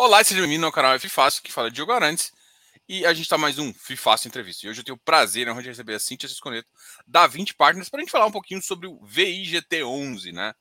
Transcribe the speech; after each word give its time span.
Olá, 0.00 0.22
seja 0.22 0.40
bem-vindo 0.40 0.64
ao 0.64 0.70
canal 0.70 0.94
F 0.94 1.08
Fácil, 1.08 1.42
que 1.42 1.50
fala 1.50 1.68
de 1.68 1.74
Diogo 1.74 1.90
Arantes. 1.90 2.30
E 2.88 3.04
a 3.04 3.12
gente 3.12 3.24
está 3.24 3.36
mais 3.36 3.58
um 3.58 3.74
Fácil 3.74 4.28
Entrevista. 4.28 4.64
E 4.64 4.70
hoje 4.70 4.78
eu 4.78 4.84
tenho 4.84 4.94
o 4.94 5.00
prazer 5.04 5.52
de 5.52 5.68
receber 5.68 5.94
a 5.94 5.98
Cintia 5.98 6.28
Sisconeto 6.28 6.68
da 7.04 7.26
20 7.26 7.56
Partners 7.56 7.88
para 7.88 7.98
a 7.98 8.02
gente 8.02 8.12
falar 8.12 8.26
um 8.26 8.30
pouquinho 8.30 8.62
sobre 8.62 8.86
o 8.86 9.00
VIGT11, 9.00 10.32
né? 10.32 10.54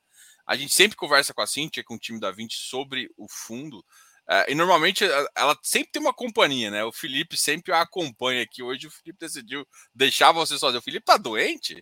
A 0.43 0.55
gente 0.55 0.73
sempre 0.73 0.97
conversa 0.97 1.35
com 1.35 1.41
a 1.43 1.45
Cintia, 1.45 1.83
com 1.83 1.93
o 1.93 1.99
time 1.99 2.19
da 2.19 2.31
20, 2.31 2.55
sobre 2.55 3.11
o 3.15 3.27
fundo. 3.29 3.85
Uh, 4.29 4.51
e 4.51 4.55
normalmente 4.55 5.05
ela 5.35 5.57
sempre 5.63 5.91
tem 5.91 6.01
uma 6.01 6.13
companhia, 6.13 6.69
né? 6.69 6.83
O 6.83 6.91
Felipe 6.91 7.37
sempre 7.37 7.71
a 7.71 7.81
acompanha 7.81 8.43
aqui. 8.43 8.61
Hoje 8.61 8.87
o 8.87 8.91
Felipe 8.91 9.19
decidiu 9.19 9.65
deixar 9.95 10.33
você 10.33 10.57
sozinho. 10.57 10.79
O 10.79 10.83
Felipe 10.83 11.05
tá 11.05 11.15
doente? 11.15 11.81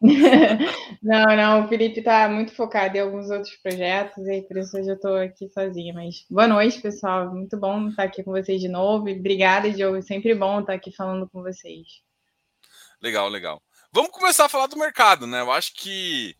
não, 1.02 1.36
não, 1.36 1.64
o 1.64 1.68
Felipe 1.68 1.98
está 1.98 2.28
muito 2.28 2.54
focado 2.54 2.96
em 2.96 3.00
alguns 3.00 3.30
outros 3.30 3.56
projetos 3.56 4.24
e 4.28 4.42
por 4.42 4.58
isso 4.58 4.76
hoje 4.76 4.90
eu 4.90 4.94
estou 4.94 5.16
aqui 5.16 5.48
sozinha. 5.48 5.92
Mas 5.92 6.24
boa 6.30 6.46
noite, 6.46 6.80
pessoal. 6.80 7.34
Muito 7.34 7.56
bom 7.56 7.88
estar 7.88 8.04
aqui 8.04 8.22
com 8.22 8.30
vocês 8.30 8.60
de 8.60 8.68
novo. 8.68 9.08
E 9.08 9.18
obrigada, 9.18 9.70
Diogo. 9.70 10.00
Sempre 10.02 10.34
bom 10.34 10.60
estar 10.60 10.74
aqui 10.74 10.92
falando 10.92 11.28
com 11.28 11.42
vocês. 11.42 11.86
Legal, 13.02 13.28
legal. 13.28 13.60
Vamos 13.92 14.10
começar 14.10 14.44
a 14.44 14.48
falar 14.48 14.66
do 14.66 14.78
mercado, 14.78 15.26
né? 15.26 15.40
Eu 15.40 15.50
acho 15.50 15.74
que 15.74 16.36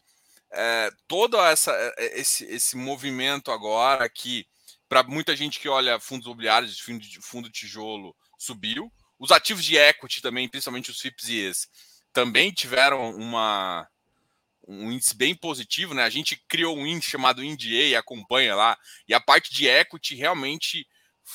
é, 0.53 0.91
todo 1.09 1.37
essa, 1.39 1.73
é, 1.73 1.95
é, 1.98 2.20
esse, 2.20 2.45
esse 2.45 2.77
movimento 2.77 3.51
agora 3.51 4.09
que, 4.09 4.47
para 4.89 5.03
muita 5.03 5.35
gente 5.35 5.59
que 5.59 5.69
olha 5.69 5.99
fundos 5.99 6.27
imobiliários, 6.27 6.79
fundo 7.23 7.49
de, 7.49 7.53
tijolo, 7.53 8.15
subiu. 8.39 8.93
Os 9.19 9.33
ativos 9.33 9.65
de 9.65 9.77
equity 9.77 10.21
também, 10.21 10.49
principalmente 10.49 10.91
os 10.91 11.01
FIPS 11.01 11.29
e 11.29 11.41
ES 11.41 11.69
também 12.12 12.51
tiveram 12.51 13.11
uma, 13.15 13.87
um 14.67 14.91
índice 14.91 15.15
bem 15.15 15.35
positivo, 15.35 15.93
né? 15.93 16.03
A 16.03 16.09
gente 16.09 16.43
criou 16.49 16.75
um 16.75 16.87
índice 16.87 17.11
chamado 17.11 17.45
INDA 17.45 17.67
e 17.67 17.95
acompanha 17.95 18.55
lá, 18.55 18.79
e 19.07 19.12
a 19.12 19.21
parte 19.21 19.53
de 19.53 19.67
equity 19.67 20.15
realmente, 20.15 20.87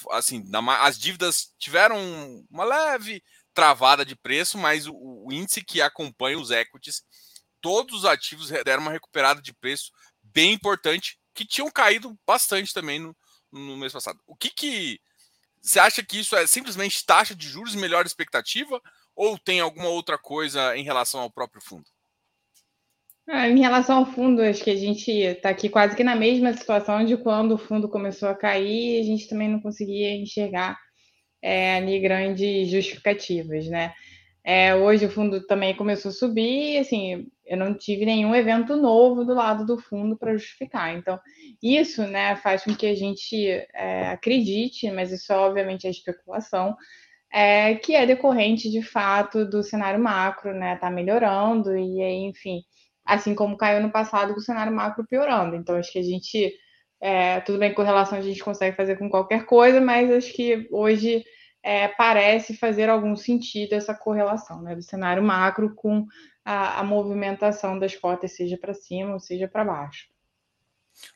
assim, 0.09 0.43
as 0.79 0.97
dívidas 0.97 1.53
tiveram 1.59 2.43
uma 2.49 2.63
leve 2.63 3.23
travada 3.53 4.03
de 4.03 4.15
preço, 4.15 4.57
mas 4.57 4.87
o, 4.87 4.95
o 4.95 5.31
índice 5.31 5.63
que 5.63 5.81
acompanha 5.81 6.39
os 6.39 6.49
equities, 6.49 7.03
todos 7.61 7.99
os 7.99 8.05
ativos 8.05 8.49
deram 8.49 8.81
uma 8.81 8.91
recuperada 8.91 9.39
de 9.39 9.53
preço 9.53 9.91
bem 10.23 10.53
importante, 10.53 11.19
que 11.33 11.45
tinham 11.45 11.69
caído 11.69 12.17
bastante 12.25 12.73
também 12.73 12.99
no, 12.99 13.15
no 13.51 13.77
mês 13.77 13.93
passado. 13.93 14.19
O 14.25 14.35
que 14.35 14.49
que 14.49 14.99
você 15.61 15.79
acha 15.79 16.03
que 16.03 16.19
isso 16.19 16.35
é 16.35 16.47
simplesmente 16.47 17.05
taxa 17.05 17.35
de 17.35 17.47
juros 17.47 17.75
melhor 17.75 18.05
expectativa 18.05 18.81
ou 19.15 19.37
tem 19.37 19.59
alguma 19.59 19.89
outra 19.89 20.17
coisa 20.17 20.75
em 20.75 20.83
relação 20.83 21.21
ao 21.21 21.29
próprio 21.29 21.61
fundo? 21.61 21.85
Ah, 23.27 23.47
em 23.47 23.59
relação 23.59 23.99
ao 23.99 24.05
fundo, 24.05 24.41
acho 24.41 24.63
que 24.63 24.71
a 24.71 24.75
gente 24.75 25.11
está 25.11 25.49
aqui 25.49 25.69
quase 25.69 25.95
que 25.95 26.03
na 26.03 26.15
mesma 26.15 26.51
situação 26.53 27.05
de 27.05 27.15
quando 27.15 27.53
o 27.53 27.57
fundo 27.57 27.87
começou 27.87 28.27
a 28.27 28.35
cair, 28.35 28.99
a 28.99 29.03
gente 29.05 29.27
também 29.27 29.47
não 29.47 29.61
conseguia 29.61 30.13
enxergar 30.15 30.77
é, 31.41 31.75
ali 31.75 31.99
grandes 31.99 32.69
justificativas, 32.69 33.67
né? 33.67 33.93
É, 34.43 34.73
hoje 34.73 35.05
o 35.05 35.09
fundo 35.09 35.45
também 35.45 35.75
começou 35.75 36.09
a 36.09 36.13
subir, 36.13 36.79
assim, 36.79 37.27
eu 37.45 37.57
não 37.57 37.75
tive 37.75 38.05
nenhum 38.05 38.33
evento 38.33 38.75
novo 38.75 39.23
do 39.23 39.35
lado 39.35 39.65
do 39.65 39.77
fundo 39.77 40.17
para 40.17 40.33
justificar. 40.33 40.95
Então, 40.95 41.19
isso, 41.61 42.03
né, 42.07 42.35
faz 42.37 42.63
com 42.63 42.75
que 42.75 42.87
a 42.87 42.95
gente 42.95 43.45
é, 43.73 44.07
acredite, 44.09 44.89
mas 44.91 45.11
isso 45.11 45.31
obviamente 45.33 45.85
é 45.85 45.91
especulação, 45.91 46.75
é, 47.31 47.75
que 47.75 47.95
é 47.95 48.05
decorrente 48.05 48.69
de 48.69 48.81
fato 48.81 49.45
do 49.45 49.63
cenário 49.63 49.99
macro, 50.01 50.53
né? 50.53 50.75
Tá 50.77 50.89
melhorando, 50.89 51.77
e 51.77 52.01
aí, 52.01 52.23
enfim, 52.25 52.61
assim 53.05 53.33
como 53.35 53.57
caiu 53.57 53.81
no 53.81 53.91
passado, 53.91 54.33
o 54.33 54.41
cenário 54.41 54.73
macro 54.73 55.05
piorando. 55.07 55.55
Então, 55.55 55.75
acho 55.75 55.91
que 55.91 55.99
a 55.99 56.03
gente. 56.03 56.53
É, 57.01 57.39
tudo 57.41 57.57
bem, 57.57 57.73
com 57.73 57.81
relação 57.81 58.17
a 58.17 58.21
gente 58.21 58.43
consegue 58.43 58.75
fazer 58.77 58.97
com 58.97 59.09
qualquer 59.09 59.45
coisa, 59.45 59.81
mas 59.81 60.11
acho 60.11 60.33
que 60.33 60.67
hoje 60.71 61.23
é, 61.63 61.87
parece 61.87 62.57
fazer 62.57 62.89
algum 62.89 63.15
sentido 63.15 63.73
essa 63.73 63.93
correlação 63.93 64.61
né, 64.61 64.75
do 64.75 64.81
cenário 64.81 65.21
macro 65.21 65.75
com 65.75 66.05
a, 66.43 66.79
a 66.79 66.83
movimentação 66.83 67.77
das 67.77 67.95
cotas, 67.95 68.35
seja 68.35 68.57
para 68.57 68.73
cima 68.73 69.13
ou 69.13 69.19
seja 69.19 69.47
para 69.47 69.63
baixo. 69.63 70.09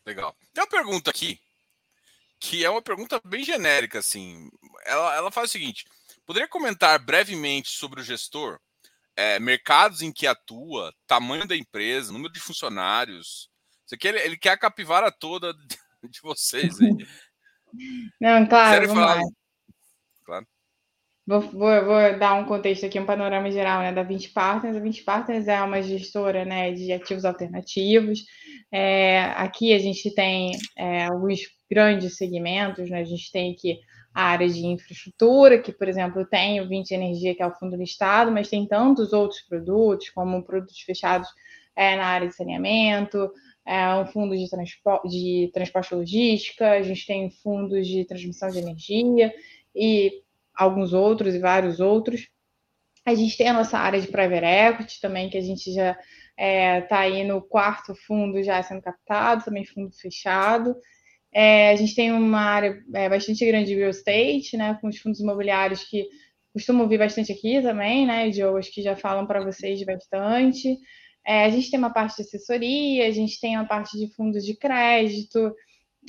Legal. 0.05 0.35
Tem 0.53 0.63
uma 0.63 0.69
pergunta 0.69 1.09
aqui, 1.09 1.39
que 2.39 2.63
é 2.63 2.69
uma 2.69 2.81
pergunta 2.81 3.19
bem 3.25 3.43
genérica, 3.43 3.99
assim. 3.99 4.49
Ela, 4.85 5.15
ela 5.15 5.31
faz 5.31 5.49
o 5.49 5.51
seguinte: 5.51 5.85
Poderia 6.25 6.47
comentar 6.47 6.97
brevemente 6.97 7.69
sobre 7.69 8.01
o 8.01 8.03
gestor, 8.03 8.59
é, 9.15 9.39
mercados 9.39 10.01
em 10.01 10.11
que 10.11 10.25
atua, 10.25 10.93
tamanho 11.05 11.47
da 11.47 11.55
empresa, 11.55 12.11
número 12.11 12.33
de 12.33 12.39
funcionários? 12.39 13.49
Isso 13.85 13.93
aqui 13.93 14.07
ele, 14.07 14.19
ele 14.19 14.37
quer 14.37 14.51
a 14.51 14.57
capivara 14.57 15.11
toda 15.11 15.53
de 16.09 16.19
vocês. 16.21 16.81
Aí. 16.81 16.95
Não, 18.19 18.47
claro, 18.47 18.87
vamos 18.87 19.03
falar... 19.03 19.15
lá. 19.15 19.21
Vou, 21.27 21.41
vou, 21.41 21.85
vou, 21.85 22.19
dar 22.19 22.35
um 22.35 22.45
contexto 22.45 22.85
aqui, 22.85 22.99
um 22.99 23.05
panorama 23.05 23.49
geral 23.49 23.81
né, 23.81 23.91
da 23.91 24.03
20 24.03 24.29
Partners. 24.29 24.77
A 24.77 24.79
20 24.79 25.03
Partners 25.03 25.47
é 25.47 25.59
uma 25.61 25.81
gestora 25.81 26.45
né, 26.45 26.71
de 26.71 26.91
ativos 26.93 27.25
alternativos. 27.25 28.23
É, 28.71 29.21
aqui 29.35 29.73
a 29.73 29.79
gente 29.79 30.13
tem 30.13 30.51
é, 30.77 31.05
alguns 31.05 31.39
grandes 31.69 32.15
segmentos, 32.15 32.89
né? 32.91 32.99
a 32.99 33.03
gente 33.03 33.31
tem 33.31 33.53
aqui 33.53 33.79
a 34.13 34.23
área 34.23 34.47
de 34.47 34.65
infraestrutura, 34.65 35.59
que, 35.59 35.73
por 35.73 35.87
exemplo, 35.87 36.25
tem 36.25 36.61
o 36.61 36.69
20 36.69 36.91
Energia, 36.91 37.35
que 37.35 37.41
é 37.41 37.47
o 37.47 37.55
fundo 37.55 37.75
listado, 37.75 38.31
mas 38.31 38.47
tem 38.47 38.67
tantos 38.67 39.11
outros 39.11 39.41
produtos, 39.41 40.09
como 40.11 40.43
produtos 40.43 40.79
fechados 40.81 41.27
é, 41.75 41.97
na 41.97 42.05
área 42.05 42.27
de 42.27 42.35
saneamento, 42.35 43.31
é, 43.65 43.93
um 43.95 44.05
fundo 44.05 44.37
de, 44.37 44.47
transpo 44.47 45.01
de 45.07 45.49
transporte 45.53 45.95
logística, 45.95 46.69
a 46.71 46.81
gente 46.83 47.05
tem 47.05 47.29
fundos 47.29 47.87
de 47.87 48.05
transmissão 48.05 48.49
de 48.49 48.59
energia 48.59 49.33
e 49.75 50.23
alguns 50.55 50.93
outros 50.93 51.33
e 51.35 51.39
vários 51.39 51.79
outros. 51.79 52.27
A 53.05 53.13
gente 53.13 53.37
tem 53.37 53.49
a 53.49 53.53
nossa 53.53 53.77
área 53.77 54.01
de 54.01 54.07
private 54.07 54.45
equity 54.45 54.99
também, 54.99 55.29
que 55.29 55.37
a 55.37 55.41
gente 55.41 55.71
já 55.73 55.91
está 55.91 56.03
é, 56.37 56.81
tá 56.81 56.99
aí 56.99 57.23
no 57.23 57.41
quarto 57.41 57.95
fundo 58.07 58.41
já 58.43 58.61
sendo 58.63 58.81
captado, 58.81 59.45
também 59.45 59.65
fundo 59.65 59.91
fechado. 59.95 60.75
É, 61.31 61.69
a 61.71 61.75
gente 61.75 61.93
tem 61.93 62.11
uma 62.11 62.39
área 62.39 62.81
é, 62.93 63.09
bastante 63.09 63.45
grande 63.45 63.67
de 63.67 63.75
real 63.75 63.89
estate, 63.89 64.55
né, 64.55 64.77
com 64.79 64.87
os 64.87 64.97
fundos 64.97 65.19
imobiliários 65.19 65.83
que 65.83 66.07
costumam 66.53 66.87
vir 66.87 66.97
bastante 66.97 67.31
aqui 67.31 67.61
também, 67.61 68.07
né, 68.07 68.29
Diogo, 68.29 68.57
acho 68.57 68.71
que 68.71 68.81
já 68.81 68.95
falam 68.95 69.27
para 69.27 69.43
vocês 69.43 69.83
bastante. 69.83 70.77
É, 71.27 71.43
a 71.43 71.49
gente 71.49 71.69
tem 71.69 71.77
uma 71.77 71.91
parte 71.91 72.15
de 72.15 72.21
assessoria, 72.21 73.07
a 73.07 73.11
gente 73.11 73.39
tem 73.39 73.57
uma 73.57 73.67
parte 73.67 73.97
de 73.97 74.13
fundos 74.15 74.45
de 74.45 74.55
crédito, 74.55 75.53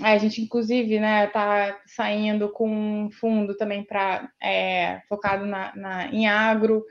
a 0.02 0.18
gente, 0.18 0.42
inclusive, 0.42 1.00
né, 1.00 1.26
está 1.26 1.80
saindo 1.86 2.50
com 2.50 2.68
um 2.68 3.10
fundo 3.10 3.56
também 3.56 3.84
para 3.84 4.30
é, 4.42 5.00
focado 5.08 5.46
na, 5.46 5.74
na, 5.74 6.06
em 6.12 6.26
agro. 6.26 6.84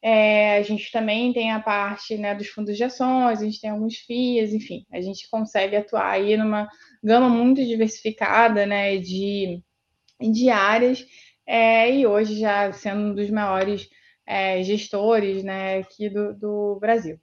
É, 0.00 0.56
a 0.58 0.62
gente 0.62 0.90
também 0.90 1.32
tem 1.32 1.52
a 1.52 1.60
parte 1.60 2.16
né, 2.16 2.34
dos 2.34 2.48
fundos 2.48 2.76
de 2.76 2.84
ações, 2.84 3.40
a 3.40 3.44
gente 3.44 3.60
tem 3.60 3.70
alguns 3.70 3.96
FIIs, 3.98 4.52
enfim, 4.52 4.84
a 4.92 5.00
gente 5.00 5.28
consegue 5.30 5.76
atuar 5.76 6.10
aí 6.10 6.36
numa 6.36 6.68
gama 7.02 7.28
muito 7.28 7.64
diversificada 7.64 8.66
né, 8.66 8.96
de, 8.98 9.62
de 10.20 10.50
áreas, 10.50 11.06
é, 11.46 11.94
e 11.94 12.06
hoje 12.06 12.38
já 12.38 12.72
sendo 12.72 13.10
um 13.10 13.14
dos 13.14 13.30
maiores 13.30 13.88
é, 14.26 14.62
gestores 14.64 15.44
né, 15.44 15.78
aqui 15.78 16.08
do, 16.08 16.34
do 16.34 16.78
Brasil. 16.80 17.20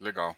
Legal. 0.00 0.36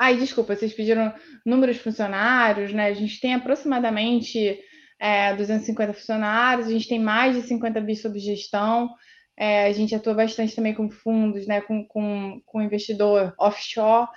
Ai, 0.00 0.16
desculpa, 0.16 0.56
vocês 0.56 0.74
pediram 0.74 1.14
números 1.44 1.76
funcionários, 1.76 2.72
né? 2.72 2.86
A 2.88 2.94
gente 2.94 3.20
tem 3.20 3.34
aproximadamente 3.34 4.58
é, 4.98 5.34
250 5.34 5.92
funcionários, 5.92 6.66
a 6.66 6.70
gente 6.70 6.88
tem 6.88 6.98
mais 6.98 7.36
de 7.36 7.42
50 7.42 7.80
bis 7.80 8.02
sob 8.02 8.18
gestão, 8.18 8.90
é, 9.36 9.66
a 9.66 9.72
gente 9.72 9.94
atua 9.94 10.14
bastante 10.14 10.56
também 10.56 10.74
com 10.74 10.90
fundos, 10.90 11.46
né? 11.46 11.60
Com, 11.60 11.86
com, 11.86 12.40
com 12.44 12.62
investidor 12.62 13.32
offshore 13.38 14.08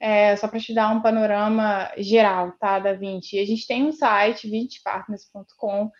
é, 0.00 0.36
só 0.36 0.46
para 0.46 0.60
te 0.60 0.72
dar 0.72 0.90
um 0.90 1.02
panorama 1.02 1.90
geral, 1.98 2.52
tá, 2.52 2.78
da 2.78 2.92
20. 2.92 3.34
E 3.34 3.40
a 3.40 3.46
gente 3.46 3.66
tem 3.66 3.84
um 3.84 3.92
site, 3.92 4.48
20partners.com, 4.48 5.90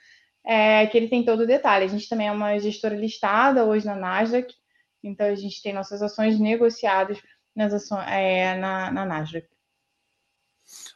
é, 0.47 0.87
que 0.87 0.97
ele 0.97 1.09
tem 1.09 1.25
todo 1.25 1.41
o 1.41 1.47
detalhe. 1.47 1.85
A 1.85 1.89
gente 1.89 2.09
também 2.09 2.29
é 2.29 2.33
uma 2.33 2.59
gestora 2.59 2.95
listada 2.95 3.65
hoje 3.65 3.85
na 3.85 3.97
Nasdaq, 3.97 4.55
então 5.03 5.27
a 5.27 5.35
gente 5.35 5.63
tem 5.63 5.73
nossas 5.73 6.01
ações 6.01 6.39
negociadas 6.39 7.21
nas 7.59 7.75
ações, 7.75 8.07
é, 8.07 8.57
na, 8.57 8.89
na 8.93 9.05
Nasdaq. 9.05 9.49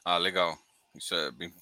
Ah, 0.05 0.17
legal. 0.17 0.57
Isso 0.95 1.13
é 1.13 1.33
bem, 1.33 1.53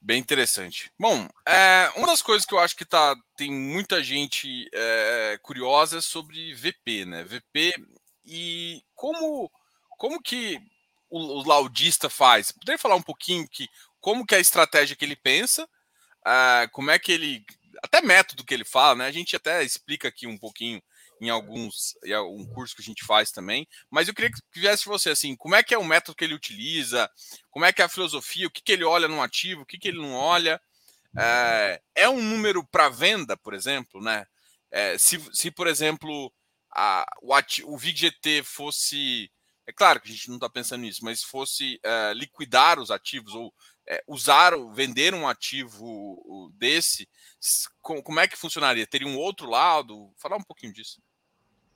bem 0.00 0.18
interessante. 0.18 0.90
Bom, 0.98 1.28
é, 1.46 1.92
uma 1.96 2.06
das 2.06 2.22
coisas 2.22 2.46
que 2.46 2.54
eu 2.54 2.58
acho 2.58 2.74
que 2.74 2.86
tá, 2.86 3.14
tem 3.36 3.52
muita 3.52 4.02
gente 4.02 4.66
é, 4.72 5.38
curiosa 5.42 5.98
é 5.98 6.00
sobre 6.00 6.54
VP, 6.54 7.04
né? 7.04 7.22
VP 7.24 7.74
e 8.24 8.82
como 8.94 9.50
como 9.98 10.22
que 10.22 10.58
o, 11.10 11.40
o 11.40 11.46
laudista 11.46 12.08
faz? 12.08 12.50
Poderia 12.50 12.78
falar 12.78 12.94
um 12.94 13.02
pouquinho 13.02 13.46
que 13.46 13.68
como 14.00 14.24
que 14.24 14.34
é 14.34 14.38
a 14.38 14.40
estratégia 14.40 14.96
que 14.96 15.04
ele 15.04 15.16
pensa, 15.16 15.64
uh, 15.64 16.68
como 16.72 16.90
é 16.90 16.98
que 16.98 17.12
ele 17.12 17.44
até 17.82 18.00
método 18.00 18.44
que 18.44 18.54
ele 18.54 18.64
fala, 18.64 18.96
né? 18.96 19.06
A 19.06 19.12
gente 19.12 19.36
até 19.36 19.62
explica 19.62 20.08
aqui 20.08 20.26
um 20.26 20.38
pouquinho 20.38 20.82
em 21.22 21.30
alguns 21.30 21.96
em 22.04 22.12
algum 22.12 22.44
curso 22.44 22.74
que 22.74 22.82
a 22.82 22.84
gente 22.84 23.04
faz 23.04 23.30
também, 23.30 23.68
mas 23.88 24.08
eu 24.08 24.14
queria 24.14 24.28
que 24.28 24.60
viesse 24.60 24.84
você 24.84 25.10
assim, 25.10 25.36
como 25.36 25.54
é 25.54 25.62
que 25.62 25.72
é 25.72 25.78
o 25.78 25.84
método 25.84 26.16
que 26.16 26.24
ele 26.24 26.34
utiliza, 26.34 27.08
como 27.48 27.64
é 27.64 27.72
que 27.72 27.80
é 27.80 27.84
a 27.84 27.88
filosofia, 27.88 28.48
o 28.48 28.50
que, 28.50 28.60
que 28.60 28.72
ele 28.72 28.82
olha 28.82 29.06
no 29.06 29.22
ativo, 29.22 29.62
o 29.62 29.66
que, 29.66 29.78
que 29.78 29.86
ele 29.86 29.98
não 29.98 30.14
olha. 30.14 30.60
É, 31.16 31.80
é 31.94 32.08
um 32.08 32.20
número 32.20 32.66
para 32.66 32.88
venda, 32.88 33.36
por 33.36 33.54
exemplo, 33.54 34.02
né? 34.02 34.26
É, 34.68 34.98
se, 34.98 35.20
se, 35.32 35.50
por 35.52 35.68
exemplo, 35.68 36.32
a, 36.74 37.06
o, 37.22 37.32
o 37.66 37.78
VGT 37.78 38.42
fosse. 38.42 39.30
É 39.64 39.72
claro 39.72 40.00
que 40.00 40.08
a 40.08 40.12
gente 40.12 40.28
não 40.28 40.36
está 40.36 40.50
pensando 40.50 40.80
nisso, 40.80 41.04
mas 41.04 41.22
fosse 41.22 41.78
é, 41.84 42.12
liquidar 42.14 42.80
os 42.80 42.90
ativos 42.90 43.32
ou 43.32 43.54
é, 43.88 44.02
usar, 44.06 44.54
vender 44.74 45.14
um 45.14 45.28
ativo 45.28 46.52
desse, 46.56 47.08
como 47.80 48.20
é 48.20 48.28
que 48.28 48.36
funcionaria? 48.36 48.86
Teria 48.86 49.08
um 49.08 49.16
outro 49.16 49.48
lado? 49.48 50.12
Falar 50.18 50.36
um 50.36 50.42
pouquinho 50.42 50.72
disso. 50.72 51.00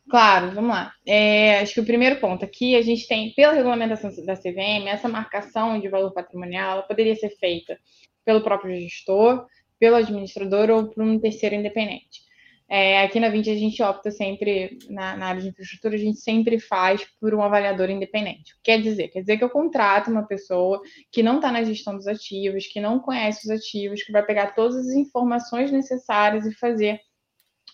Claro, 0.08 0.52
vamos 0.52 0.70
lá. 0.70 0.92
É, 1.04 1.60
acho 1.60 1.74
que 1.74 1.80
o 1.80 1.84
primeiro 1.86 2.20
ponto 2.20 2.44
aqui, 2.44 2.76
a 2.76 2.82
gente 2.82 3.08
tem, 3.08 3.34
pela 3.34 3.52
regulamentação 3.52 4.10
da 4.24 4.36
CVM, 4.36 4.86
essa 4.88 5.08
marcação 5.08 5.80
de 5.80 5.88
valor 5.88 6.12
patrimonial 6.12 6.86
poderia 6.86 7.16
ser 7.16 7.30
feita 7.30 7.76
pelo 8.24 8.40
próprio 8.42 8.78
gestor, 8.80 9.46
pelo 9.80 9.96
administrador 9.96 10.70
ou 10.70 10.88
por 10.88 11.02
um 11.02 11.18
terceiro 11.18 11.56
independente. 11.56 12.24
É, 12.68 13.02
aqui 13.02 13.20
na 13.20 13.28
20 13.28 13.50
a 13.50 13.54
gente 13.54 13.80
opta 13.82 14.10
sempre, 14.10 14.78
na, 14.90 15.16
na, 15.16 15.26
área 15.26 15.40
de 15.40 15.48
infraestrutura, 15.48 15.94
a 15.94 15.98
gente 15.98 16.18
sempre 16.18 16.58
faz 16.58 17.04
por 17.20 17.32
um 17.32 17.42
avaliador 17.42 17.90
independente. 17.90 18.54
Quer 18.62 18.82
dizer? 18.82 19.08
Quer 19.08 19.20
dizer 19.20 19.38
que 19.38 19.44
eu 19.44 19.50
contrato 19.50 20.10
uma 20.10 20.26
pessoa 20.26 20.80
que 21.12 21.22
não 21.22 21.36
está 21.36 21.52
na 21.52 21.62
gestão 21.62 21.96
dos 21.96 22.08
ativos, 22.08 22.66
que 22.66 22.80
não 22.80 22.98
conhece 22.98 23.46
os 23.46 23.50
ativos, 23.50 24.02
que 24.02 24.10
vai 24.10 24.24
pegar 24.24 24.54
todas 24.54 24.76
as 24.76 24.94
informações 24.94 25.70
necessárias 25.70 26.44
e 26.44 26.54
fazer 26.54 27.00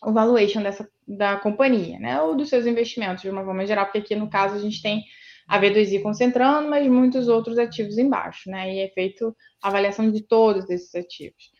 o 0.05 0.13
valuation 0.13 0.63
dessa, 0.63 0.89
da 1.07 1.37
companhia, 1.37 1.99
né? 1.99 2.21
Ou 2.23 2.37
dos 2.37 2.49
seus 2.49 2.67
investimentos, 2.67 3.23
de 3.23 3.31
uma 3.31 3.45
forma 3.45 3.67
geral, 3.67 3.87
porque 3.87 3.99
aqui 3.99 4.17
no 4.17 4.29
caso 4.29 4.57
a 4.57 4.59
gente 4.59 4.83
tem 4.83 5.05
a 5.49 5.61
V2I 5.61 6.03
concentrando, 6.03 6.69
mas 6.69 6.87
muitos 6.87 7.29
outros 7.29 7.59
ativos 7.59 7.99
embaixo, 7.99 8.51
né? 8.51 8.75
E 8.75 8.81
é 8.81 8.89
feito 8.89 9.37
a 9.63 9.69
avaliação 9.69 10.11
de 10.11 10.23
todos 10.23 10.69
esses 10.71 10.95
ativos. 10.95 11.53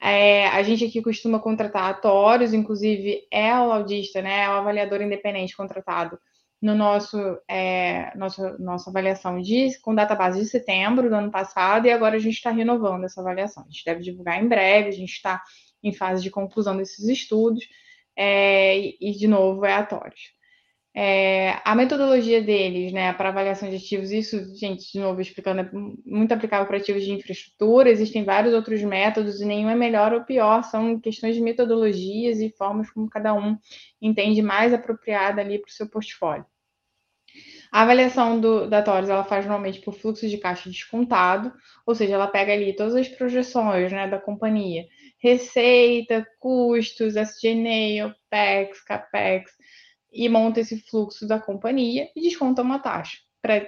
É, 0.00 0.48
a 0.48 0.62
gente 0.64 0.84
aqui 0.84 1.00
costuma 1.00 1.38
contratar 1.38 1.84
atórios, 1.88 2.52
inclusive 2.52 3.22
é 3.30 3.54
o 3.54 3.72
audista, 3.72 4.20
né, 4.20 4.42
é 4.42 4.48
o 4.48 4.54
avaliador 4.54 5.00
independente 5.00 5.56
contratado 5.56 6.18
no 6.60 6.74
nosso 6.74 7.16
é, 7.48 8.12
nossa, 8.16 8.58
nossa 8.58 8.90
avaliação 8.90 9.40
de, 9.40 9.78
com 9.80 9.94
data 9.94 10.16
base 10.16 10.40
de 10.40 10.46
setembro 10.46 11.08
do 11.08 11.14
ano 11.14 11.30
passado, 11.30 11.86
e 11.86 11.90
agora 11.90 12.16
a 12.16 12.18
gente 12.18 12.34
está 12.34 12.50
renovando 12.50 13.04
essa 13.04 13.20
avaliação. 13.20 13.64
A 13.64 13.70
gente 13.70 13.84
deve 13.84 14.02
divulgar 14.02 14.42
em 14.42 14.48
breve, 14.48 14.88
a 14.88 14.92
gente 14.92 15.12
está 15.12 15.40
em 15.82 15.92
fase 15.92 16.22
de 16.22 16.30
conclusão 16.30 16.76
desses 16.76 17.06
estudos, 17.08 17.64
é, 18.16 18.78
e, 19.00 19.12
de 19.18 19.26
novo, 19.26 19.64
é 19.64 19.74
atórios. 19.74 20.20
É, 20.94 21.58
a 21.64 21.74
metodologia 21.74 22.42
deles, 22.42 22.92
né, 22.92 23.14
para 23.14 23.30
avaliação 23.30 23.70
de 23.70 23.76
ativos, 23.76 24.10
isso, 24.10 24.54
gente, 24.54 24.92
de 24.92 25.00
novo 25.00 25.22
explicando, 25.22 25.62
é 25.62 25.70
muito 26.04 26.32
aplicável 26.32 26.66
para 26.66 26.76
ativos 26.76 27.02
de 27.02 27.12
infraestrutura, 27.12 27.88
existem 27.88 28.24
vários 28.24 28.52
outros 28.52 28.82
métodos 28.82 29.40
e 29.40 29.46
nenhum 29.46 29.70
é 29.70 29.74
melhor 29.74 30.12
ou 30.12 30.22
pior, 30.22 30.62
são 30.64 31.00
questões 31.00 31.34
de 31.34 31.40
metodologias 31.40 32.40
e 32.40 32.50
formas 32.50 32.90
como 32.90 33.08
cada 33.08 33.32
um 33.32 33.56
entende 34.02 34.42
mais 34.42 34.74
apropriada 34.74 35.40
ali 35.40 35.58
para 35.58 35.70
o 35.70 35.72
seu 35.72 35.88
portfólio. 35.88 36.44
A 37.70 37.82
avaliação 37.82 38.38
do, 38.38 38.68
da 38.68 38.82
TORES, 38.82 39.08
ela 39.08 39.24
faz 39.24 39.46
normalmente 39.46 39.80
por 39.80 39.94
fluxo 39.94 40.28
de 40.28 40.36
caixa 40.36 40.68
descontado, 40.68 41.50
ou 41.86 41.94
seja, 41.94 42.12
ela 42.12 42.26
pega 42.26 42.52
ali 42.52 42.76
todas 42.76 42.94
as 42.94 43.08
projeções 43.08 43.90
né, 43.90 44.06
da 44.06 44.18
companhia, 44.18 44.86
receita, 45.22 46.26
custos, 46.40 47.16
SG&A, 47.16 48.06
OPEX, 48.06 48.82
CAPEX, 48.84 49.52
e 50.12 50.28
monta 50.28 50.60
esse 50.60 50.80
fluxo 50.88 51.26
da 51.26 51.38
companhia 51.38 52.10
e 52.14 52.20
desconta 52.20 52.60
uma 52.60 52.78
taxa 52.78 53.18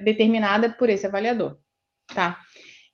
determinada 0.02 0.70
por 0.70 0.88
esse 0.88 1.06
avaliador, 1.06 1.58
tá? 2.14 2.38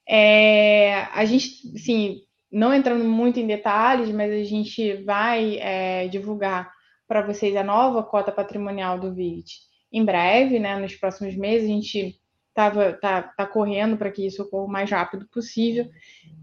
É, 0.09 1.03
a 1.13 1.25
gente, 1.25 1.47
sim, 1.79 2.21
não 2.51 2.73
entrando 2.73 3.05
muito 3.05 3.39
em 3.39 3.47
detalhes, 3.47 4.11
mas 4.11 4.33
a 4.33 4.45
gente 4.45 4.95
vai 5.05 5.59
é, 5.59 6.09
divulgar 6.09 6.71
para 7.07 7.23
vocês 7.23 7.57
a 7.57 7.65
nova 7.65 8.03
cota 8.03 8.31
patrimonial 8.31 8.99
do 8.99 9.15
VIT 9.15 9.71
em 9.93 10.05
breve, 10.05 10.59
né? 10.59 10.79
Nos 10.79 10.95
próximos 10.95 11.35
meses, 11.37 11.69
a 11.69 11.73
gente 11.73 12.20
tava, 12.61 12.93
tá, 12.93 13.23
tá 13.23 13.47
correndo 13.47 13.97
para 13.97 14.11
que 14.11 14.27
isso 14.27 14.43
ocorra 14.43 14.65
o 14.65 14.71
mais 14.71 14.91
rápido 14.91 15.27
possível. 15.29 15.91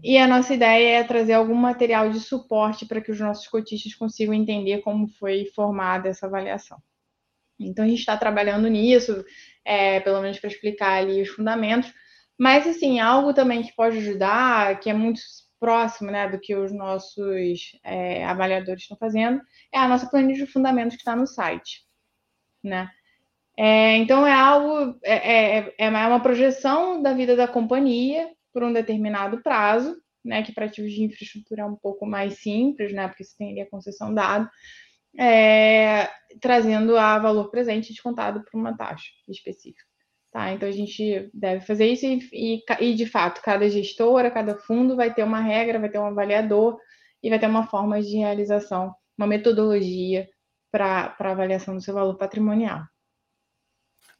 E 0.02 0.18
a 0.18 0.26
nossa 0.26 0.52
ideia 0.52 0.98
é 0.98 1.04
trazer 1.04 1.34
algum 1.34 1.54
material 1.54 2.10
de 2.10 2.18
suporte 2.18 2.84
para 2.86 3.00
que 3.00 3.12
os 3.12 3.20
nossos 3.20 3.46
cotistas 3.46 3.94
consigam 3.94 4.34
entender 4.34 4.78
como 4.80 5.06
foi 5.06 5.46
formada 5.54 6.08
essa 6.08 6.26
avaliação. 6.26 6.82
Então 7.60 7.84
a 7.84 7.88
gente 7.88 8.00
está 8.00 8.16
trabalhando 8.16 8.66
nisso, 8.66 9.24
é, 9.64 10.00
pelo 10.00 10.20
menos 10.20 10.40
para 10.40 10.50
explicar 10.50 10.98
ali 10.98 11.22
os 11.22 11.28
fundamentos. 11.28 11.92
Mas 12.36 12.66
assim, 12.66 12.98
algo 12.98 13.32
também 13.32 13.62
que 13.62 13.74
pode 13.76 13.98
ajudar, 13.98 14.80
que 14.80 14.90
é 14.90 14.94
muito 14.94 15.20
próximo 15.60 16.10
né, 16.10 16.28
do 16.28 16.40
que 16.40 16.56
os 16.56 16.72
nossos 16.72 17.78
é, 17.84 18.24
avaliadores 18.24 18.82
estão 18.82 18.96
fazendo, 18.96 19.40
é 19.72 19.78
a 19.78 19.88
nossa 19.88 20.08
planilha 20.08 20.44
de 20.44 20.50
fundamentos 20.50 20.96
que 20.96 21.02
está 21.02 21.14
no 21.14 21.26
site. 21.26 21.84
Né? 22.62 22.90
É, 23.60 23.96
então 23.96 24.24
é 24.24 24.32
algo, 24.32 24.96
é, 25.02 25.58
é, 25.58 25.74
é, 25.78 25.88
uma 25.88 26.20
projeção 26.20 27.02
da 27.02 27.12
vida 27.12 27.34
da 27.34 27.48
companhia 27.48 28.30
por 28.52 28.62
um 28.62 28.72
determinado 28.72 29.42
prazo, 29.42 29.96
né, 30.24 30.44
que 30.44 30.52
para 30.52 30.66
ativos 30.66 30.92
de 30.92 31.02
infraestrutura 31.02 31.62
é 31.62 31.64
um 31.64 31.74
pouco 31.74 32.06
mais 32.06 32.38
simples, 32.40 32.92
né, 32.92 33.08
porque 33.08 33.24
você 33.24 33.36
tem 33.36 33.50
ali 33.50 33.60
a 33.62 33.68
concessão 33.68 34.14
dada, 34.14 34.48
é, 35.18 36.08
trazendo 36.40 36.96
a 36.96 37.18
valor 37.18 37.50
presente 37.50 37.92
descontado 37.92 38.44
por 38.44 38.56
uma 38.56 38.76
taxa 38.76 39.08
específica. 39.28 39.82
Tá? 40.30 40.52
Então 40.52 40.68
a 40.68 40.72
gente 40.72 41.28
deve 41.34 41.66
fazer 41.66 41.86
isso 41.86 42.06
e, 42.06 42.20
e, 42.32 42.62
e, 42.80 42.94
de 42.94 43.06
fato, 43.06 43.42
cada 43.42 43.68
gestora, 43.68 44.30
cada 44.30 44.56
fundo 44.56 44.94
vai 44.94 45.12
ter 45.12 45.24
uma 45.24 45.40
regra, 45.40 45.80
vai 45.80 45.88
ter 45.88 45.98
um 45.98 46.06
avaliador 46.06 46.78
e 47.20 47.28
vai 47.28 47.40
ter 47.40 47.48
uma 47.48 47.66
forma 47.66 48.00
de 48.00 48.18
realização, 48.18 48.94
uma 49.18 49.26
metodologia 49.26 50.28
para 50.70 51.16
avaliação 51.18 51.74
do 51.74 51.80
seu 51.80 51.94
valor 51.94 52.16
patrimonial. 52.16 52.84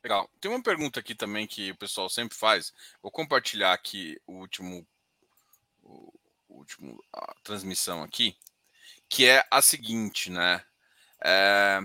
Legal. 0.02 0.30
Tem 0.40 0.50
uma 0.50 0.62
pergunta 0.62 1.00
aqui 1.00 1.14
também 1.14 1.46
que 1.46 1.72
o 1.72 1.76
pessoal 1.76 2.08
sempre 2.08 2.36
faz. 2.36 2.72
Vou 3.02 3.10
compartilhar 3.10 3.72
aqui 3.72 4.20
o 4.26 4.34
último, 4.34 4.86
o 5.82 6.12
último 6.48 7.02
a 7.12 7.34
transmissão 7.42 8.02
aqui, 8.02 8.36
que 9.08 9.26
é 9.26 9.44
a 9.50 9.60
seguinte, 9.60 10.30
né? 10.30 10.64
É... 11.24 11.80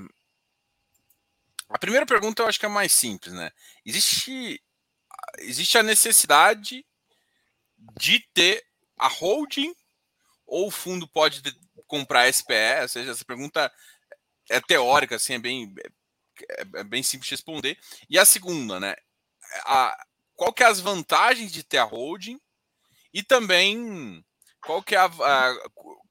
A 1.69 1.79
primeira 1.79 2.05
pergunta 2.05 2.43
eu 2.43 2.47
acho 2.47 2.59
que 2.59 2.65
é 2.67 2.69
mais 2.69 2.93
simples, 2.93 3.33
né? 3.33 3.51
Existe, 3.83 4.63
existe 5.39 5.77
a 5.77 5.83
necessidade 5.83 6.85
de 7.99 8.19
ter 8.33 8.63
a 8.97 9.07
holding 9.07 9.73
ou 10.45 10.67
o 10.67 10.71
fundo 10.71 11.07
pode 11.07 11.41
comprar 11.87 12.31
SPE? 12.31 12.81
Ou 12.83 12.87
seja, 12.87 13.11
essa 13.11 13.25
pergunta 13.25 13.73
é 14.49 14.61
teórica, 14.61 15.15
assim, 15.15 15.33
é 15.33 15.39
bem, 15.39 15.73
é, 16.49 16.79
é 16.79 16.83
bem 16.83 17.03
simples 17.03 17.27
de 17.29 17.35
responder. 17.35 17.77
E 18.09 18.17
a 18.17 18.25
segunda, 18.25 18.79
né? 18.79 18.95
A, 19.65 19.95
qual 20.35 20.53
que 20.53 20.63
é 20.63 20.67
as 20.67 20.79
vantagens 20.79 21.51
de 21.51 21.63
ter 21.63 21.77
a 21.77 21.83
holding 21.83 22.39
e 23.13 23.21
também 23.21 24.23
qual 24.63 24.81
que 24.81 24.95
é 24.95 24.97
a, 24.97 25.05
a 25.05 25.55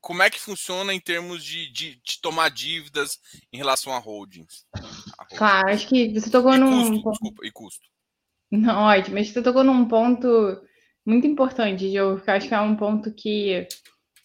como 0.01 0.23
é 0.23 0.29
que 0.29 0.41
funciona 0.41 0.93
em 0.93 1.01
termos 1.01 1.45
de, 1.45 1.73
de, 1.73 1.95
de 2.03 2.21
tomar 2.21 2.51
dívidas 2.51 3.19
em 3.53 3.57
relação 3.57 3.95
a 3.95 3.99
holdings? 3.99 4.67
A 5.19 5.25
Claro, 5.37 5.69
acho 5.71 5.89
que 5.89 6.13
você 6.13 6.29
tocou 6.29 6.55
e 6.55 6.59
num. 6.59 7.01
Custo, 7.01 7.11
desculpa, 7.11 7.47
e 7.47 7.51
custo. 7.53 7.89
Não, 8.51 8.83
ótimo, 8.85 9.15
mas 9.15 9.29
você 9.29 9.43
tocou 9.43 9.65
num 9.65 9.87
ponto 9.89 10.29
muito 11.07 11.27
importante, 11.27 11.91
Diogo, 11.91 12.21
que 12.21 12.29
eu 12.29 12.35
acho 12.35 12.49
que 12.49 12.55
é 12.55 12.61
um 12.61 12.77
ponto 12.77 13.15
que, 13.15 13.67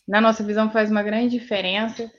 na 0.08 0.20
nossa 0.20 0.44
visão, 0.44 0.70
faz 0.72 0.92
uma 0.92 1.04
grande 1.04 1.40
diferença. 1.40 2.12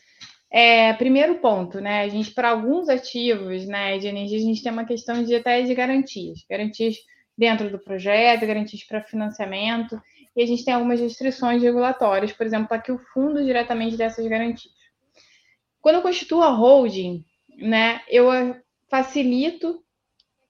É, 0.50 0.92
primeiro 0.94 1.36
ponto, 1.40 1.80
né? 1.80 2.02
A 2.02 2.08
gente, 2.08 2.30
para 2.32 2.50
alguns 2.50 2.88
ativos 2.88 3.66
né, 3.66 3.98
de 3.98 4.06
energia, 4.06 4.38
a 4.38 4.42
gente 4.42 4.62
tem 4.62 4.72
uma 4.72 4.86
questão 4.86 5.22
de 5.22 5.34
até 5.34 5.62
de 5.62 5.74
garantias. 5.74 6.44
Garantias 6.48 6.96
dentro 7.36 7.70
do 7.70 7.78
projeto, 7.78 8.46
garantias 8.46 8.82
para 8.84 9.04
financiamento 9.04 10.00
e 10.34 10.42
a 10.42 10.46
gente 10.46 10.64
tem 10.64 10.74
algumas 10.74 11.00
restrições 11.00 11.62
regulatórias, 11.62 12.32
por 12.32 12.46
exemplo, 12.46 12.74
aqui 12.74 12.92
o 12.92 12.98
fundo 13.12 13.44
diretamente 13.44 13.96
dessas 13.96 14.26
garantias. 14.26 14.72
Quando 15.80 15.96
eu 15.96 16.02
constituo 16.02 16.42
a 16.42 16.50
holding, 16.50 17.24
né, 17.56 18.00
eu 18.08 18.28
facilito 18.88 19.82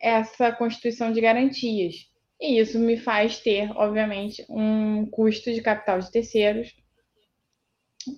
essa 0.00 0.52
constituição 0.52 1.12
de 1.12 1.20
garantias. 1.20 2.06
E 2.40 2.58
isso 2.60 2.78
me 2.78 2.96
faz 2.96 3.40
ter, 3.40 3.70
obviamente, 3.76 4.44
um 4.48 5.06
custo 5.06 5.52
de 5.52 5.60
capital 5.60 5.98
de 5.98 6.10
terceiros 6.10 6.72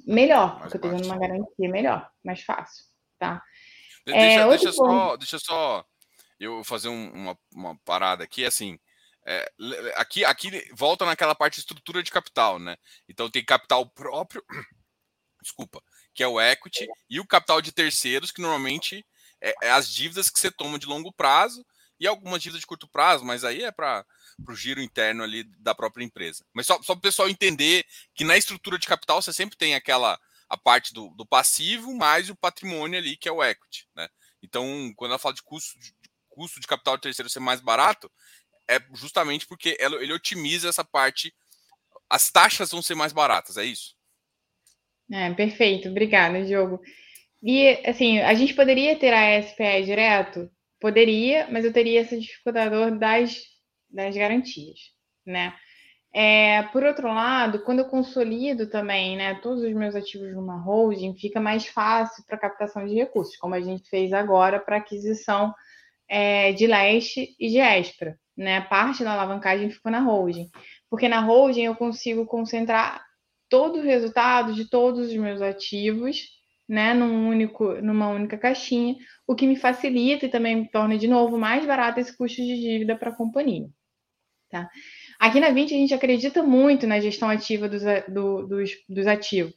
melhor, 0.06 0.58
mais 0.58 0.72
porque 0.72 0.86
eu 0.86 0.90
tenho 0.92 1.04
uma 1.04 1.18
garantia 1.18 1.68
melhor, 1.68 2.10
mais 2.24 2.42
fácil, 2.42 2.84
tá? 3.18 3.42
Deixa, 4.04 4.20
é, 4.20 4.48
deixa 4.48 4.72
só, 4.72 5.16
deixa 5.16 5.38
só 5.38 5.84
eu 6.38 6.64
fazer 6.64 6.88
um, 6.88 7.12
uma, 7.12 7.38
uma 7.54 7.78
parada 7.84 8.24
aqui, 8.24 8.44
assim, 8.44 8.78
é, 9.26 9.50
aqui, 9.96 10.24
aqui 10.24 10.50
volta 10.72 11.04
naquela 11.04 11.34
parte 11.34 11.54
de 11.54 11.60
estrutura 11.60 12.02
de 12.02 12.10
capital, 12.10 12.58
né? 12.58 12.76
Então 13.08 13.30
tem 13.30 13.44
capital 13.44 13.88
próprio, 13.90 14.42
desculpa, 15.42 15.82
que 16.14 16.22
é 16.22 16.26
o 16.26 16.40
equity, 16.40 16.86
e 17.08 17.20
o 17.20 17.26
capital 17.26 17.60
de 17.60 17.72
terceiros, 17.72 18.30
que 18.30 18.40
normalmente 18.40 19.06
é, 19.40 19.54
é 19.62 19.70
as 19.70 19.88
dívidas 19.88 20.30
que 20.30 20.40
você 20.40 20.50
toma 20.50 20.78
de 20.78 20.86
longo 20.86 21.12
prazo 21.12 21.64
e 21.98 22.06
algumas 22.06 22.42
dívidas 22.42 22.60
de 22.60 22.66
curto 22.66 22.88
prazo, 22.88 23.24
mas 23.24 23.44
aí 23.44 23.62
é 23.62 23.70
para 23.70 24.04
o 24.48 24.54
giro 24.54 24.80
interno 24.80 25.22
ali 25.22 25.44
da 25.58 25.74
própria 25.74 26.04
empresa. 26.04 26.44
Mas 26.52 26.66
só, 26.66 26.76
só 26.82 26.94
para 26.94 26.98
o 26.98 27.02
pessoal 27.02 27.28
entender 27.28 27.84
que 28.14 28.24
na 28.24 28.36
estrutura 28.36 28.78
de 28.78 28.86
capital 28.86 29.20
você 29.20 29.32
sempre 29.32 29.56
tem 29.56 29.74
aquela 29.74 30.18
a 30.48 30.56
parte 30.56 30.92
do, 30.92 31.10
do, 31.10 31.24
passivo 31.24 31.94
mais 31.94 32.28
o 32.28 32.34
patrimônio 32.34 32.98
ali, 32.98 33.16
que 33.16 33.28
é 33.28 33.32
o 33.32 33.42
equity. 33.42 33.86
Né? 33.94 34.08
Então, 34.42 34.92
quando 34.96 35.12
ela 35.12 35.18
fala 35.18 35.34
de 35.34 35.44
custo 35.44 35.78
de, 35.78 35.92
custo 36.28 36.58
de 36.58 36.66
capital 36.66 36.96
de 36.96 37.02
terceiro 37.02 37.30
ser 37.30 37.38
mais 37.38 37.60
barato, 37.60 38.10
é 38.68 38.80
justamente 38.94 39.46
porque 39.46 39.76
ele 39.78 40.12
otimiza 40.12 40.68
essa 40.68 40.84
parte. 40.84 41.32
As 42.08 42.30
taxas 42.30 42.72
vão 42.72 42.82
ser 42.82 42.96
mais 42.96 43.12
baratas, 43.12 43.56
é 43.56 43.64
isso? 43.64 43.94
É, 45.12 45.32
perfeito, 45.34 45.88
obrigada, 45.88 46.44
Diogo. 46.44 46.80
E 47.42 47.68
assim, 47.86 48.20
a 48.20 48.34
gente 48.34 48.54
poderia 48.54 48.96
ter 48.96 49.12
a 49.12 49.42
SPE 49.42 49.84
direto? 49.84 50.50
Poderia, 50.80 51.48
mas 51.50 51.64
eu 51.64 51.72
teria 51.72 52.00
esse 52.00 52.18
dificultador 52.18 52.98
das, 52.98 53.36
das 53.90 54.16
garantias, 54.16 54.78
né? 55.26 55.54
É, 56.12 56.62
por 56.72 56.82
outro 56.82 57.06
lado, 57.06 57.62
quando 57.62 57.80
eu 57.80 57.84
consolido 57.84 58.68
também 58.68 59.16
né, 59.16 59.36
todos 59.36 59.62
os 59.62 59.72
meus 59.72 59.94
ativos 59.94 60.34
numa 60.34 60.60
holding, 60.60 61.14
fica 61.14 61.40
mais 61.40 61.66
fácil 61.66 62.24
para 62.26 62.36
captação 62.36 62.84
de 62.84 62.94
recursos, 62.94 63.36
como 63.36 63.54
a 63.54 63.60
gente 63.60 63.88
fez 63.88 64.12
agora 64.12 64.58
para 64.58 64.78
aquisição 64.78 65.54
é, 66.08 66.52
de 66.52 66.66
Leste 66.66 67.36
e 67.38 67.48
de 67.48 67.58
Espra. 67.58 68.18
Né? 68.36 68.60
Parte 68.62 69.04
da 69.04 69.12
alavancagem 69.12 69.70
ficou 69.70 69.92
na 69.92 70.00
holding, 70.00 70.50
porque 70.88 71.08
na 71.08 71.20
holding 71.20 71.64
eu 71.64 71.76
consigo 71.76 72.26
concentrar 72.26 73.04
todos 73.48 73.78
os 73.80 73.84
resultados 73.84 74.56
de 74.56 74.68
todos 74.68 75.08
os 75.08 75.16
meus 75.16 75.40
ativos 75.40 76.40
né, 76.68 76.94
num 76.94 77.28
único, 77.28 77.74
numa 77.82 78.08
única 78.08 78.38
caixinha, 78.38 78.96
o 79.26 79.34
que 79.34 79.46
me 79.46 79.56
facilita 79.56 80.26
e 80.26 80.30
também 80.30 80.54
me 80.54 80.70
torna 80.70 80.96
de 80.96 81.08
novo 81.08 81.36
mais 81.36 81.66
barato 81.66 81.98
esse 81.98 82.16
custo 82.16 82.40
de 82.40 82.60
dívida 82.60 82.96
para 82.96 83.10
a 83.10 83.16
companhia. 83.16 83.68
Tá? 84.50 84.68
Aqui 85.18 85.38
na 85.38 85.50
20 85.50 85.74
a 85.74 85.76
gente 85.76 85.94
acredita 85.94 86.42
muito 86.42 86.86
na 86.86 86.98
gestão 86.98 87.28
ativa 87.28 87.68
dos, 87.68 87.82
do, 88.08 88.46
dos, 88.46 88.70
dos 88.88 89.06
ativos, 89.06 89.54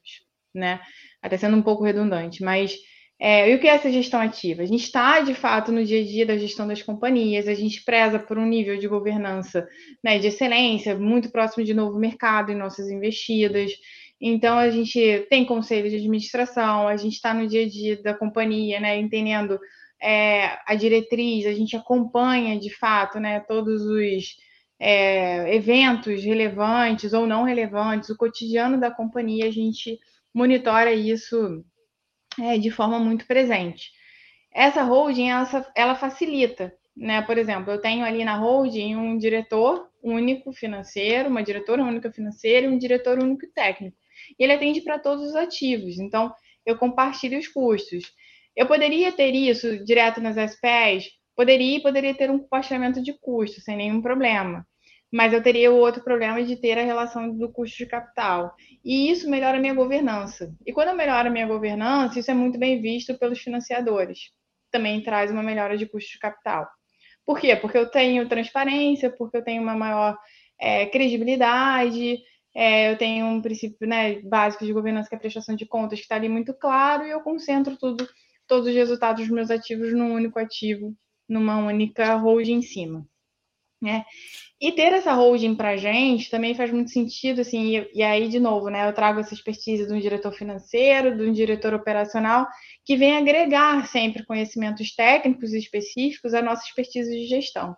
né? 0.53 0.79
Até 1.21 1.37
sendo 1.37 1.57
um 1.57 1.63
pouco 1.63 1.83
redundante, 1.83 2.43
mas 2.43 2.77
é, 3.19 3.49
e 3.49 3.55
o 3.55 3.59
que 3.59 3.67
é 3.67 3.71
essa 3.71 3.91
gestão 3.91 4.19
ativa? 4.19 4.63
A 4.63 4.65
gente 4.65 4.83
está, 4.83 5.21
de 5.21 5.33
fato, 5.33 5.71
no 5.71 5.85
dia 5.85 6.01
a 6.01 6.03
dia 6.03 6.25
da 6.25 6.37
gestão 6.37 6.67
das 6.67 6.81
companhias, 6.81 7.47
a 7.47 7.53
gente 7.53 7.83
preza 7.83 8.19
por 8.19 8.37
um 8.37 8.45
nível 8.45 8.77
de 8.77 8.87
governança 8.87 9.65
né, 10.03 10.19
de 10.19 10.27
excelência, 10.27 10.97
muito 10.97 11.31
próximo 11.31 11.63
de 11.63 11.73
novo 11.73 11.97
mercado 11.97 12.51
em 12.51 12.55
nossas 12.55 12.89
investidas. 12.89 13.71
Então, 14.19 14.57
a 14.57 14.69
gente 14.69 15.25
tem 15.29 15.45
conselho 15.45 15.89
de 15.89 15.95
administração, 15.95 16.87
a 16.87 16.97
gente 16.97 17.13
está 17.13 17.33
no 17.33 17.47
dia 17.47 17.65
a 17.65 17.69
dia 17.69 18.01
da 18.03 18.13
companhia, 18.13 18.79
né, 18.81 18.99
entendendo 18.99 19.57
é, 20.01 20.59
a 20.67 20.75
diretriz, 20.75 21.45
a 21.45 21.53
gente 21.53 21.77
acompanha, 21.77 22.59
de 22.59 22.69
fato, 22.75 23.21
né, 23.21 23.39
todos 23.39 23.83
os 23.83 24.35
é, 24.79 25.55
eventos 25.55 26.23
relevantes 26.23 27.13
ou 27.13 27.25
não 27.25 27.43
relevantes, 27.43 28.09
o 28.09 28.17
cotidiano 28.17 28.79
da 28.79 28.91
companhia, 28.91 29.47
a 29.47 29.51
gente 29.51 29.99
monitora 30.33 30.91
isso 30.91 31.63
é, 32.39 32.57
de 32.57 32.71
forma 32.71 32.99
muito 32.99 33.25
presente. 33.25 33.91
Essa 34.51 34.83
holding, 34.83 35.29
ela, 35.29 35.71
ela 35.75 35.95
facilita, 35.95 36.73
né? 36.95 37.21
Por 37.21 37.37
exemplo, 37.37 37.71
eu 37.71 37.81
tenho 37.81 38.05
ali 38.05 38.23
na 38.23 38.35
holding 38.35 38.95
um 38.95 39.17
diretor 39.17 39.89
único 40.01 40.51
financeiro, 40.51 41.29
uma 41.29 41.43
diretora 41.43 41.83
única 41.83 42.11
financeira 42.11 42.67
e 42.67 42.69
um 42.69 42.77
diretor 42.77 43.17
único 43.19 43.47
técnico. 43.47 43.97
E 44.37 44.43
ele 44.43 44.53
atende 44.53 44.81
para 44.81 44.99
todos 44.99 45.25
os 45.25 45.35
ativos, 45.35 45.97
então 45.99 46.33
eu 46.65 46.77
compartilho 46.77 47.37
os 47.39 47.47
custos. 47.47 48.13
Eu 48.55 48.67
poderia 48.67 49.11
ter 49.11 49.31
isso 49.31 49.83
direto 49.83 50.21
nas 50.21 50.37
SPs? 50.37 51.09
Poderia, 51.35 51.81
poderia 51.81 52.13
ter 52.13 52.29
um 52.29 52.39
compartilhamento 52.39 53.01
de 53.01 53.13
custos, 53.19 53.63
sem 53.63 53.75
nenhum 53.75 54.01
problema 54.01 54.65
mas 55.13 55.31
eu 55.31 55.43
teria 55.43 55.71
o 55.71 55.77
outro 55.77 56.03
problema 56.03 56.43
de 56.43 56.55
ter 56.55 56.75
a 56.75 56.81
relação 56.81 57.37
do 57.37 57.51
custo 57.51 57.77
de 57.77 57.85
capital. 57.85 58.55
E 58.83 59.11
isso 59.11 59.29
melhora 59.29 59.59
a 59.59 59.61
minha 59.61 59.75
governança. 59.75 60.51
E 60.65 60.73
quando 60.73 60.87
eu 60.87 60.95
melhoro 60.95 61.27
a 61.27 61.31
minha 61.31 61.45
governança, 61.45 62.17
isso 62.17 62.31
é 62.31 62.33
muito 62.33 62.57
bem 62.57 62.81
visto 62.81 63.15
pelos 63.19 63.39
financiadores. 63.39 64.31
Também 64.71 65.03
traz 65.03 65.29
uma 65.29 65.43
melhora 65.43 65.77
de 65.77 65.85
custo 65.85 66.13
de 66.13 66.17
capital. 66.17 66.67
Por 67.23 67.39
quê? 67.39 67.55
Porque 67.55 67.77
eu 67.77 67.91
tenho 67.91 68.27
transparência, 68.27 69.07
porque 69.15 69.37
eu 69.37 69.43
tenho 69.43 69.61
uma 69.61 69.75
maior 69.75 70.17
é, 70.59 70.87
credibilidade, 70.87 72.17
é, 72.55 72.91
eu 72.91 72.97
tenho 72.97 73.27
um 73.27 73.39
princípio 73.39 73.87
né, 73.87 74.19
básico 74.21 74.65
de 74.65 74.73
governança 74.73 75.09
que 75.09 75.15
é 75.15 75.17
a 75.17 75.21
prestação 75.21 75.55
de 75.55 75.67
contas, 75.67 75.99
que 75.99 76.05
está 76.05 76.15
ali 76.15 76.27
muito 76.27 76.55
claro, 76.55 77.05
e 77.05 77.11
eu 77.11 77.21
concentro 77.21 77.77
tudo, 77.77 78.03
todos 78.47 78.67
os 78.67 78.73
resultados 78.73 79.21
dos 79.21 79.31
meus 79.31 79.51
ativos 79.51 79.93
num 79.93 80.11
único 80.11 80.39
ativo, 80.39 80.95
numa 81.33 81.57
única 81.57 82.15
holding 82.15 82.53
em 82.53 82.61
cima. 82.61 83.05
Né? 83.81 84.05
E 84.61 84.71
ter 84.71 84.93
essa 84.93 85.11
holding 85.11 85.55
para 85.55 85.71
a 85.71 85.77
gente 85.77 86.29
também 86.29 86.55
faz 86.55 86.71
muito 86.71 86.89
sentido, 86.89 87.41
assim, 87.41 87.75
e, 87.75 87.91
e, 87.95 88.01
aí, 88.01 88.29
de 88.29 88.39
novo, 88.39 88.69
né, 88.69 88.87
eu 88.87 88.93
trago 88.93 89.19
essa 89.19 89.33
expertise 89.33 89.85
de 89.85 89.91
um 89.91 89.99
diretor 89.99 90.31
financeiro, 90.31 91.17
de 91.17 91.23
um 91.23 91.33
diretor 91.33 91.73
operacional, 91.73 92.47
que 92.85 92.95
vem 92.95 93.17
agregar 93.17 93.85
sempre 93.87 94.25
conhecimentos 94.25 94.95
técnicos 94.95 95.51
específicos 95.51 96.33
à 96.33 96.41
nossa 96.41 96.63
expertise 96.63 97.11
de 97.11 97.27
gestão. 97.27 97.75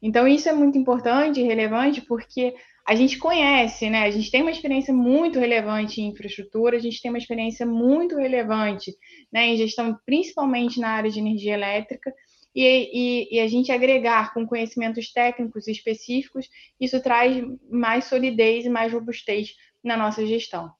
Então, 0.00 0.26
isso 0.26 0.48
é 0.48 0.52
muito 0.54 0.78
importante 0.78 1.40
e 1.40 1.44
relevante 1.44 2.00
porque 2.00 2.54
a 2.86 2.94
gente 2.94 3.18
conhece, 3.18 3.88
né, 3.88 4.04
a 4.04 4.10
gente 4.10 4.30
tem 4.30 4.42
uma 4.42 4.50
experiência 4.50 4.92
muito 4.92 5.38
relevante 5.38 6.00
em 6.00 6.08
infraestrutura, 6.08 6.76
a 6.76 6.80
gente 6.80 7.00
tem 7.00 7.10
uma 7.10 7.18
experiência 7.18 7.64
muito 7.64 8.16
relevante 8.16 8.94
né, 9.32 9.48
em 9.48 9.56
gestão, 9.56 9.98
principalmente 10.04 10.78
na 10.78 10.88
área 10.88 11.10
de 11.10 11.18
energia 11.18 11.54
elétrica, 11.54 12.12
e, 12.54 12.62
e, 12.62 13.36
e, 13.36 13.40
a 13.40 13.48
gente 13.48 13.72
agregar 13.72 14.32
com 14.32 14.46
conhecimentos 14.46 15.12
técnicos 15.12 15.66
específicos, 15.66 16.48
isso 16.80 17.02
traz 17.02 17.44
mais 17.68 18.04
solidez 18.04 18.64
e 18.64 18.68
mais 18.68 18.92
robustez 18.92 19.54
na 19.82 19.96
nossa 19.96 20.24
gestão. 20.24 20.72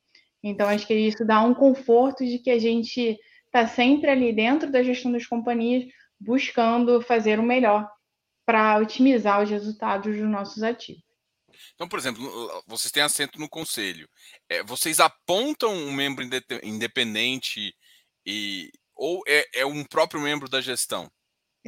Então, 0.42 0.68
acho 0.68 0.86
que 0.86 0.94
isso 0.94 1.24
dá 1.24 1.40
um 1.40 1.54
conforto 1.54 2.24
de 2.24 2.38
que 2.38 2.50
a 2.50 2.58
gente 2.58 3.18
está 3.46 3.66
sempre 3.66 4.10
ali 4.10 4.32
dentro 4.32 4.70
da 4.70 4.82
gestão 4.82 5.10
das 5.10 5.26
companhias, 5.26 5.84
buscando 6.20 7.00
fazer 7.00 7.40
o 7.40 7.42
melhor 7.42 7.88
para 8.44 8.78
otimizar 8.78 9.42
os 9.42 9.50
resultados 9.50 10.16
dos 10.16 10.28
nossos 10.28 10.62
ativos. 10.62 11.02
Então, 11.74 11.88
por 11.88 11.98
exemplo, 11.98 12.22
vocês 12.66 12.92
têm 12.92 13.02
assento 13.02 13.38
no 13.38 13.48
conselho. 13.48 14.08
É, 14.48 14.62
vocês 14.62 15.00
apontam 15.00 15.72
um 15.72 15.92
membro 15.92 16.24
independente 16.62 17.74
e, 18.26 18.70
ou 18.94 19.22
é, 19.26 19.60
é 19.60 19.66
um 19.66 19.84
próprio 19.84 20.20
membro 20.20 20.48
da 20.48 20.60
gestão? 20.60 21.10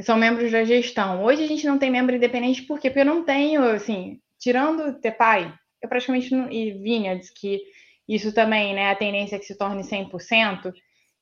São 0.02 0.16
membros 0.16 0.52
da 0.52 0.64
gestão. 0.64 1.24
Hoje 1.24 1.44
a 1.44 1.46
gente 1.46 1.66
não 1.66 1.78
tem 1.78 1.90
membro 1.90 2.14
independente, 2.14 2.62
por 2.62 2.78
quê? 2.78 2.90
Porque 2.90 3.00
eu 3.00 3.06
não 3.06 3.24
tenho, 3.24 3.62
assim, 3.62 4.20
tirando 4.38 4.88
o 4.88 5.00
Tepai, 5.00 5.52
eu 5.82 5.88
praticamente 5.88 6.34
não, 6.34 6.50
e 6.50 6.72
Vineyards, 6.72 7.30
que 7.30 7.60
isso 8.08 8.32
também, 8.32 8.74
né, 8.74 8.90
a 8.90 8.96
tendência 8.96 9.36
é 9.36 9.38
que 9.38 9.46
se 9.46 9.56
torne 9.56 9.82
100%, 9.82 10.72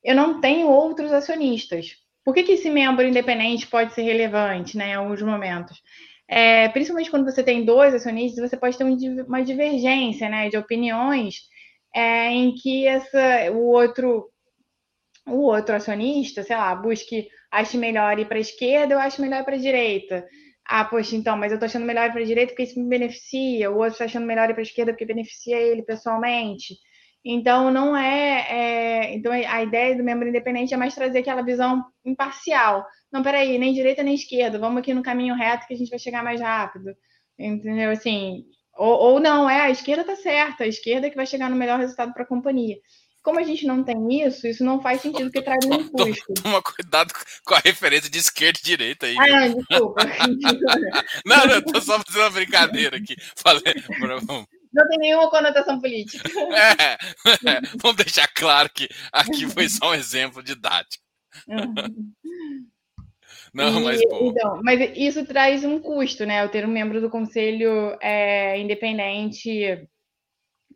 eu 0.02 0.14
não 0.14 0.40
tenho 0.40 0.68
outros 0.68 1.12
acionistas. 1.12 1.96
Por 2.24 2.34
que, 2.34 2.42
que 2.42 2.52
esse 2.52 2.70
membro 2.70 3.06
independente 3.06 3.66
pode 3.66 3.94
ser 3.94 4.02
relevante, 4.02 4.76
né, 4.76 4.90
em 4.90 4.94
alguns 4.94 5.22
momentos? 5.22 5.80
É, 6.28 6.68
principalmente 6.70 7.10
quando 7.10 7.24
você 7.24 7.42
tem 7.42 7.64
dois 7.64 7.94
acionistas, 7.94 8.50
você 8.50 8.56
pode 8.56 8.76
ter 8.76 8.84
uma 8.84 9.42
divergência, 9.42 10.28
né, 10.28 10.48
de 10.48 10.56
opiniões 10.56 11.36
é, 11.94 12.30
em 12.30 12.54
que 12.54 12.86
essa, 12.86 13.50
o 13.52 13.68
outro 13.70 14.30
o 15.26 15.44
outro 15.44 15.74
acionista, 15.74 16.42
sei 16.42 16.54
lá, 16.54 16.74
busque 16.74 17.28
ache 17.58 17.76
melhor 17.78 18.18
ir 18.18 18.26
para 18.26 18.38
a 18.38 18.40
esquerda, 18.40 18.94
eu 18.94 18.98
acho 19.00 19.20
melhor 19.22 19.40
ir 19.40 19.44
para 19.44 19.54
a 19.56 19.58
direita. 19.58 20.26
Ah, 20.66 20.84
poxa, 20.84 21.14
então, 21.16 21.36
mas 21.36 21.52
eu 21.52 21.56
estou 21.56 21.66
achando 21.66 21.84
melhor 21.84 22.08
ir 22.08 22.12
para 22.12 22.22
a 22.22 22.24
direita 22.24 22.52
porque 22.52 22.62
isso 22.64 22.80
me 22.80 22.88
beneficia, 22.88 23.70
o 23.70 23.76
outro 23.76 23.92
está 23.92 24.04
achando 24.06 24.26
melhor 24.26 24.48
ir 24.50 24.54
para 24.54 24.62
a 24.62 24.64
esquerda 24.64 24.92
porque 24.92 25.04
beneficia 25.04 25.56
ele 25.58 25.82
pessoalmente. 25.82 26.74
Então, 27.24 27.70
não 27.70 27.96
é, 27.96 28.46
é, 28.50 29.14
Então, 29.14 29.32
a 29.32 29.62
ideia 29.62 29.96
do 29.96 30.04
membro 30.04 30.28
independente 30.28 30.74
é 30.74 30.76
mais 30.76 30.94
trazer 30.94 31.20
aquela 31.20 31.42
visão 31.42 31.84
imparcial. 32.04 32.84
Não, 33.12 33.22
peraí, 33.22 33.58
nem 33.58 33.72
direita 33.72 34.02
nem 34.02 34.14
esquerda, 34.14 34.58
vamos 34.58 34.80
aqui 34.80 34.92
no 34.94 35.02
caminho 35.02 35.34
reto 35.34 35.66
que 35.66 35.74
a 35.74 35.76
gente 35.76 35.90
vai 35.90 35.98
chegar 35.98 36.22
mais 36.22 36.40
rápido. 36.40 36.94
Entendeu? 37.38 37.90
Assim, 37.90 38.44
ou, 38.76 39.14
ou 39.14 39.20
não, 39.20 39.48
é, 39.48 39.62
a 39.62 39.70
esquerda 39.70 40.02
está 40.02 40.16
certa, 40.16 40.64
a 40.64 40.66
esquerda 40.66 41.06
é 41.06 41.10
que 41.10 41.16
vai 41.16 41.26
chegar 41.26 41.48
no 41.50 41.56
melhor 41.56 41.78
resultado 41.78 42.12
para 42.12 42.24
a 42.24 42.26
companhia. 42.26 42.76
Como 43.24 43.40
a 43.40 43.42
gente 43.42 43.66
não 43.66 43.82
tem 43.82 44.22
isso, 44.22 44.46
isso 44.46 44.62
não 44.62 44.82
faz 44.82 45.00
sentido 45.00 45.30
porque 45.30 45.40
traz 45.40 45.64
um 45.64 45.88
custo. 45.88 46.34
Toma 46.42 46.60
cuidado 46.60 47.10
com 47.46 47.54
a 47.54 47.58
referência 47.58 48.10
de 48.10 48.18
esquerda 48.18 48.58
e 48.60 48.66
direita 48.66 49.06
aí. 49.06 49.16
Ah, 49.18 49.48
não, 49.48 49.54
desculpa. 49.56 50.02
não, 51.24 51.46
não, 51.46 51.62
tô 51.62 51.80
só 51.80 51.98
fazendo 52.00 52.20
uma 52.22 52.30
brincadeira 52.30 52.98
aqui. 52.98 53.16
Falei, 53.34 53.62
não 54.74 54.88
tem 54.88 54.98
nenhuma 54.98 55.30
conotação 55.30 55.80
política. 55.80 56.28
É, 56.54 57.50
é, 57.50 57.60
vamos 57.80 57.96
deixar 57.96 58.28
claro 58.28 58.68
que 58.68 58.88
aqui 59.10 59.48
foi 59.48 59.70
só 59.70 59.92
um 59.92 59.94
exemplo 59.94 60.42
didático. 60.42 61.02
Não, 63.54 63.80
e, 63.80 63.84
mas 63.84 64.04
pô. 64.06 64.28
Então, 64.28 64.60
mas 64.62 64.90
isso 64.94 65.24
traz 65.24 65.64
um 65.64 65.78
custo, 65.78 66.26
né? 66.26 66.44
Eu 66.44 66.50
ter 66.50 66.66
um 66.66 66.70
membro 66.70 67.00
do 67.00 67.08
conselho 67.08 67.96
é, 68.02 68.58
independente 68.60 69.88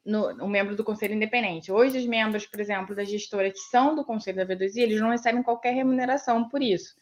no, 0.09 0.43
um 0.43 0.49
membro 0.49 0.75
do 0.75 0.83
conselho 0.83 1.15
independente. 1.15 1.71
Hoje, 1.71 1.99
os 1.99 2.07
membros, 2.07 2.47
por 2.47 2.59
exemplo, 2.59 2.97
da 2.97 3.05
gestora 3.05 3.51
que 3.51 3.59
são 3.59 3.95
do 3.95 4.05
conselho 4.05 4.39
da 4.39 4.47
V2I, 4.47 4.79
eles 4.79 5.01
não 5.01 5.11
recebem 5.11 5.43
qualquer 5.43 5.75
remuneração 5.75 6.49
por 6.49 6.63
isso, 6.63 6.95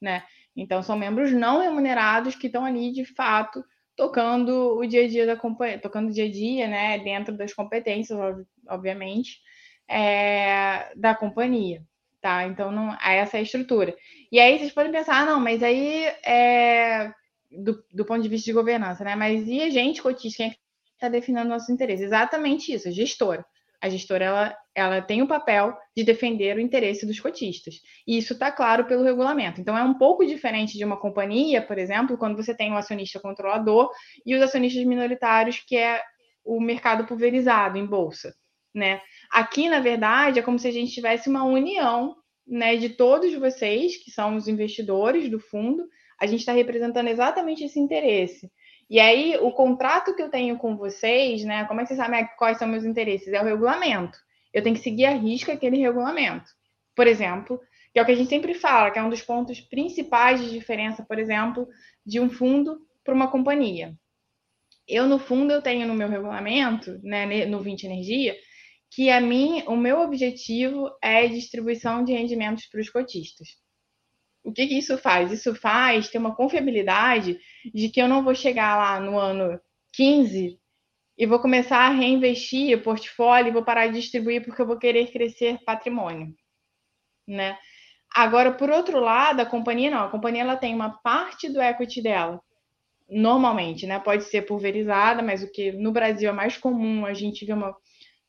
né? 0.00 0.24
Então, 0.56 0.82
são 0.82 0.98
membros 0.98 1.32
não 1.32 1.60
remunerados 1.60 2.34
que 2.34 2.48
estão 2.48 2.64
ali, 2.64 2.90
de 2.90 3.04
fato, 3.04 3.64
tocando 3.94 4.76
o 4.76 4.84
dia 4.84 5.04
a 5.04 5.08
dia 5.08 5.24
da 5.24 5.36
companhia, 5.36 5.78
tocando 5.78 6.08
o 6.08 6.12
dia 6.12 6.24
a 6.24 6.30
dia, 6.30 6.66
né, 6.66 6.98
dentro 6.98 7.36
das 7.36 7.54
competências, 7.54 8.18
obviamente, 8.68 9.38
é, 9.88 10.92
da 10.96 11.14
companhia, 11.14 11.84
tá? 12.20 12.44
Então, 12.44 12.72
não, 12.72 12.92
essa 13.00 13.36
é 13.36 13.40
a 13.40 13.42
estrutura. 13.42 13.96
E 14.32 14.40
aí 14.40 14.58
vocês 14.58 14.72
podem 14.72 14.90
pensar, 14.90 15.22
ah, 15.22 15.26
não, 15.26 15.40
mas 15.40 15.62
aí 15.62 16.06
é 16.24 17.12
do, 17.50 17.82
do 17.92 18.04
ponto 18.04 18.22
de 18.22 18.28
vista 18.28 18.46
de 18.46 18.52
governança, 18.52 19.04
né? 19.04 19.14
Mas 19.14 19.46
e 19.46 19.62
a 19.62 19.70
gente, 19.70 20.02
cotista, 20.02 20.38
quem 20.38 20.46
é 20.48 20.50
que 20.50 20.67
está 20.98 21.08
definindo 21.08 21.48
nossos 21.48 21.68
interesses? 21.68 22.06
Exatamente 22.06 22.72
isso, 22.72 22.88
a 22.88 22.90
gestora. 22.90 23.44
A 23.80 23.88
gestora 23.88 24.24
ela, 24.24 24.58
ela 24.74 25.00
tem 25.00 25.22
o 25.22 25.28
papel 25.28 25.76
de 25.96 26.02
defender 26.02 26.56
o 26.56 26.60
interesse 26.60 27.06
dos 27.06 27.20
cotistas. 27.20 27.76
E 28.06 28.18
isso 28.18 28.32
está 28.32 28.50
claro 28.50 28.86
pelo 28.86 29.04
regulamento. 29.04 29.60
Então, 29.60 29.78
é 29.78 29.84
um 29.84 29.94
pouco 29.94 30.26
diferente 30.26 30.76
de 30.76 30.84
uma 30.84 30.96
companhia, 30.98 31.62
por 31.62 31.78
exemplo, 31.78 32.18
quando 32.18 32.36
você 32.36 32.52
tem 32.52 32.72
um 32.72 32.76
acionista 32.76 33.20
controlador 33.20 33.90
e 34.26 34.34
os 34.34 34.42
acionistas 34.42 34.84
minoritários, 34.84 35.60
que 35.60 35.76
é 35.76 36.02
o 36.44 36.60
mercado 36.60 37.06
pulverizado 37.06 37.78
em 37.78 37.86
bolsa. 37.86 38.34
Né? 38.74 39.00
Aqui, 39.30 39.68
na 39.68 39.78
verdade, 39.78 40.40
é 40.40 40.42
como 40.42 40.58
se 40.58 40.66
a 40.66 40.72
gente 40.72 40.92
tivesse 40.92 41.28
uma 41.28 41.44
união 41.44 42.16
né, 42.44 42.76
de 42.76 42.88
todos 42.88 43.32
vocês, 43.34 43.96
que 44.02 44.10
são 44.10 44.34
os 44.34 44.48
investidores 44.48 45.30
do 45.30 45.38
fundo, 45.38 45.84
a 46.20 46.26
gente 46.26 46.40
está 46.40 46.52
representando 46.52 47.08
exatamente 47.08 47.62
esse 47.62 47.78
interesse. 47.78 48.50
E 48.88 48.98
aí, 48.98 49.36
o 49.40 49.52
contrato 49.52 50.14
que 50.14 50.22
eu 50.22 50.30
tenho 50.30 50.56
com 50.56 50.76
vocês, 50.76 51.44
né? 51.44 51.64
Como 51.66 51.80
é 51.80 51.84
que 51.84 51.88
vocês 51.88 52.00
sabem 52.00 52.26
quais 52.38 52.58
são 52.58 52.66
meus 52.66 52.84
interesses? 52.84 53.32
É 53.32 53.40
o 53.40 53.44
regulamento. 53.44 54.18
Eu 54.52 54.62
tenho 54.62 54.74
que 54.74 54.82
seguir 54.82 55.04
a 55.04 55.14
risca 55.14 55.52
aquele 55.52 55.76
regulamento. 55.76 56.50
Por 56.96 57.06
exemplo, 57.06 57.60
que 57.92 57.98
é 57.98 58.02
o 58.02 58.06
que 58.06 58.12
a 58.12 58.14
gente 58.14 58.30
sempre 58.30 58.54
fala, 58.54 58.90
que 58.90 58.98
é 58.98 59.02
um 59.02 59.10
dos 59.10 59.22
pontos 59.22 59.60
principais 59.60 60.40
de 60.40 60.50
diferença, 60.50 61.04
por 61.04 61.18
exemplo, 61.18 61.68
de 62.04 62.18
um 62.18 62.30
fundo 62.30 62.80
para 63.04 63.14
uma 63.14 63.30
companhia. 63.30 63.94
Eu, 64.86 65.06
no 65.06 65.18
fundo, 65.18 65.52
eu 65.52 65.60
tenho 65.60 65.86
no 65.86 65.94
meu 65.94 66.08
regulamento, 66.08 66.98
né, 67.02 67.44
no 67.44 67.60
20 67.60 67.84
Energia, 67.84 68.34
que 68.90 69.10
a 69.10 69.20
mim, 69.20 69.62
o 69.66 69.76
meu 69.76 70.00
objetivo 70.00 70.90
é 71.02 71.28
distribuição 71.28 72.02
de 72.02 72.12
rendimentos 72.12 72.66
para 72.66 72.80
os 72.80 72.88
cotistas. 72.88 73.48
O 74.42 74.52
que, 74.52 74.66
que 74.66 74.78
isso 74.78 74.96
faz? 74.96 75.30
Isso 75.32 75.54
faz 75.54 76.08
ter 76.08 76.18
uma 76.18 76.34
confiabilidade 76.34 77.38
de 77.74 77.88
que 77.88 78.00
eu 78.00 78.08
não 78.08 78.22
vou 78.22 78.34
chegar 78.34 78.76
lá 78.76 79.00
no 79.00 79.18
ano 79.18 79.60
15 79.92 80.58
e 81.18 81.26
vou 81.26 81.40
começar 81.40 81.78
a 81.78 81.90
reinvestir 81.90 82.76
o 82.76 82.82
portfólio 82.82 83.48
e 83.48 83.52
vou 83.52 83.64
parar 83.64 83.88
de 83.88 84.00
distribuir 84.00 84.44
porque 84.44 84.62
eu 84.62 84.66
vou 84.66 84.78
querer 84.78 85.10
crescer 85.10 85.58
patrimônio, 85.64 86.34
né? 87.26 87.58
Agora, 88.14 88.52
por 88.52 88.70
outro 88.70 89.00
lado, 89.00 89.40
a 89.40 89.46
companhia 89.46 89.90
não, 89.90 90.04
a 90.04 90.10
companhia 90.10 90.42
ela 90.42 90.56
tem 90.56 90.74
uma 90.74 90.90
parte 91.02 91.48
do 91.48 91.60
equity 91.60 92.00
dela, 92.00 92.40
normalmente, 93.08 93.86
né? 93.86 93.98
Pode 93.98 94.24
ser 94.24 94.42
pulverizada, 94.42 95.22
mas 95.22 95.42
o 95.42 95.50
que 95.50 95.72
no 95.72 95.92
Brasil 95.92 96.30
é 96.30 96.32
mais 96.32 96.56
comum 96.56 97.04
a 97.04 97.12
gente 97.12 97.44
vê 97.44 97.52
uma 97.52 97.76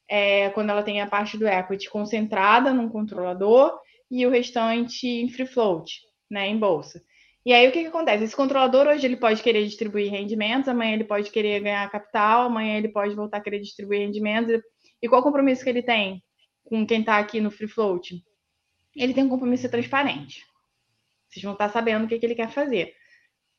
é, 0.09 0.49
quando 0.49 0.71
ela 0.71 0.81
tem 0.81 0.99
a 1.01 1.07
parte 1.07 1.37
do 1.37 1.47
equity 1.47 1.87
concentrada 1.89 2.73
num 2.73 2.89
controlador 2.89 3.79
e 4.09 4.25
o 4.25 4.29
restante 4.29 5.07
em 5.07 5.29
free 5.29 5.45
float, 5.45 6.01
né, 6.29 6.47
em 6.47 6.57
bolsa. 6.57 7.01
E 7.45 7.53
aí 7.53 7.67
o 7.67 7.71
que, 7.71 7.81
que 7.81 7.87
acontece? 7.87 8.23
Esse 8.23 8.35
controlador 8.35 8.87
hoje 8.87 9.05
ele 9.05 9.15
pode 9.15 9.41
querer 9.41 9.65
distribuir 9.65 10.11
rendimentos, 10.11 10.67
amanhã 10.67 10.93
ele 10.93 11.05
pode 11.05 11.31
querer 11.31 11.61
ganhar 11.61 11.89
capital, 11.89 12.43
amanhã 12.43 12.77
ele 12.77 12.89
pode 12.89 13.15
voltar 13.15 13.37
a 13.37 13.41
querer 13.41 13.59
distribuir 13.59 14.01
rendimentos. 14.01 14.61
E 15.01 15.07
qual 15.07 15.21
o 15.21 15.23
compromisso 15.23 15.63
que 15.63 15.69
ele 15.69 15.81
tem 15.81 16.21
com 16.63 16.85
quem 16.85 16.99
está 16.99 17.17
aqui 17.17 17.39
no 17.39 17.49
free 17.49 17.67
float? 17.67 18.21
Ele 18.95 19.13
tem 19.13 19.23
um 19.23 19.29
compromisso 19.29 19.69
transparente. 19.69 20.43
Vocês 21.29 21.43
vão 21.43 21.53
estar 21.53 21.67
tá 21.67 21.73
sabendo 21.73 22.05
o 22.05 22.07
que, 22.07 22.19
que 22.19 22.25
ele 22.25 22.35
quer 22.35 22.49
fazer. 22.49 22.93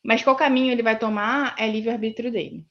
Mas 0.05 0.23
qual 0.23 0.37
caminho 0.37 0.73
ele 0.73 0.83
vai 0.83 0.99
tomar 0.99 1.55
é 1.59 1.67
livre-arbítrio 1.67 2.31
dele. 2.31 2.65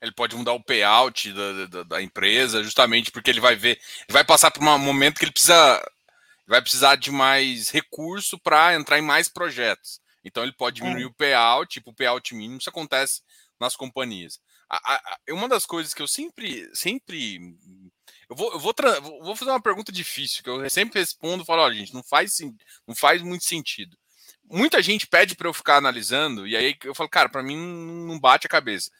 Ele 0.00 0.12
pode 0.12 0.36
mudar 0.36 0.52
o 0.52 0.62
payout 0.62 1.32
da, 1.32 1.66
da, 1.66 1.82
da 1.82 2.02
empresa, 2.02 2.62
justamente 2.62 3.10
porque 3.10 3.30
ele 3.30 3.40
vai 3.40 3.56
ver, 3.56 3.78
ele 4.08 4.12
vai 4.12 4.24
passar 4.24 4.50
por 4.50 4.62
um 4.62 4.78
momento 4.78 5.18
que 5.18 5.24
ele 5.24 5.32
precisa 5.32 5.82
vai 6.46 6.60
precisar 6.60 6.96
de 6.96 7.10
mais 7.10 7.70
recurso 7.70 8.38
para 8.38 8.74
entrar 8.74 8.98
em 8.98 9.02
mais 9.02 9.28
projetos. 9.28 10.00
Então 10.24 10.42
ele 10.42 10.52
pode 10.52 10.76
diminuir 10.76 11.04
é. 11.04 11.06
o 11.06 11.14
payout, 11.14 11.72
tipo 11.72 11.90
o 11.90 11.94
payout 11.94 12.34
mínimo, 12.34 12.58
isso 12.58 12.68
acontece 12.68 13.22
nas 13.58 13.74
companhias. 13.74 14.38
A, 14.68 14.76
a, 14.76 14.96
a, 14.96 15.34
uma 15.34 15.48
das 15.48 15.66
coisas 15.66 15.94
que 15.94 16.02
eu 16.02 16.08
sempre, 16.08 16.68
sempre 16.74 17.38
eu 18.28 18.36
vou, 18.36 18.52
eu 18.52 18.58
vou, 18.58 18.74
vou 19.22 19.36
fazer 19.36 19.50
uma 19.50 19.62
pergunta 19.62 19.92
difícil, 19.92 20.42
que 20.42 20.48
eu 20.48 20.68
sempre 20.70 21.00
respondo, 21.00 21.44
falo, 21.44 21.62
olha, 21.62 21.74
gente, 21.74 21.92
não 21.92 22.02
faz, 22.02 22.38
não 22.86 22.94
faz 22.94 23.20
muito 23.22 23.44
sentido. 23.44 23.96
Muita 24.44 24.82
gente 24.82 25.06
pede 25.06 25.34
para 25.34 25.48
eu 25.48 25.54
ficar 25.54 25.76
analisando, 25.76 26.46
e 26.46 26.56
aí 26.56 26.76
eu 26.84 26.94
falo, 26.94 27.08
cara, 27.08 27.28
para 27.28 27.42
mim 27.42 27.56
não 27.56 28.18
bate 28.18 28.46
a 28.46 28.50
cabeça. 28.50 28.90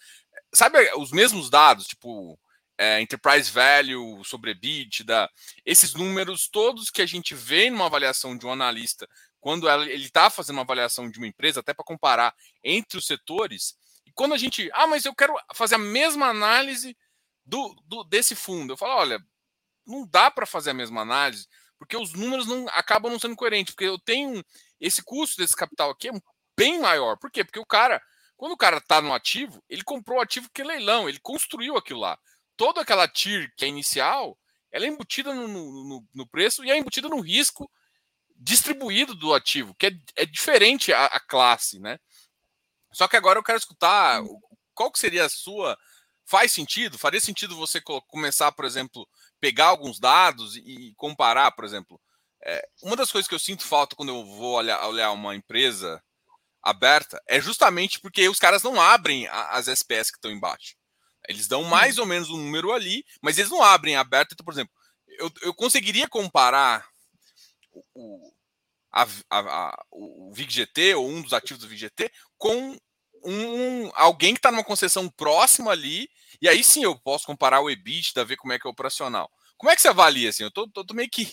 Sabe 0.55 0.79
os 0.97 1.11
mesmos 1.11 1.49
dados, 1.49 1.87
tipo, 1.87 2.39
é, 2.77 3.01
enterprise 3.01 3.51
value 3.51 4.25
sobre 4.25 4.51
EBITDA, 4.51 5.31
esses 5.65 5.95
números 5.95 6.49
todos 6.49 6.91
que 6.91 7.03
a 7.03 7.07
gente 7.07 7.35
vê 7.35 7.71
numa 7.71 7.87
avaliação 7.87 8.37
de 8.37 8.47
um 8.47 8.53
analista, 8.53 9.09
quando 9.41 9.69
ele 9.69 10.05
está 10.05 10.31
fazendo 10.31 10.57
uma 10.57 10.63
avaliação 10.63 11.11
de 11.11 11.19
uma 11.19 11.27
empresa, 11.27 11.61
até 11.61 11.73
para 11.73 11.85
comparar 11.85 12.35
entre 12.63 12.99
os 12.99 13.07
setores, 13.07 13.77
e 14.07 14.13
quando 14.13 14.35
a 14.35 14.39
gente, 14.39 14.71
ah, 14.73 14.87
mas 14.87 15.05
eu 15.05 15.15
quero 15.15 15.35
fazer 15.55 15.77
a 15.77 15.79
mesma 15.79 16.27
análise 16.27 16.97
do, 17.45 17.75
do 17.87 18.05
desse 18.05 18.35
fundo, 18.35 18.73
eu 18.73 18.77
falo, 18.77 18.95
olha, 18.95 19.25
não 19.87 20.07
dá 20.07 20.31
para 20.31 20.47
fazer 20.47 20.71
a 20.71 20.75
mesma 20.75 21.01
análise, 21.03 21.49
porque 21.79 21.97
os 21.97 22.13
números 22.13 22.47
não 22.47 22.69
acabam 22.69 23.11
não 23.11 23.19
sendo 23.19 23.35
coerentes, 23.35 23.75
porque 23.75 23.87
eu 23.87 23.99
tenho 23.99 24.45
esse 24.81 25.03
custo 25.03 25.39
desse 25.39 25.57
capital 25.57 25.91
aqui 25.91 26.09
é 26.09 26.13
bem 26.57 26.81
maior. 26.81 27.17
Por 27.17 27.31
quê? 27.31 27.43
Porque 27.43 27.59
o 27.59 27.67
cara, 27.67 28.01
quando 28.43 28.55
o 28.55 28.57
cara 28.57 28.79
está 28.79 29.01
no 29.01 29.15
ativo, 29.15 29.63
ele 29.69 29.85
comprou 29.85 30.19
o 30.19 30.21
ativo 30.21 30.51
que 30.53 30.63
é 30.63 30.65
leilão, 30.65 31.09
ele 31.09 31.21
construiu 31.21 31.77
aquilo 31.77 32.01
lá 32.01 32.19
toda 32.57 32.81
aquela 32.81 33.07
TIR 33.07 33.53
que 33.57 33.65
é 33.65 33.69
inicial, 33.69 34.37
ela 34.73 34.85
é 34.85 34.89
embutida 34.89 35.33
no, 35.33 35.47
no, 35.47 36.05
no, 36.13 36.27
preço 36.27 36.65
e 36.65 36.71
é 36.73 36.77
embutida 36.77 37.09
no 37.09 37.21
risco 37.21 37.71
distribuído 38.37 39.15
do 39.15 39.33
ativo, 39.33 39.77
que 39.79 39.87
é, 39.87 39.93
é 40.17 40.27
diferente 40.27 40.93
a, 40.93 41.07
a, 41.07 41.21
classe, 41.21 41.79
né? 41.79 42.01
Só 42.93 43.07
que 43.07 43.17
agora 43.17 43.39
eu 43.39 43.45
quero 43.45 43.59
escutar 43.59 44.21
qual 44.75 44.91
que 44.91 44.99
seria 44.99 45.25
a 45.25 45.29
sua. 45.29 45.79
Faz 46.25 46.51
sentido? 46.51 46.99
Faria 46.99 47.21
sentido 47.21 47.55
você 47.55 47.81
começar, 48.09 48.51
por 48.51 48.65
exemplo, 48.65 49.09
pegar 49.41 49.67
alguns 49.67 50.01
dados 50.01 50.57
e 50.57 50.93
comparar, 50.97 51.53
por 51.53 51.65
exemplo. 51.65 52.01
É, 52.45 52.69
uma 52.83 52.97
das 52.97 53.13
coisas 53.13 53.29
que 53.29 53.37
eu 53.37 53.39
sinto 53.39 53.63
falta 53.63 53.95
quando 53.95 54.09
eu 54.09 54.25
vou 54.25 54.57
olhar, 54.57 54.85
olhar 54.89 55.13
uma 55.13 55.37
empresa 55.37 56.03
aberta 56.63 57.21
é 57.27 57.41
justamente 57.41 58.01
porque 58.01 58.29
os 58.29 58.39
caras 58.39 58.63
não 58.63 58.81
abrem 58.81 59.27
as 59.29 59.69
SPS 59.69 60.11
que 60.11 60.19
estão 60.19 60.31
embaixo. 60.31 60.77
Eles 61.29 61.47
dão 61.47 61.65
mais 61.65 61.99
ou 61.99 62.07
menos 62.07 62.31
um 62.31 62.37
número 62.37 62.73
ali, 62.73 63.05
mas 63.21 63.39
eles 63.39 63.51
não 63.51 63.63
abrem 63.63 63.97
aberto. 63.97 64.33
Então, 64.33 64.45
por 64.45 64.53
exemplo, 64.53 64.73
eu, 65.19 65.31
eu 65.43 65.55
conseguiria 65.55 66.09
comparar 66.09 66.87
o, 67.95 68.33
a, 68.91 69.07
a, 69.31 69.85
o 69.91 70.33
VIGGT 70.35 70.95
ou 70.95 71.09
um 71.09 71.23
dos 71.23 71.33
ativos 71.33 71.63
do 71.63 71.69
VIGGT 71.69 72.11
com 72.37 72.77
um, 73.25 73.91
alguém 73.95 74.35
que 74.35 74.39
está 74.39 74.51
numa 74.51 74.65
concessão 74.65 75.09
próxima 75.09 75.71
ali, 75.71 76.09
e 76.41 76.49
aí 76.49 76.65
sim 76.65 76.83
eu 76.83 76.99
posso 76.99 77.25
comparar 77.25 77.61
o 77.61 77.71
EBITDA, 77.71 78.25
ver 78.25 78.37
como 78.37 78.53
é 78.53 78.59
que 78.59 78.67
é 78.67 78.71
operacional. 78.71 79.31
Como 79.57 79.71
é 79.71 79.77
que 79.77 79.83
você 79.83 79.89
avalia 79.89 80.29
assim? 80.29 80.43
Eu 80.43 80.51
tô 80.51 80.67
meio 80.93 81.09
que 81.09 81.33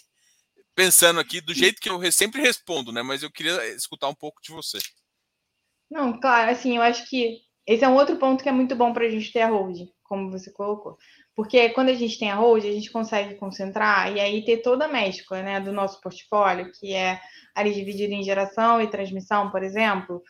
pensando 0.75 1.19
aqui 1.19 1.41
do 1.41 1.53
jeito 1.53 1.81
que 1.81 1.89
eu 1.89 2.11
sempre 2.11 2.41
respondo, 2.41 2.91
né? 2.91 3.01
Mas 3.01 3.23
eu 3.23 3.31
queria 3.31 3.67
escutar 3.73 4.07
um 4.07 4.13
pouco 4.13 4.39
de 4.41 4.51
você. 4.51 4.77
Não, 5.89 6.19
claro, 6.19 6.51
assim, 6.51 6.77
eu 6.77 6.81
acho 6.83 7.07
que 7.09 7.39
esse 7.65 7.83
é 7.83 7.87
um 7.89 7.95
outro 7.95 8.17
ponto 8.17 8.43
que 8.43 8.49
é 8.49 8.51
muito 8.51 8.75
bom 8.75 8.93
para 8.93 9.05
a 9.05 9.09
gente 9.09 9.31
ter 9.31 9.41
a 9.41 9.47
holding, 9.49 9.89
como 10.03 10.31
você 10.31 10.51
colocou. 10.51 10.97
Porque 11.35 11.69
quando 11.69 11.89
a 11.89 11.93
gente 11.93 12.17
tem 12.19 12.29
a 12.31 12.35
holding, 12.35 12.69
a 12.69 12.73
gente 12.73 12.91
consegue 12.91 13.35
concentrar 13.35 14.11
e 14.15 14.19
aí 14.19 14.43
ter 14.43 14.57
toda 14.57 14.85
a 14.85 14.87
mescla 14.87 15.41
né, 15.41 15.59
do 15.59 15.71
nosso 15.71 15.99
portfólio, 16.01 16.71
que 16.79 16.93
é 16.93 17.19
ali 17.55 17.73
dividido 17.73 18.13
em 18.13 18.23
geração 18.23 18.81
e 18.81 18.89
transmissão, 18.89 19.49
por 19.51 19.63
exemplo, 19.63 20.21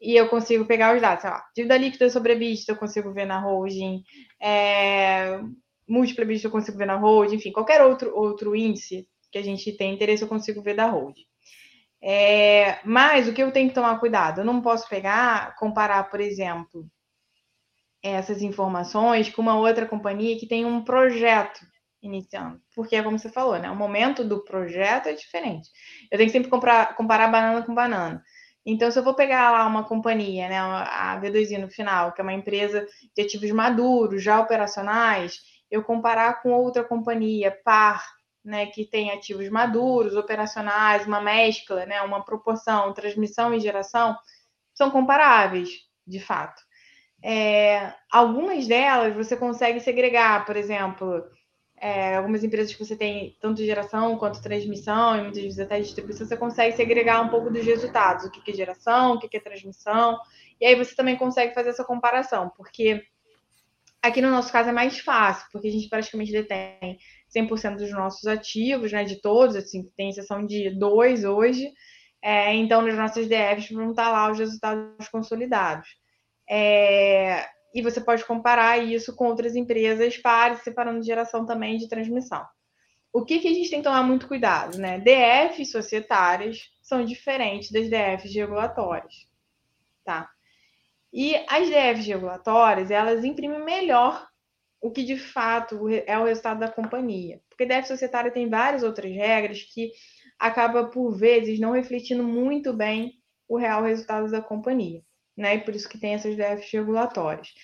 e 0.00 0.16
eu 0.16 0.28
consigo 0.28 0.64
pegar 0.66 0.94
os 0.94 1.02
dados, 1.02 1.22
sei 1.22 1.30
lá, 1.30 1.44
dívida 1.56 1.76
líquida 1.78 2.10
sobre 2.10 2.32
EBITDA 2.34 2.72
eu 2.72 2.76
consigo 2.76 3.12
ver 3.12 3.26
na 3.26 3.40
holding, 3.40 4.02
é, 4.40 5.40
múltipla 5.88 6.24
EBITDA 6.24 6.46
eu 6.48 6.50
consigo 6.52 6.78
ver 6.78 6.86
na 6.86 6.96
holding, 6.96 7.36
enfim, 7.36 7.52
qualquer 7.52 7.82
outro, 7.82 8.14
outro 8.16 8.54
índice 8.56 9.08
que 9.32 9.38
a 9.38 9.42
gente 9.42 9.72
tem 9.76 9.94
interesse 9.94 10.22
eu 10.22 10.28
consigo 10.28 10.62
ver 10.62 10.74
da 10.74 10.86
holding. 10.86 11.24
É, 12.02 12.78
mas 12.84 13.26
o 13.28 13.32
que 13.32 13.42
eu 13.42 13.52
tenho 13.52 13.68
que 13.68 13.74
tomar 13.74 13.98
cuidado? 13.98 14.40
Eu 14.40 14.44
não 14.44 14.60
posso 14.62 14.88
pegar, 14.88 15.54
comparar, 15.56 16.04
por 16.10 16.20
exemplo, 16.20 16.88
essas 18.02 18.42
informações 18.42 19.28
com 19.30 19.42
uma 19.42 19.56
outra 19.58 19.86
companhia 19.86 20.38
que 20.38 20.46
tem 20.46 20.64
um 20.64 20.84
projeto 20.84 21.60
iniciando. 22.02 22.60
Porque, 22.74 23.02
como 23.02 23.18
você 23.18 23.28
falou, 23.28 23.58
né? 23.58 23.70
O 23.70 23.76
momento 23.76 24.24
do 24.24 24.44
projeto 24.44 25.08
é 25.08 25.12
diferente. 25.12 25.68
Eu 26.10 26.16
tenho 26.16 26.28
que 26.28 26.32
sempre 26.32 26.50
comprar, 26.50 26.94
comparar 26.94 27.28
banana 27.28 27.64
com 27.64 27.74
banana. 27.74 28.22
Então, 28.64 28.90
se 28.90 28.98
eu 28.98 29.02
vou 29.02 29.14
pegar 29.14 29.50
lá 29.50 29.66
uma 29.66 29.82
companhia, 29.84 30.48
né, 30.48 30.58
a 30.58 31.18
V2I 31.20 31.58
no 31.58 31.70
final, 31.70 32.12
que 32.12 32.20
é 32.20 32.24
uma 32.24 32.34
empresa 32.34 32.86
de 33.16 33.22
ativos 33.22 33.50
maduros, 33.50 34.22
já 34.22 34.38
operacionais, 34.40 35.38
eu 35.70 35.82
comparar 35.82 36.42
com 36.42 36.52
outra 36.52 36.84
companhia 36.84 37.56
par, 37.64 38.04
né, 38.48 38.66
que 38.66 38.86
tem 38.86 39.10
ativos 39.10 39.48
maduros, 39.50 40.16
operacionais, 40.16 41.06
uma 41.06 41.20
mescla, 41.20 41.84
né, 41.84 42.00
uma 42.00 42.24
proporção, 42.24 42.94
transmissão 42.94 43.52
e 43.52 43.60
geração, 43.60 44.16
são 44.74 44.90
comparáveis, 44.90 45.68
de 46.06 46.18
fato. 46.18 46.62
É, 47.22 47.92
algumas 48.10 48.66
delas 48.66 49.14
você 49.14 49.36
consegue 49.36 49.80
segregar, 49.80 50.46
por 50.46 50.56
exemplo, 50.56 51.22
é, 51.76 52.16
algumas 52.16 52.42
empresas 52.42 52.74
que 52.74 52.82
você 52.82 52.96
tem 52.96 53.36
tanto 53.38 53.62
geração 53.62 54.16
quanto 54.16 54.42
transmissão, 54.42 55.16
e 55.18 55.22
muitas 55.22 55.42
vezes 55.42 55.58
até 55.58 55.78
distribuição, 55.78 56.26
você 56.26 56.36
consegue 56.36 56.74
segregar 56.74 57.20
um 57.20 57.28
pouco 57.28 57.50
dos 57.50 57.64
resultados, 57.64 58.24
o 58.24 58.30
que 58.30 58.50
é 58.50 58.54
geração, 58.54 59.12
o 59.12 59.18
que 59.18 59.36
é 59.36 59.40
transmissão, 59.40 60.18
e 60.58 60.64
aí 60.64 60.74
você 60.74 60.94
também 60.94 61.16
consegue 61.16 61.52
fazer 61.52 61.68
essa 61.68 61.84
comparação, 61.84 62.50
porque 62.56 63.02
aqui 64.00 64.22
no 64.22 64.30
nosso 64.30 64.50
caso 64.50 64.70
é 64.70 64.72
mais 64.72 65.00
fácil, 65.00 65.46
porque 65.52 65.68
a 65.68 65.72
gente 65.72 65.88
praticamente 65.88 66.32
detém 66.32 66.98
100% 67.34 67.76
dos 67.76 67.90
nossos 67.92 68.26
ativos, 68.26 68.92
né, 68.92 69.04
de 69.04 69.20
todos, 69.20 69.56
assim, 69.56 69.84
tem 69.96 70.10
exceção 70.10 70.44
de 70.44 70.70
dois 70.70 71.24
hoje, 71.24 71.72
é, 72.22 72.54
então 72.54 72.82
nas 72.82 72.96
nossas 72.96 73.28
DFs 73.28 73.70
vão 73.70 73.90
estar 73.90 74.10
lá 74.10 74.30
os 74.30 74.38
resultados 74.38 75.08
consolidados. 75.08 75.88
É, 76.48 77.46
e 77.74 77.82
você 77.82 78.00
pode 78.00 78.24
comparar 78.24 78.78
isso 78.78 79.14
com 79.14 79.26
outras 79.26 79.54
empresas 79.54 80.16
pares, 80.16 80.62
separando 80.62 81.04
geração 81.04 81.44
também 81.44 81.76
de 81.76 81.88
transmissão. 81.88 82.44
O 83.12 83.24
que, 83.24 83.38
que 83.38 83.48
a 83.48 83.52
gente 83.52 83.70
tem 83.70 83.80
que 83.80 83.84
tomar 83.84 84.02
muito 84.02 84.26
cuidado, 84.26 84.78
né? 84.78 84.98
DFs 84.98 85.70
societárias 85.70 86.70
são 86.82 87.04
diferentes 87.04 87.70
das 87.70 87.88
DFs 87.88 88.34
regulatórias, 88.34 89.26
tá? 90.04 90.30
E 91.12 91.34
as 91.48 91.68
DFs 91.68 92.06
regulatórias, 92.06 92.90
elas 92.90 93.24
imprimem 93.24 93.64
melhor 93.64 94.26
o 94.80 94.90
que 94.90 95.02
de 95.04 95.16
fato 95.16 95.88
é 96.06 96.18
o 96.18 96.24
resultado 96.24 96.60
da 96.60 96.70
companhia. 96.70 97.40
Porque 97.48 97.66
DF 97.66 97.88
societária 97.88 98.30
tem 98.30 98.48
várias 98.48 98.82
outras 98.82 99.12
regras 99.12 99.62
que 99.62 99.92
acaba 100.38 100.84
por 100.84 101.16
vezes 101.16 101.58
não 101.58 101.72
refletindo 101.72 102.22
muito 102.22 102.72
bem 102.72 103.14
o 103.48 103.56
real 103.56 103.82
resultado 103.82 104.30
da 104.30 104.40
companhia 104.40 105.02
né? 105.38 105.54
E 105.54 105.60
por 105.60 105.74
isso 105.74 105.88
que 105.88 105.96
tem 105.96 106.14
essas 106.14 106.36
déficits 106.36 106.72
regulatórios. 106.72 107.54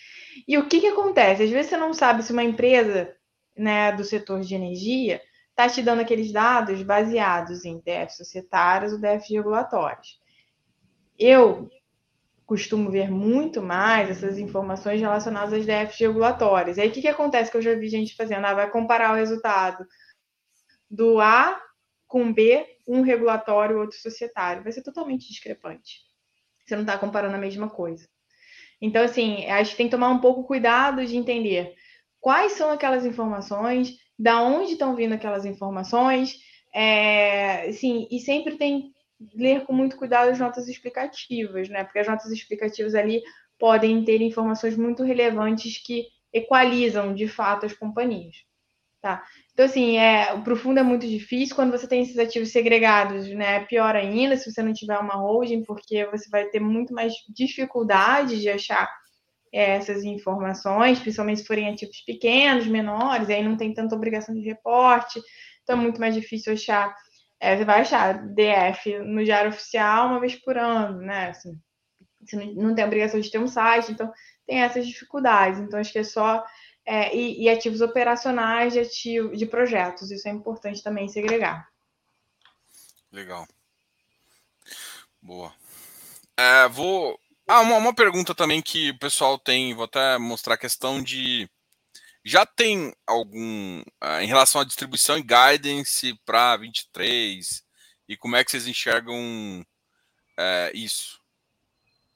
E 0.47 0.57
o 0.57 0.69
que, 0.69 0.81
que 0.81 0.87
acontece? 0.87 1.43
Às 1.43 1.51
vezes 1.51 1.71
você 1.71 1.77
não 1.77 1.93
sabe 1.93 2.23
se 2.23 2.33
uma 2.33 2.45
empresa 2.45 3.15
né, 3.57 3.91
do 3.93 4.05
setor 4.05 4.41
de 4.41 4.55
energia 4.55 5.21
está 5.51 5.69
te 5.69 5.83
dando 5.83 6.01
aqueles 6.01 6.33
dados 6.33 6.83
baseados 6.83 7.65
em 7.65 7.81
déficits 7.81 8.17
societários 8.17 8.93
ou 8.93 9.01
déficits 9.01 9.37
regulatórios. 9.37 10.21
Eu 11.19 11.69
costumo 12.47 12.91
ver 12.91 13.11
muito 13.11 13.63
mais 13.63 14.11
essas 14.11 14.39
informações 14.39 15.01
relacionadas 15.01 15.53
às 15.53 15.67
déficits 15.67 16.01
regulatórios. 16.01 16.77
E 16.77 16.83
aí, 16.83 16.89
o 16.89 16.93
que, 16.93 17.01
que 17.01 17.09
acontece 17.09 17.51
que 17.51 17.57
eu 17.57 17.63
já 17.63 17.75
vi 17.75 17.89
gente 17.89 18.15
fazendo? 18.15 18.45
Ah, 18.45 18.55
vai 18.55 18.71
comparar 18.71 19.13
o 19.13 19.17
resultado 19.17 19.87
do 20.91 21.21
A 21.21 21.61
com 22.07 22.33
B, 22.33 22.67
um 22.87 23.01
regulatório, 23.01 23.81
outro 23.81 23.99
societário. 23.99 24.63
Vai 24.63 24.73
ser 24.73 24.83
totalmente 24.83 25.27
discrepante. 25.29 26.01
Você 26.65 26.75
não 26.75 26.83
está 26.83 26.97
comparando 26.99 27.35
a 27.35 27.41
mesma 27.41 27.69
coisa. 27.69 28.07
Então, 28.81 29.03
assim, 29.03 29.47
acho 29.47 29.73
que 29.73 29.77
tem 29.77 29.87
que 29.87 29.93
tomar 29.93 30.11
um 30.11 30.21
pouco 30.21 30.45
cuidado 30.45 31.05
de 31.05 31.17
entender 31.17 31.75
quais 32.21 32.53
são 32.53 32.71
aquelas 32.71 33.05
informações, 33.05 33.97
da 34.19 34.43
onde 34.43 34.73
estão 34.73 34.95
vindo 34.95 35.15
aquelas 35.15 35.45
informações, 35.45 36.39
é, 36.75 37.71
sim, 37.73 38.07
e 38.11 38.21
sempre 38.21 38.57
tem 38.57 38.94
ler 39.35 39.65
com 39.65 39.73
muito 39.73 39.97
cuidado 39.97 40.31
as 40.31 40.39
notas 40.39 40.69
explicativas, 40.69 41.69
né? 41.69 41.85
Porque 41.85 41.99
as 41.99 42.07
notas 42.07 42.31
explicativas 42.31 42.95
ali 42.95 43.23
podem 43.59 44.05
ter 44.05 44.21
informações 44.21 44.77
muito 44.77 45.03
relevantes 45.03 45.79
que 45.79 46.07
equalizam 46.33 47.15
de 47.15 47.29
fato 47.29 47.65
as 47.65 47.73
companhias, 47.73 48.37
tá? 49.01 49.25
Então, 49.53 49.65
assim, 49.67 49.97
é, 49.99 50.33
o 50.35 50.43
profundo 50.43 50.81
é 50.81 50.83
muito 50.83 51.07
difícil. 51.07 51.55
Quando 51.55 51.71
você 51.71 51.87
tem 51.87 52.03
esses 52.03 52.19
ativos 52.19 52.51
segregados, 52.51 53.29
né, 53.29 53.57
é 53.57 53.61
pior 53.61 53.95
ainda 53.95 54.37
se 54.37 54.51
você 54.51 54.63
não 54.63 54.73
tiver 54.73 54.99
uma 54.99 55.15
holding, 55.15 55.63
porque 55.65 56.05
você 56.07 56.29
vai 56.29 56.47
ter 56.47 56.61
muito 56.61 56.93
mais 56.93 57.13
dificuldade 57.29 58.41
de 58.41 58.49
achar 58.49 58.89
é, 59.53 59.77
essas 59.77 60.03
informações, 60.03 60.99
principalmente 60.99 61.41
se 61.41 61.47
forem 61.47 61.69
ativos 61.69 62.01
pequenos, 62.05 62.67
menores, 62.67 63.31
aí 63.31 63.43
não 63.45 63.57
tem 63.57 63.73
tanta 63.73 63.95
obrigação 63.95 64.35
de 64.35 64.41
reporte, 64.41 65.23
então 65.63 65.79
é 65.79 65.81
muito 65.81 66.01
mais 66.01 66.15
difícil 66.15 66.53
achar. 66.53 66.95
É, 67.45 67.59
você 67.59 67.65
vai 67.67 67.83
achar 67.83 68.15
DF 68.15 69.01
no 69.01 69.23
diário 69.23 69.51
oficial 69.51 70.07
uma 70.07 70.19
vez 70.19 70.35
por 70.35 70.57
ano, 70.57 71.03
né? 71.03 71.29
Assim, 71.29 71.61
você 72.23 72.37
não, 72.37 72.75
tem 72.75 72.83
obrigação 72.83 73.21
de 73.21 73.31
ter 73.31 73.39
um 73.39 73.47
site, 73.47 73.93
então 73.93 74.11
tem 74.47 74.63
essas 74.63 74.87
dificuldades. 74.87 75.61
Então, 75.61 75.79
acho 75.79 75.93
que 75.93 75.99
é 75.99 76.05
só 76.05 76.43
é, 76.87 77.15
e, 77.15 77.43
e, 77.43 77.51
ativos 77.51 77.83
operacionais 77.83 78.73
de, 78.73 78.81
ativo, 78.81 79.37
de 79.37 79.45
projetos. 79.45 80.11
Isso 80.11 80.27
é 80.27 80.31
importante 80.31 80.83
também 80.83 81.07
segregar. 81.07 81.69
Legal. 83.13 83.47
Boa. 85.21 85.53
É, 86.39 86.67
vou. 86.71 87.21
Ah, 87.47 87.61
uma, 87.61 87.77
uma 87.77 87.95
pergunta 87.95 88.35
também 88.35 88.63
que 88.63 88.89
o 88.89 88.99
pessoal 88.99 89.39
tem, 89.39 89.75
vou 89.75 89.85
até 89.85 90.17
mostrar 90.17 90.55
a 90.55 90.59
questão 90.59 91.03
de. 91.03 91.47
Já 92.25 92.47
tem 92.47 92.93
algum. 93.07 93.81
Uh, 94.03 94.21
em 94.23 94.27
relação 94.27 94.61
à 94.61 94.65
distribuição 94.65 95.19
e 95.19 95.23
guidance 95.23 96.19
para 96.25 96.57
23? 96.57 97.63
E 98.09 98.17
como 98.17 98.37
é 98.37 98.45
que 98.45 98.51
vocês 98.51 98.67
enxergam 98.67 99.17
uh, 99.61 100.71
isso? 100.77 101.21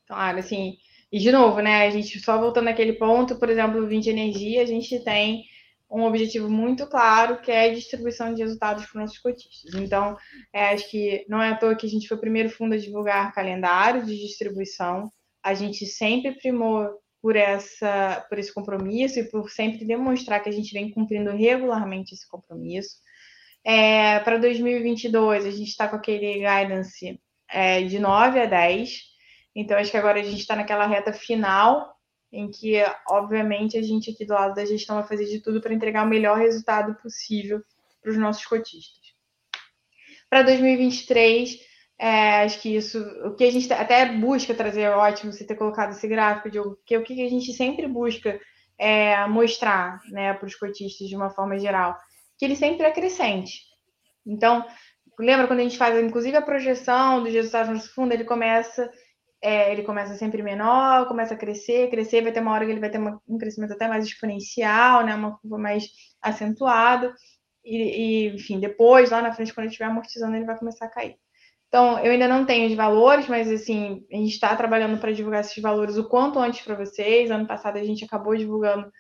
Claro, 0.06 0.38
assim, 0.38 0.78
e, 1.10 1.18
de 1.18 1.32
novo, 1.32 1.60
né, 1.60 1.86
a 1.86 1.90
gente 1.90 2.20
só 2.20 2.38
voltando 2.38 2.66
naquele 2.66 2.94
ponto, 2.94 3.38
por 3.38 3.48
exemplo, 3.48 3.82
o 3.82 3.86
20 3.86 4.08
Energia, 4.08 4.62
a 4.62 4.66
gente 4.66 5.02
tem 5.02 5.44
um 5.90 6.04
objetivo 6.04 6.50
muito 6.50 6.86
claro, 6.86 7.40
que 7.40 7.50
é 7.50 7.70
a 7.70 7.74
distribuição 7.74 8.34
de 8.34 8.42
resultados 8.42 8.84
para 8.84 8.90
os 8.90 9.02
nossos 9.02 9.18
cotistas. 9.18 9.74
Então, 9.74 10.16
é, 10.52 10.70
acho 10.70 10.90
que 10.90 11.24
não 11.28 11.42
é 11.42 11.50
à 11.50 11.56
toa 11.56 11.74
que 11.74 11.86
a 11.86 11.88
gente 11.88 12.06
foi 12.06 12.18
o 12.18 12.20
primeiro 12.20 12.50
fundo 12.50 12.74
a 12.74 12.78
divulgar 12.78 13.32
calendário 13.32 14.04
de 14.04 14.18
distribuição. 14.18 15.10
A 15.42 15.54
gente 15.54 15.86
sempre 15.86 16.32
primou 16.32 16.90
por, 17.20 17.36
essa, 17.36 18.24
por 18.28 18.38
esse 18.38 18.52
compromisso 18.52 19.18
e 19.18 19.24
por 19.24 19.50
sempre 19.50 19.84
demonstrar 19.84 20.42
que 20.42 20.48
a 20.48 20.52
gente 20.52 20.72
vem 20.72 20.90
cumprindo 20.90 21.30
regularmente 21.30 22.14
esse 22.14 22.28
compromisso. 22.28 22.96
É, 23.64 24.20
para 24.20 24.38
2022, 24.38 25.44
a 25.44 25.50
gente 25.50 25.68
está 25.68 25.88
com 25.88 25.96
aquele 25.96 26.34
guidance 26.34 27.20
é, 27.50 27.82
de 27.82 27.98
9 27.98 28.40
a 28.40 28.46
10, 28.46 29.08
então, 29.58 29.76
acho 29.76 29.90
que 29.90 29.96
agora 29.96 30.20
a 30.20 30.22
gente 30.22 30.38
está 30.38 30.54
naquela 30.54 30.86
reta 30.86 31.12
final, 31.12 31.96
em 32.30 32.48
que, 32.48 32.76
obviamente, 33.08 33.76
a 33.76 33.82
gente 33.82 34.12
aqui 34.12 34.24
do 34.24 34.32
lado 34.32 34.54
da 34.54 34.64
gestão 34.64 34.94
vai 34.94 35.08
fazer 35.08 35.24
de 35.24 35.40
tudo 35.40 35.60
para 35.60 35.74
entregar 35.74 36.06
o 36.06 36.08
melhor 36.08 36.38
resultado 36.38 36.94
possível 37.02 37.60
para 38.00 38.12
os 38.12 38.16
nossos 38.16 38.46
cotistas. 38.46 39.02
Para 40.30 40.42
2023, 40.42 41.58
é, 41.98 42.42
acho 42.44 42.60
que 42.60 42.76
isso, 42.76 43.00
o 43.24 43.34
que 43.34 43.44
a 43.44 43.50
gente 43.50 43.72
até 43.72 44.06
busca 44.06 44.54
trazer, 44.54 44.82
é 44.82 44.90
ótimo 44.90 45.32
você 45.32 45.44
ter 45.44 45.56
colocado 45.56 45.90
esse 45.90 46.06
gráfico, 46.06 46.50
de 46.50 46.58
que 46.86 46.96
o 46.96 47.02
que 47.02 47.24
a 47.24 47.28
gente 47.28 47.52
sempre 47.52 47.88
busca 47.88 48.40
é 48.78 49.26
mostrar 49.26 50.00
né, 50.10 50.32
para 50.34 50.46
os 50.46 50.54
cotistas 50.54 51.08
de 51.08 51.16
uma 51.16 51.30
forma 51.30 51.58
geral, 51.58 51.96
que 52.38 52.44
ele 52.44 52.54
sempre 52.54 52.86
é 52.86 52.92
crescente. 52.92 53.62
Então, 54.24 54.64
lembra 55.18 55.48
quando 55.48 55.58
a 55.60 55.64
gente 55.64 55.76
faz, 55.76 55.98
inclusive, 56.02 56.36
a 56.36 56.42
projeção 56.42 57.22
dos 57.22 57.32
resultados 57.32 57.70
no 57.70 57.80
fundo, 57.92 58.12
ele 58.12 58.24
começa 58.24 58.88
é, 59.40 59.70
ele 59.72 59.82
começa 59.82 60.16
sempre 60.16 60.42
menor, 60.42 61.06
começa 61.06 61.34
a 61.34 61.36
crescer, 61.36 61.90
crescer, 61.90 62.22
vai 62.22 62.32
ter 62.32 62.40
uma 62.40 62.52
hora 62.52 62.64
que 62.64 62.72
ele 62.72 62.80
vai 62.80 62.90
ter 62.90 62.98
uma, 62.98 63.20
um 63.26 63.38
crescimento 63.38 63.72
até 63.72 63.86
mais 63.86 64.04
exponencial, 64.04 65.04
né, 65.04 65.14
uma 65.14 65.38
curva 65.38 65.58
mais 65.58 65.84
acentuada, 66.20 67.14
e, 67.64 67.76
e, 67.76 68.34
enfim, 68.34 68.58
depois, 68.58 69.10
lá 69.10 69.22
na 69.22 69.32
frente, 69.32 69.54
quando 69.54 69.66
ele 69.66 69.70
estiver 69.70 69.88
amortizando, 69.90 70.34
ele 70.34 70.44
vai 70.44 70.58
começar 70.58 70.86
a 70.86 70.90
cair. 70.90 71.16
Então, 71.68 71.98
eu 71.98 72.12
ainda 72.12 72.26
não 72.26 72.46
tenho 72.46 72.66
os 72.68 72.74
valores, 72.74 73.28
mas 73.28 73.50
assim, 73.50 74.06
a 74.10 74.16
gente 74.16 74.32
está 74.32 74.56
trabalhando 74.56 74.98
para 74.98 75.12
divulgar 75.12 75.42
esses 75.42 75.62
valores 75.62 75.96
o 75.96 76.08
quanto 76.08 76.38
antes 76.38 76.62
para 76.62 76.74
vocês. 76.74 77.30
Ano 77.30 77.46
passado 77.46 77.76
a 77.76 77.84
gente 77.84 78.04
acabou 78.04 78.34
divulgando 78.34 78.90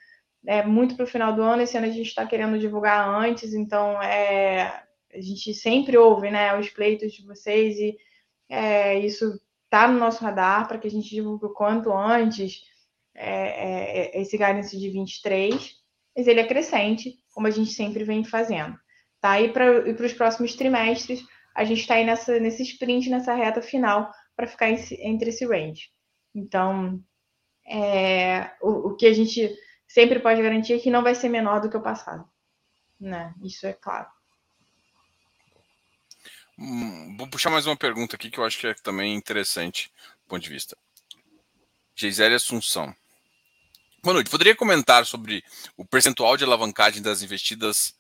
é, 0.46 0.62
muito 0.64 0.94
para 0.94 1.04
o 1.04 1.08
final 1.08 1.34
do 1.34 1.42
ano, 1.42 1.62
esse 1.62 1.76
ano 1.76 1.86
a 1.86 1.90
gente 1.90 2.08
está 2.08 2.26
querendo 2.26 2.58
divulgar 2.58 3.08
antes, 3.08 3.54
então 3.54 4.00
é, 4.02 4.82
a 5.12 5.20
gente 5.20 5.52
sempre 5.54 5.96
ouve 5.96 6.30
né, 6.30 6.58
os 6.58 6.68
pleitos 6.68 7.12
de 7.12 7.26
vocês 7.26 7.76
e 7.78 7.96
é, 8.48 8.98
isso 8.98 9.40
está 9.64 9.88
no 9.88 9.98
nosso 9.98 10.22
radar 10.22 10.68
para 10.68 10.78
que 10.78 10.86
a 10.86 10.90
gente 10.90 11.08
divulgue 11.08 11.46
o 11.46 11.52
quanto 11.52 11.92
antes 11.92 12.62
é, 13.14 13.30
é, 13.30 14.18
é 14.18 14.20
esse 14.22 14.36
guidance 14.36 14.78
de 14.78 14.90
23, 14.90 15.74
mas 16.16 16.26
ele 16.26 16.40
é 16.40 16.46
crescente, 16.46 17.18
como 17.34 17.46
a 17.46 17.50
gente 17.50 17.72
sempre 17.72 18.04
vem 18.04 18.24
fazendo. 18.24 18.76
Tá? 19.20 19.40
E 19.40 19.52
para 19.52 20.04
os 20.04 20.12
próximos 20.12 20.54
trimestres, 20.54 21.24
a 21.58 21.64
gente 21.64 21.80
está 21.80 21.94
aí 21.94 22.04
nessa, 22.04 22.38
nesse 22.38 22.62
sprint, 22.62 23.10
nessa 23.10 23.34
reta 23.34 23.60
final, 23.60 24.14
para 24.36 24.46
ficar 24.46 24.70
entre 24.70 25.30
esse 25.30 25.44
range. 25.44 25.90
Então, 26.32 27.02
é, 27.66 28.52
o, 28.62 28.90
o, 28.90 28.96
que 28.96 29.04
a 29.04 29.12
gente 29.12 29.52
sempre 29.88 30.20
pode 30.20 30.40
garantir 30.40 30.74
é 30.74 30.78
que 30.78 30.88
não 30.88 31.02
vai 31.02 31.16
ser 31.16 31.28
menor 31.28 31.60
do 31.60 31.68
que 31.68 31.76
o 31.76 31.82
passado. 31.82 32.24
Né? 33.00 33.34
Isso 33.42 33.66
é 33.66 33.72
claro. 33.72 34.06
Hum, 36.56 37.16
vou 37.16 37.28
puxar 37.28 37.50
mais 37.50 37.66
uma 37.66 37.76
pergunta 37.76 38.14
aqui 38.14 38.30
que 38.30 38.38
eu 38.38 38.44
acho 38.44 38.56
que 38.56 38.68
é 38.68 38.74
também 38.74 39.16
interessante 39.16 39.90
do 40.22 40.28
ponto 40.28 40.42
de 40.42 40.50
vista. 40.50 40.78
Gisele 41.96 42.36
Assunção. 42.36 42.94
Boa 44.00 44.14
noite. 44.14 44.30
Poderia 44.30 44.54
comentar 44.54 45.04
sobre 45.04 45.42
o 45.76 45.84
percentual 45.84 46.36
de 46.36 46.44
alavancagem 46.44 47.02
das 47.02 47.20
investidas 47.20 47.97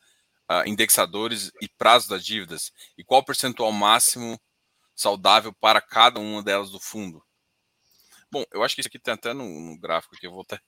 uh, 0.50 0.66
indexadores 0.66 1.50
e 1.60 1.68
prazo 1.68 2.08
das 2.08 2.24
dívidas? 2.24 2.72
E 2.96 3.04
qual 3.04 3.20
o 3.20 3.24
percentual 3.24 3.72
máximo 3.72 4.40
saudável 4.94 5.52
para 5.60 5.80
cada 5.80 6.18
uma 6.20 6.42
delas 6.42 6.70
do 6.70 6.80
fundo? 6.80 7.22
Bom, 8.30 8.44
eu 8.52 8.62
acho 8.62 8.74
que 8.74 8.80
isso 8.80 8.88
aqui 8.88 8.98
tem 8.98 9.14
até 9.14 9.32
no, 9.32 9.44
no 9.44 9.78
gráfico 9.78 10.16
que 10.16 10.26
eu 10.26 10.32
vou 10.32 10.42
até. 10.42 10.60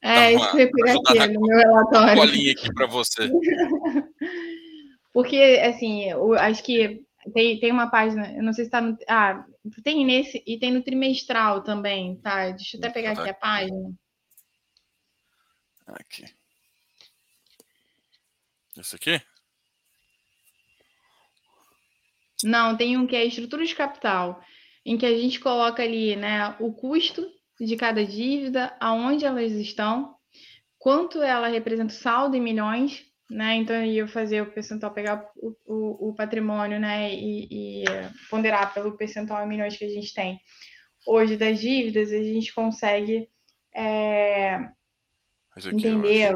É, 0.00 0.36
uma, 0.36 0.46
isso 0.46 0.58
eu 0.58 1.00
aqui 1.22 1.32
no 1.34 1.40
meu 1.40 1.58
relatório. 1.58 2.16
Colinha 2.16 2.52
aqui 2.52 2.72
para 2.72 2.86
você. 2.86 3.28
Porque, 5.12 5.60
assim, 5.62 6.08
eu 6.08 6.32
acho 6.34 6.62
que 6.62 7.04
tem, 7.34 7.58
tem 7.60 7.70
uma 7.70 7.90
página, 7.90 8.32
eu 8.32 8.42
não 8.42 8.52
sei 8.52 8.64
se 8.64 8.68
está 8.68 8.80
no. 8.80 8.96
Ah, 9.06 9.44
tem 9.84 10.04
nesse 10.04 10.42
e 10.46 10.58
tem 10.58 10.72
no 10.72 10.82
trimestral 10.82 11.62
também, 11.62 12.16
tá? 12.16 12.50
Deixa 12.50 12.76
eu 12.76 12.80
até 12.80 12.90
pegar 12.90 13.12
aqui 13.12 13.28
a 13.28 13.34
página. 13.34 13.92
Aqui. 15.86 16.24
Esse 18.78 18.96
aqui? 18.96 19.20
Não, 22.42 22.76
tem 22.76 22.96
um 22.96 23.06
que 23.06 23.14
é 23.14 23.24
estrutura 23.24 23.64
de 23.64 23.74
capital, 23.74 24.42
em 24.84 24.98
que 24.98 25.06
a 25.06 25.16
gente 25.16 25.38
coloca 25.38 25.82
ali, 25.82 26.16
né, 26.16 26.56
o 26.58 26.72
custo 26.72 27.24
de 27.60 27.76
cada 27.76 28.04
dívida, 28.04 28.76
aonde 28.80 29.24
elas 29.24 29.52
estão, 29.52 30.16
quanto 30.78 31.22
ela 31.22 31.46
representa 31.46 31.92
o 31.92 31.96
saldo 31.96 32.36
em 32.36 32.40
milhões, 32.40 33.04
né? 33.30 33.54
Então 33.54 33.76
eu 33.76 33.84
ia 33.84 34.08
fazer 34.08 34.42
o 34.42 34.50
percentual, 34.50 34.92
pegar 34.92 35.30
o, 35.36 35.56
o, 35.64 36.08
o 36.08 36.14
patrimônio, 36.14 36.80
né, 36.80 37.14
e, 37.14 37.82
e, 37.82 37.84
ponderar 38.28 38.74
pelo 38.74 38.96
percentual 38.96 39.44
em 39.44 39.48
milhões 39.48 39.76
que 39.76 39.84
a 39.84 39.88
gente 39.88 40.12
tem 40.12 40.40
hoje 41.06 41.36
das 41.36 41.60
dívidas, 41.60 42.12
a 42.12 42.22
gente 42.22 42.52
consegue 42.54 43.28
é, 43.74 44.58
entender 45.72 46.34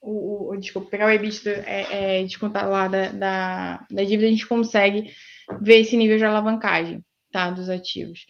o, 0.00 0.52
o, 0.52 0.56
desculpa, 0.56 0.90
pegar 0.90 1.06
o 1.06 1.10
EBITDA, 1.10 1.50
é, 1.66 2.20
é, 2.20 2.24
descontar 2.24 2.68
lá 2.68 2.88
da, 2.88 3.08
da, 3.08 3.86
da 3.90 4.04
dívida, 4.04 4.26
a 4.26 4.30
gente 4.30 4.46
consegue 4.46 5.12
ver 5.60 5.80
esse 5.80 5.96
nível 5.96 6.16
de 6.16 6.24
alavancagem, 6.24 7.04
tá, 7.30 7.50
dos 7.50 7.68
ativos. 7.68 8.26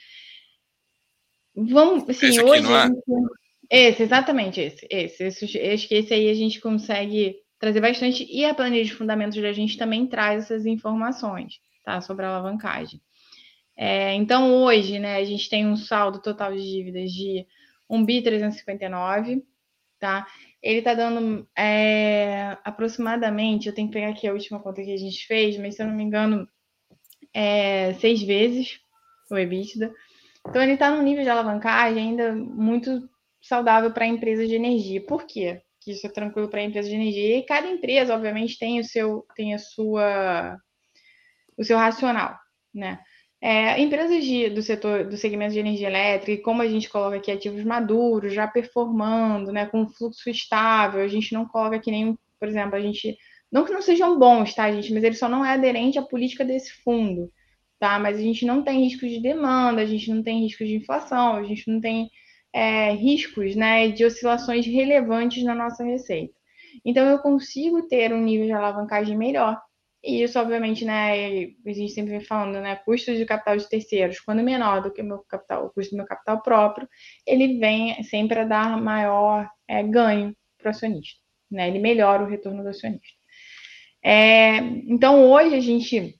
Vamos, 1.54 2.08
assim, 2.08 2.26
esse 2.26 2.42
hoje... 2.42 2.66
É? 2.72 3.88
Esse, 3.88 4.02
exatamente 4.02 4.60
esse, 4.60 4.84
esse, 4.90 5.22
esse. 5.22 5.44
Acho 5.60 5.86
que 5.86 5.94
esse 5.94 6.12
aí 6.12 6.28
a 6.28 6.34
gente 6.34 6.60
consegue 6.60 7.36
trazer 7.56 7.80
bastante, 7.80 8.26
e 8.28 8.44
a 8.44 8.52
planilha 8.52 8.84
de 8.84 8.92
fundamentos 8.92 9.40
da 9.40 9.52
gente 9.52 9.76
também 9.76 10.08
traz 10.08 10.44
essas 10.44 10.66
informações, 10.66 11.60
tá, 11.84 12.00
sobre 12.00 12.24
a 12.24 12.30
alavancagem. 12.30 13.00
É, 13.76 14.14
então, 14.14 14.52
hoje, 14.54 14.98
né, 14.98 15.16
a 15.16 15.24
gente 15.24 15.48
tem 15.48 15.66
um 15.66 15.76
saldo 15.76 16.20
total 16.20 16.52
de 16.52 16.62
dívidas 16.62 17.12
de 17.12 17.46
1 17.88 18.04
bi 18.04 18.22
359, 18.22 19.42
tá? 19.98 20.26
Ele 20.62 20.80
está 20.80 20.94
dando 20.94 21.48
é, 21.56 22.58
aproximadamente, 22.64 23.66
eu 23.66 23.74
tenho 23.74 23.88
que 23.88 23.94
pegar 23.94 24.10
aqui 24.10 24.28
a 24.28 24.32
última 24.32 24.60
conta 24.60 24.82
que 24.82 24.92
a 24.92 24.96
gente 24.96 25.26
fez, 25.26 25.56
mas 25.56 25.76
se 25.76 25.82
eu 25.82 25.86
não 25.86 25.94
me 25.94 26.02
engano, 26.02 26.46
é, 27.32 27.94
seis 27.94 28.22
vezes 28.22 28.80
o 29.30 29.38
EBITDA. 29.38 29.92
Então 30.48 30.62
ele 30.62 30.72
está 30.72 30.90
num 30.90 31.02
nível 31.02 31.22
de 31.22 31.30
alavancagem 31.30 32.10
ainda 32.10 32.34
muito 32.34 33.08
saudável 33.40 33.92
para 33.92 34.06
empresas 34.06 34.48
de 34.48 34.54
energia. 34.54 35.04
Por 35.06 35.26
quê? 35.26 35.62
Que 35.80 35.92
isso 35.92 36.06
é 36.06 36.10
tranquilo 36.10 36.48
para 36.48 36.62
empresas 36.62 36.90
de 36.90 36.96
energia. 36.96 37.38
E 37.38 37.42
cada 37.42 37.66
empresa, 37.66 38.14
obviamente, 38.14 38.58
tem 38.58 38.80
o 38.80 38.84
seu, 38.84 39.26
tem 39.34 39.54
a 39.54 39.58
sua, 39.58 40.58
o 41.56 41.64
seu 41.64 41.78
racional, 41.78 42.36
né? 42.74 43.00
É, 43.42 43.80
empresas 43.80 44.22
de, 44.24 44.50
do 44.50 44.62
setor 44.62 45.04
do 45.08 45.16
segmento 45.16 45.54
de 45.54 45.60
energia 45.60 45.88
elétrica, 45.88 46.42
como 46.42 46.60
a 46.60 46.68
gente 46.68 46.90
coloca 46.90 47.16
aqui 47.16 47.30
ativos 47.32 47.64
maduros, 47.64 48.34
já 48.34 48.46
performando, 48.46 49.50
né, 49.50 49.66
com 49.66 49.88
fluxo 49.88 50.28
estável, 50.28 51.02
a 51.02 51.08
gente 51.08 51.32
não 51.32 51.46
coloca 51.46 51.76
aqui 51.76 51.90
nem, 51.90 52.18
por 52.38 52.48
exemplo, 52.48 52.76
a 52.76 52.80
gente. 52.80 53.16
Não 53.50 53.64
que 53.64 53.72
não 53.72 53.82
sejam 53.82 54.18
bons, 54.18 54.54
tá, 54.54 54.70
gente? 54.70 54.92
Mas 54.92 55.02
ele 55.04 55.16
só 55.16 55.28
não 55.28 55.44
é 55.44 55.54
aderente 55.54 55.98
à 55.98 56.02
política 56.02 56.44
desse 56.44 56.72
fundo, 56.84 57.32
tá? 57.80 57.98
Mas 57.98 58.18
a 58.18 58.22
gente 58.22 58.44
não 58.46 58.62
tem 58.62 58.84
riscos 58.84 59.10
de 59.10 59.20
demanda, 59.20 59.82
a 59.82 59.86
gente 59.86 60.12
não 60.12 60.22
tem 60.22 60.42
riscos 60.42 60.68
de 60.68 60.76
inflação, 60.76 61.36
a 61.36 61.42
gente 61.44 61.68
não 61.70 61.80
tem 61.80 62.10
é, 62.52 62.92
riscos, 62.92 63.56
né, 63.56 63.88
de 63.88 64.04
oscilações 64.04 64.66
relevantes 64.66 65.42
na 65.44 65.54
nossa 65.54 65.84
receita. 65.84 66.34
Então, 66.84 67.08
eu 67.08 67.18
consigo 67.18 67.88
ter 67.88 68.12
um 68.12 68.22
nível 68.22 68.46
de 68.46 68.52
alavancagem 68.52 69.16
melhor 69.16 69.60
e 70.02 70.22
isso, 70.22 70.38
obviamente, 70.38 70.84
né, 70.84 71.12
a 71.66 71.72
gente 71.72 71.92
sempre 71.92 72.12
vem 72.12 72.20
falando, 72.20 72.60
né, 72.60 72.76
custos 72.76 73.18
de 73.18 73.26
capital 73.26 73.56
de 73.56 73.68
terceiros, 73.68 74.18
quando 74.18 74.42
menor 74.42 74.82
do 74.82 74.90
que 74.90 75.02
o 75.02 75.04
meu 75.04 75.18
capital, 75.18 75.66
o 75.66 75.70
custo 75.70 75.90
do 75.90 75.98
meu 75.98 76.06
capital 76.06 76.42
próprio, 76.42 76.88
ele 77.26 77.58
vem 77.58 78.02
sempre 78.04 78.38
a 78.38 78.44
dar 78.44 78.80
maior 78.80 79.48
é, 79.68 79.82
ganho 79.82 80.34
para 80.56 80.68
o 80.68 80.70
acionista, 80.70 81.20
né, 81.50 81.68
ele 81.68 81.78
melhora 81.78 82.22
o 82.22 82.26
retorno 82.26 82.62
do 82.62 82.70
acionista. 82.70 83.20
É, 84.02 84.56
então, 84.56 85.22
hoje 85.30 85.54
a 85.54 85.60
gente 85.60 86.18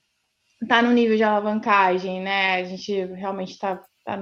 está 0.61 0.83
no 0.83 0.91
nível 0.91 1.17
de 1.17 1.23
alavancagem, 1.23 2.21
né, 2.21 2.55
a 2.57 2.63
gente 2.63 2.93
realmente 3.15 3.53
está 3.53 3.83
tá 4.05 4.19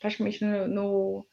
praticamente 0.00 0.44
no, 0.44 0.66
no, 0.66 1.26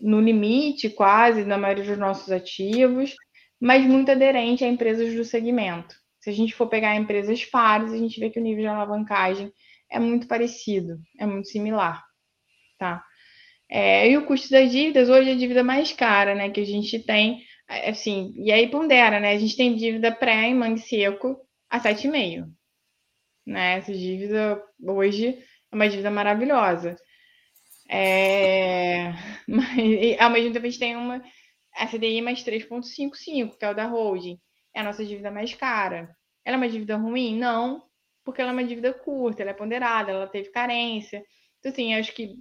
no 0.00 0.20
limite 0.20 0.90
quase 0.90 1.44
na 1.44 1.56
maioria 1.56 1.84
dos 1.84 1.98
nossos 1.98 2.32
ativos, 2.32 3.14
mas 3.60 3.86
muito 3.86 4.10
aderente 4.10 4.64
a 4.64 4.68
empresas 4.68 5.14
do 5.14 5.24
segmento. 5.24 5.99
Se 6.20 6.28
a 6.28 6.32
gente 6.32 6.54
for 6.54 6.68
pegar 6.68 6.96
empresas 6.96 7.44
pares, 7.44 7.92
a 7.92 7.96
gente 7.96 8.20
vê 8.20 8.30
que 8.30 8.38
o 8.38 8.42
nível 8.42 8.62
de 8.62 8.68
alavancagem 8.68 9.52
é 9.90 9.98
muito 9.98 10.28
parecido, 10.28 11.00
é 11.18 11.26
muito 11.26 11.48
similar, 11.48 12.04
tá? 12.78 13.02
É, 13.68 14.08
e 14.10 14.16
o 14.18 14.26
custo 14.26 14.50
das 14.50 14.70
dívidas, 14.70 15.08
hoje 15.08 15.30
é 15.30 15.32
a 15.32 15.36
dívida 15.36 15.64
mais 15.64 15.92
cara, 15.92 16.34
né, 16.34 16.50
que 16.50 16.60
a 16.60 16.64
gente 16.64 16.98
tem, 16.98 17.42
assim, 17.68 18.34
e 18.36 18.52
aí 18.52 18.68
pondera, 18.68 19.18
né, 19.18 19.32
a 19.32 19.38
gente 19.38 19.56
tem 19.56 19.74
dívida 19.76 20.12
pré 20.12 20.48
em 20.48 20.54
mangue 20.54 20.80
seco 20.80 21.36
a 21.70 21.80
7,5, 21.80 22.46
né, 23.46 23.78
essa 23.78 23.92
dívida 23.92 24.62
hoje 24.82 25.38
é 25.72 25.74
uma 25.74 25.88
dívida 25.88 26.10
maravilhosa. 26.10 26.96
É, 27.88 29.12
mas, 29.48 30.20
ao 30.20 30.30
mesmo 30.30 30.52
tempo 30.52 30.66
a 30.66 30.70
gente 30.70 30.78
tem 30.78 30.96
uma 30.96 31.22
SDI 31.76 32.20
mais 32.20 32.44
3,55, 32.44 33.56
que 33.58 33.64
é 33.64 33.70
o 33.70 33.74
da 33.74 33.86
holding 33.86 34.38
é 34.74 34.80
a 34.80 34.84
nossa 34.84 35.04
dívida 35.04 35.30
mais 35.30 35.54
cara. 35.54 36.16
Ela 36.44 36.56
é 36.56 36.58
uma 36.58 36.68
dívida 36.68 36.96
ruim? 36.96 37.36
Não, 37.38 37.84
porque 38.24 38.40
ela 38.40 38.50
é 38.50 38.52
uma 38.52 38.64
dívida 38.64 38.92
curta, 38.92 39.42
ela 39.42 39.50
é 39.50 39.54
ponderada, 39.54 40.10
ela 40.12 40.26
teve 40.26 40.50
carência. 40.50 41.24
Então, 41.58 41.72
assim, 41.72 41.94
acho 41.94 42.12
que 42.14 42.38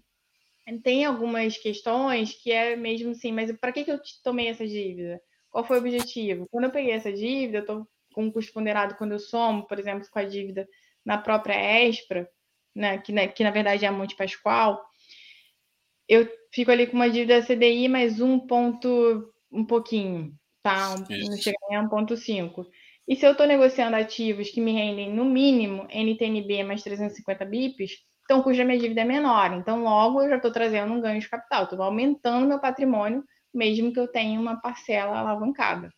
tem 0.83 1.05
algumas 1.05 1.57
questões 1.57 2.33
que 2.33 2.51
é 2.51 2.75
mesmo 2.75 3.11
assim, 3.11 3.31
mas 3.31 3.51
para 3.57 3.71
que, 3.71 3.83
que 3.83 3.91
eu 3.91 3.99
tomei 4.23 4.47
essa 4.47 4.67
dívida? 4.67 5.19
Qual 5.49 5.63
foi 5.65 5.77
o 5.77 5.79
objetivo? 5.79 6.47
Quando 6.51 6.65
eu 6.65 6.71
peguei 6.71 6.91
essa 6.91 7.11
dívida, 7.11 7.57
eu 7.57 7.61
estou 7.61 7.87
com 8.13 8.25
um 8.25 8.31
custo 8.31 8.53
ponderado 8.53 8.95
quando 8.95 9.13
eu 9.13 9.19
somo, 9.19 9.65
por 9.65 9.79
exemplo, 9.79 10.07
com 10.09 10.19
a 10.19 10.23
dívida 10.23 10.67
na 11.03 11.17
própria 11.17 11.55
Expra, 11.83 12.29
né, 12.75 12.99
que, 12.99 13.11
que 13.29 13.43
na 13.43 13.51
verdade 13.51 13.85
é 13.85 13.87
a 13.87 13.91
Monte 13.91 14.15
Pascoal, 14.15 14.79
eu 16.07 16.27
fico 16.51 16.71
ali 16.71 16.87
com 16.87 16.93
uma 16.93 17.09
dívida 17.09 17.41
CDI 17.41 17.87
mais 17.87 18.19
um 18.21 18.39
ponto 18.39 19.33
um 19.51 19.65
pouquinho 19.65 20.38
tá? 20.61 20.91
Um, 20.91 21.05
não 21.29 21.37
chega 21.37 21.57
nem 21.69 21.77
a 21.77 21.83
1,5. 21.83 22.65
E 23.07 23.15
se 23.15 23.25
eu 23.25 23.31
estou 23.31 23.47
negociando 23.47 23.95
ativos 23.95 24.49
que 24.49 24.61
me 24.61 24.71
rendem, 24.71 25.11
no 25.11 25.25
mínimo, 25.25 25.87
NTNB 25.89 26.63
mais 26.63 26.83
350 26.83 27.43
bips, 27.45 27.91
então 28.23 28.39
o 28.39 28.43
custo 28.43 28.59
da 28.59 28.65
minha 28.65 28.77
dívida 28.77 29.01
é 29.01 29.05
menor. 29.05 29.53
Então, 29.53 29.81
logo, 29.83 30.21
eu 30.21 30.29
já 30.29 30.35
estou 30.35 30.51
trazendo 30.51 30.93
um 30.93 31.01
ganho 31.01 31.19
de 31.19 31.27
capital. 31.27 31.63
Estou 31.63 31.81
aumentando 31.81 32.47
meu 32.47 32.59
patrimônio, 32.59 33.23
mesmo 33.51 33.91
que 33.91 33.99
eu 33.99 34.07
tenha 34.07 34.39
uma 34.39 34.61
parcela 34.61 35.17
alavancada. 35.17 35.91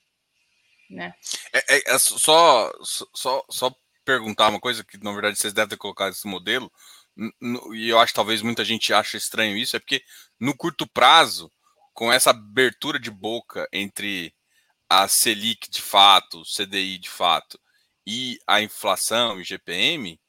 Né? 0.89 1.13
É, 1.54 1.76
é, 1.76 1.95
é 1.95 2.00
só, 2.00 2.71
só, 3.13 3.43
só 3.50 3.76
perguntar 4.06 4.47
uma 4.47 4.60
coisa 4.60 4.84
que, 4.84 4.97
na 5.04 5.12
verdade, 5.12 5.38
vocês 5.38 5.54
devem 5.54 5.69
ter 5.69 5.78
colocado 5.78 6.13
esse 6.13 6.28
modelo, 6.28 6.71
e 7.74 7.89
eu 7.89 8.00
acho 8.00 8.13
que 8.13 8.15
talvez 8.15 8.41
muita 8.41 8.63
gente 8.63 8.93
ache 8.93 9.17
estranho 9.17 9.58
isso, 9.58 9.76
é 9.76 9.80
porque 9.80 10.02
no 10.39 10.56
curto 10.56 10.88
prazo, 10.88 11.52
com 11.93 12.12
essa 12.12 12.30
abertura 12.30 12.97
de 12.97 13.12
boca 13.12 13.67
entre 13.71 14.34
a 14.91 15.08
Selic 15.08 15.71
de 15.71 15.82
fato, 15.82 16.43
CDI 16.43 16.97
de 16.97 17.10
fato, 17.10 17.58
e 18.06 18.38
a 18.45 18.62
inflação 18.62 19.39
e 19.39 19.43
GPM, 19.45 20.19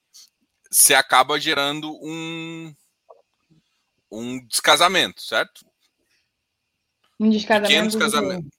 você 0.70 0.94
acaba 0.94 1.40
gerando 1.40 1.92
um, 2.01 2.72
um 4.09 4.46
descasamento, 4.46 5.20
certo? 5.20 5.66
Um 7.18 7.29
descasamento. 7.29 7.68
Pequeno 7.68 7.88
descasamento 7.88 8.44
de, 8.44 8.51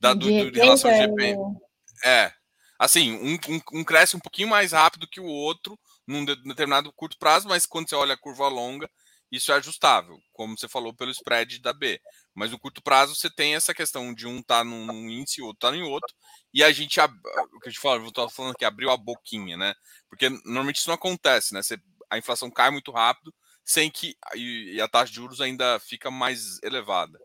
da, 0.00 0.12
do, 0.12 0.26
de 0.26 0.50
do, 0.50 0.58
relação 0.58 0.90
ao 0.90 0.96
GPM. 0.96 1.56
É. 2.04 2.32
Assim, 2.76 3.12
um, 3.12 3.34
um, 3.34 3.60
um, 3.74 3.84
cresce 3.84 4.16
um 4.16 4.20
pouquinho 4.20 4.48
mais 4.48 4.72
rápido 4.72 5.06
que 5.06 5.20
o 5.20 5.24
outro 5.24 5.78
num 6.04 6.24
determinado 6.24 6.92
curto 6.92 7.16
prazo, 7.16 7.46
mas 7.46 7.64
quando 7.64 7.88
você 7.88 7.94
olha 7.94 8.14
a 8.14 8.18
curva 8.18 8.48
longa, 8.48 8.90
isso 9.30 9.52
é 9.52 9.54
ajustável, 9.54 10.18
como 10.32 10.58
você 10.58 10.68
falou 10.68 10.92
pelo 10.92 11.12
spread 11.12 11.60
da 11.60 11.72
B. 11.72 12.00
Mas 12.34 12.50
no 12.50 12.58
curto 12.58 12.82
prazo 12.82 13.14
você 13.14 13.30
tem 13.30 13.54
essa 13.54 13.72
questão 13.72 14.12
de 14.12 14.26
um 14.26 14.40
estar 14.40 14.58
tá 14.58 14.64
num 14.64 15.08
índice 15.08 15.40
e 15.40 15.44
outro 15.44 15.56
estar 15.56 15.70
tá 15.70 15.76
em 15.76 15.82
outro, 15.82 16.12
e 16.52 16.62
a 16.64 16.72
gente, 16.72 17.00
o 17.00 17.60
que 17.60 17.68
eu 17.68 17.72
te 17.72 17.78
falo, 17.78 18.04
eu 18.04 18.12
tô 18.12 18.28
falando 18.28 18.56
que 18.56 18.64
abriu 18.64 18.90
a 18.90 18.96
boquinha, 18.96 19.56
né? 19.56 19.74
Porque 20.08 20.28
normalmente 20.28 20.76
isso 20.76 20.88
não 20.88 20.94
acontece, 20.94 21.54
né? 21.54 21.62
Você, 21.62 21.78
a 22.10 22.18
inflação 22.18 22.50
cai 22.50 22.70
muito 22.70 22.90
rápido, 22.90 23.32
sem 23.64 23.90
que 23.90 24.16
e, 24.34 24.80
a 24.80 24.88
taxa 24.88 25.10
de 25.10 25.16
juros 25.16 25.40
ainda 25.40 25.78
fica 25.78 26.10
mais 26.10 26.62
elevada, 26.62 27.18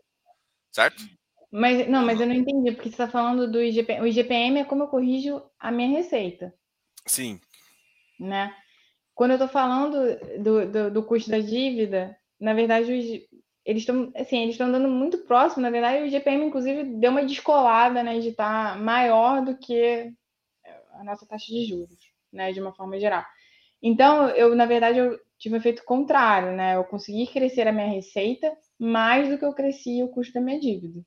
certo? 0.72 1.02
Mas 1.52 1.88
não, 1.88 2.04
mas 2.04 2.20
eu 2.20 2.26
não 2.26 2.34
entendi, 2.34 2.70
porque 2.70 2.88
você 2.88 2.94
está 2.94 3.08
falando 3.08 3.50
do 3.50 3.60
IGPM. 3.60 4.02
O 4.02 4.06
IGPM 4.06 4.60
é 4.60 4.64
como 4.64 4.84
eu 4.84 4.88
corrijo 4.88 5.42
a 5.58 5.72
minha 5.72 5.88
receita. 5.88 6.54
Sim. 7.04 7.40
Né? 8.18 8.54
Quando 9.14 9.32
eu 9.32 9.36
estou 9.36 9.48
falando 9.48 9.98
do, 10.42 10.66
do, 10.70 10.90
do, 10.92 11.02
custo 11.02 11.28
da 11.28 11.40
dívida, 11.40 12.16
na 12.38 12.54
verdade, 12.54 13.28
eles 13.64 13.82
estão 13.82 14.12
assim, 14.16 14.42
eles 14.42 14.54
estão 14.54 14.68
andando 14.68 14.88
muito 14.88 15.18
próximo, 15.18 15.62
na 15.62 15.70
verdade, 15.70 16.02
o 16.02 16.06
IGPM, 16.06 16.46
inclusive, 16.46 16.84
deu 16.84 17.10
uma 17.10 17.24
descolada, 17.24 18.02
né, 18.02 18.18
de 18.18 18.28
estar 18.28 18.74
tá 18.74 18.78
maior 18.78 19.44
do 19.44 19.56
que 19.56 20.12
a 20.94 21.04
nossa 21.04 21.26
taxa 21.26 21.46
de 21.46 21.66
juros, 21.66 21.98
né, 22.32 22.52
de 22.52 22.60
uma 22.60 22.74
forma 22.74 22.98
geral. 22.98 23.24
Então, 23.82 24.28
eu, 24.30 24.54
na 24.54 24.66
verdade, 24.66 24.98
eu 24.98 25.18
tive 25.38 25.54
um 25.54 25.58
efeito 25.58 25.82
contrário, 25.84 26.52
né? 26.52 26.76
Eu 26.76 26.84
consegui 26.84 27.26
crescer 27.26 27.66
a 27.66 27.72
minha 27.72 27.88
receita 27.88 28.52
mais 28.78 29.28
do 29.28 29.38
que 29.38 29.44
eu 29.44 29.54
cresci 29.54 30.02
o 30.02 30.08
custo 30.08 30.34
da 30.34 30.40
minha 30.40 30.60
dívida. 30.60 31.00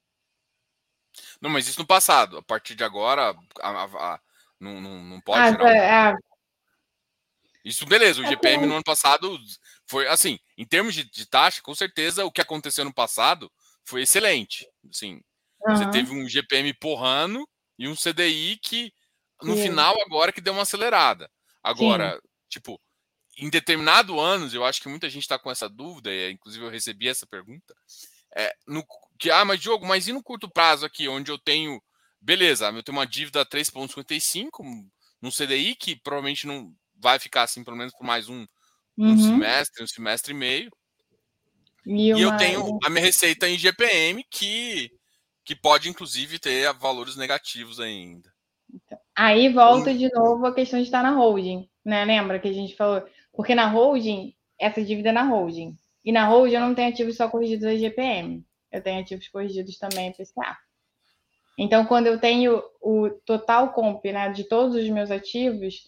Não, 1.40 1.50
mas 1.50 1.68
isso 1.68 1.80
no 1.80 1.86
passado. 1.86 2.38
A 2.38 2.42
partir 2.42 2.74
de 2.74 2.84
agora, 2.84 3.36
a, 3.62 3.70
a, 3.70 3.86
a, 3.86 4.20
não, 4.60 4.82
não, 4.82 5.04
não 5.04 5.22
pode. 5.22 5.40
Ah, 5.40 5.52
gerar... 5.52 6.14
é, 6.14 6.16
isso, 7.64 7.86
beleza. 7.86 8.22
O 8.22 8.26
é 8.26 8.30
GPM 8.30 8.66
no 8.66 8.76
ano 8.76 8.84
passado 8.84 9.40
foi 9.88 10.08
assim, 10.08 10.38
em 10.58 10.66
termos 10.66 10.94
de, 10.94 11.10
de, 11.10 11.26
taxa, 11.26 11.62
com 11.62 11.74
certeza 11.74 12.26
o 12.26 12.32
que 12.32 12.42
aconteceu 12.42 12.84
no 12.84 12.94
passado 12.94 13.52
foi 13.86 14.02
excelente. 14.02 14.68
Assim, 14.90 15.22
uhum. 15.66 15.76
Você 15.76 15.90
teve 15.92 16.12
um 16.14 16.28
GPM 16.28 16.74
porrano 16.74 17.48
e 17.80 17.88
um 17.88 17.96
CDI 17.96 18.58
que 18.62 18.94
no 19.42 19.56
Sim. 19.56 19.64
final 19.64 19.96
agora 20.06 20.32
que 20.32 20.42
deu 20.42 20.54
uma 20.54 20.64
acelerada. 20.64 21.30
Agora, 21.62 22.16
Sim. 22.16 22.22
tipo, 22.50 22.82
em 23.38 23.50
determinado 23.50 24.20
anos, 24.20 24.54
eu 24.54 24.66
acho 24.66 24.82
que 24.82 24.90
muita 24.90 25.10
gente 25.10 25.24
está 25.24 25.40
com 25.40 25.50
essa 25.50 25.68
dúvida, 25.68 26.12
e 26.12 26.32
inclusive 26.32 26.64
eu 26.64 26.70
recebi 26.70 27.08
essa 27.08 27.26
pergunta. 27.26 27.74
É, 28.36 28.54
no, 28.68 28.86
que, 29.18 29.32
ah, 29.32 29.46
mas 29.46 29.60
Diogo, 29.60 29.86
mas 29.86 30.08
e 30.08 30.14
no 30.14 30.24
curto 30.24 30.50
prazo 30.50 30.86
aqui, 30.86 31.08
onde 31.08 31.32
eu 31.32 31.38
tenho, 31.38 31.82
beleza, 32.20 32.70
eu 32.70 32.84
tenho 32.84 32.98
uma 32.98 33.08
dívida 33.08 33.46
3,55 33.46 34.50
no 35.22 35.32
CDI, 35.32 35.76
que 35.76 35.96
provavelmente 35.96 36.46
não 36.46 36.76
vai 37.04 37.20
ficar 37.20 37.44
assim, 37.44 37.64
pelo 37.64 37.76
menos 37.76 37.94
por 37.94 38.06
mais 38.06 38.30
um, 38.30 38.48
um 38.98 39.10
uhum. 39.10 39.18
semestre, 39.18 39.84
um 39.84 39.88
semestre 39.88 40.34
e 40.34 40.38
meio. 40.38 40.72
E, 41.86 42.14
e 42.14 42.22
eu 42.22 42.36
tenho 42.38 42.80
a 42.82 42.90
minha 42.90 43.04
receita 43.04 43.48
em 43.48 43.58
GPM, 43.58 44.26
que, 44.32 44.90
que 45.44 45.54
pode, 45.54 45.90
inclusive, 45.90 46.40
ter 46.40 46.72
valores 46.74 47.18
negativos 47.18 47.82
ainda. 47.82 48.32
Então, 48.74 48.98
aí 49.14 49.50
volta 49.50 49.94
de 49.94 50.10
novo 50.14 50.46
a 50.48 50.56
questão 50.56 50.80
de 50.80 50.86
estar 50.86 51.04
na 51.04 51.12
holding, 51.12 51.70
né? 51.84 52.06
Lembra 52.06 52.40
que 52.40 52.48
a 52.48 52.54
gente 52.54 52.76
falou? 52.76 53.06
Porque 53.34 53.54
na 53.54 53.68
holding, 53.68 54.34
essa 54.58 54.82
dívida 54.82 55.10
é 55.10 55.12
na 55.12 55.24
holding. 55.24 55.78
E 56.06 56.12
na 56.12 56.26
holding 56.26 56.56
eu 56.56 56.62
não 56.62 56.74
tenho 56.74 56.90
ativos 56.90 57.18
só 57.18 57.28
corrigidos 57.28 57.66
a 57.66 57.76
GPM. 57.76 58.46
Eu 58.72 58.82
tenho 58.82 59.02
ativos 59.02 59.28
corrigidos 59.28 59.78
também 59.78 60.10
a 60.10 60.12
PCA. 60.14 60.58
Então, 61.58 61.86
quando 61.86 62.08
eu 62.08 62.20
tenho 62.20 62.64
o 62.82 63.10
total 63.26 63.74
comp 63.74 64.04
né, 64.06 64.30
de 64.30 64.46
todos 64.46 64.76
os 64.76 64.90
meus 64.90 65.12
ativos, 65.12 65.84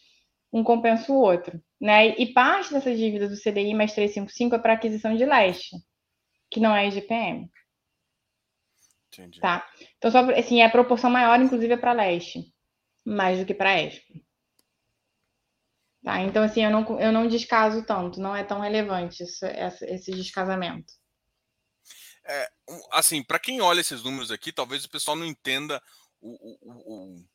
um 0.56 0.64
compensa 0.64 1.12
o 1.12 1.20
outro. 1.20 1.62
Né? 1.80 2.16
E 2.18 2.32
parte 2.32 2.72
dessa 2.72 2.96
dívida 2.96 3.28
do 3.28 3.36
CDI 3.36 3.74
mais 3.74 3.94
355 3.94 4.56
é 4.56 4.60
para 4.60 4.74
aquisição 4.74 5.14
de 5.14 5.26
leste, 5.26 5.76
que 6.50 6.62
não 6.62 6.74
é 6.74 6.88
IGPM. 6.88 7.52
Entendi. 9.14 9.42
Tá? 9.42 9.68
Então, 9.98 10.10
só, 10.10 10.20
assim, 10.32 10.62
é 10.62 10.66
a 10.66 10.72
proporção 10.72 11.10
maior, 11.10 11.40
inclusive, 11.42 11.74
é 11.74 11.78
para 11.78 11.92
leste, 11.92 12.54
mais 13.04 13.38
do 13.38 13.46
que 13.46 13.54
para 13.54 13.82
ESP. 13.82 14.24
Tá? 16.02 16.22
Então, 16.22 16.42
assim, 16.42 16.64
eu 16.64 16.72
não, 16.72 17.00
eu 17.02 17.12
não 17.12 17.28
descaso 17.28 17.86
tanto, 17.86 18.22
não 18.22 18.34
é 18.34 18.44
tão 18.44 18.62
relevante 18.62 19.24
isso, 19.24 19.46
esse 19.46 20.12
descasamento. 20.12 20.94
É, 22.28 22.50
assim, 22.94 23.22
para 23.22 23.40
quem 23.40 23.60
olha 23.60 23.82
esses 23.82 24.04
números 24.04 24.32
aqui, 24.32 24.54
talvez 24.54 24.86
o 24.86 24.90
pessoal 24.90 25.18
não 25.18 25.26
entenda 25.26 25.82
o, 26.22 26.30
o, 26.32 26.58
o, 26.72 27.26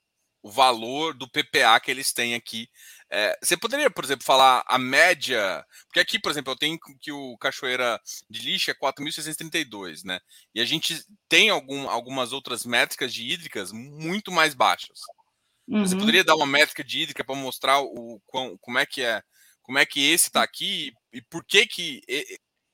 o 0.42 0.50
valor 0.50 1.14
do 1.14 1.28
PPA 1.28 1.78
que 1.80 1.90
eles 1.90 2.12
têm 2.12 2.34
aqui. 2.34 2.68
É, 3.10 3.36
você 3.42 3.56
poderia, 3.56 3.90
por 3.90 4.04
exemplo, 4.04 4.24
falar 4.24 4.64
a 4.66 4.78
média, 4.78 5.64
porque 5.86 6.00
aqui, 6.00 6.18
por 6.18 6.30
exemplo, 6.30 6.52
eu 6.52 6.56
tenho 6.56 6.78
que 7.00 7.12
o 7.12 7.36
Cachoeira 7.38 8.00
de 8.28 8.40
Lixo 8.40 8.70
é 8.70 8.74
4.632, 8.74 10.04
né? 10.04 10.20
E 10.54 10.60
a 10.60 10.64
gente 10.64 11.04
tem 11.28 11.50
algum, 11.50 11.88
algumas 11.88 12.32
outras 12.32 12.64
métricas 12.64 13.12
de 13.12 13.28
hídricas 13.28 13.72
muito 13.72 14.30
mais 14.30 14.54
baixas. 14.54 15.00
Uhum. 15.68 15.86
Você 15.86 15.96
poderia 15.96 16.24
dar 16.24 16.36
uma 16.36 16.46
métrica 16.46 16.82
de 16.82 17.00
hídrica 17.00 17.24
para 17.24 17.34
mostrar 17.34 17.80
o, 17.80 18.20
como 18.26 18.78
é 18.78 18.86
que 18.86 19.02
é, 19.02 19.22
como 19.62 19.78
é 19.78 19.86
que 19.86 20.10
esse 20.10 20.28
está 20.28 20.42
aqui 20.42 20.92
e 21.12 21.20
por 21.22 21.44
que 21.44 21.66
que 21.66 22.02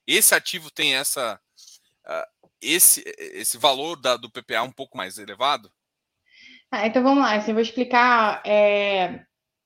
esse 0.07 0.35
ativo 0.35 0.71
tem 0.71 0.95
essa 0.95 1.39
uh, 2.07 2.51
esse 2.61 3.03
esse 3.19 3.59
valor 3.59 4.01
da, 4.01 4.17
do 4.17 4.31
PPA 4.31 4.63
um 4.63 4.73
pouco 4.73 4.97
mais 4.97 5.19
elevado? 5.19 5.71
Ah, 6.71 6.87
então 6.87 7.03
vamos 7.03 7.23
lá, 7.23 7.37
assim, 7.37 7.51
eu 7.53 7.55
vou 7.55 7.63
explicar 7.63 8.43
é, 8.45 9.21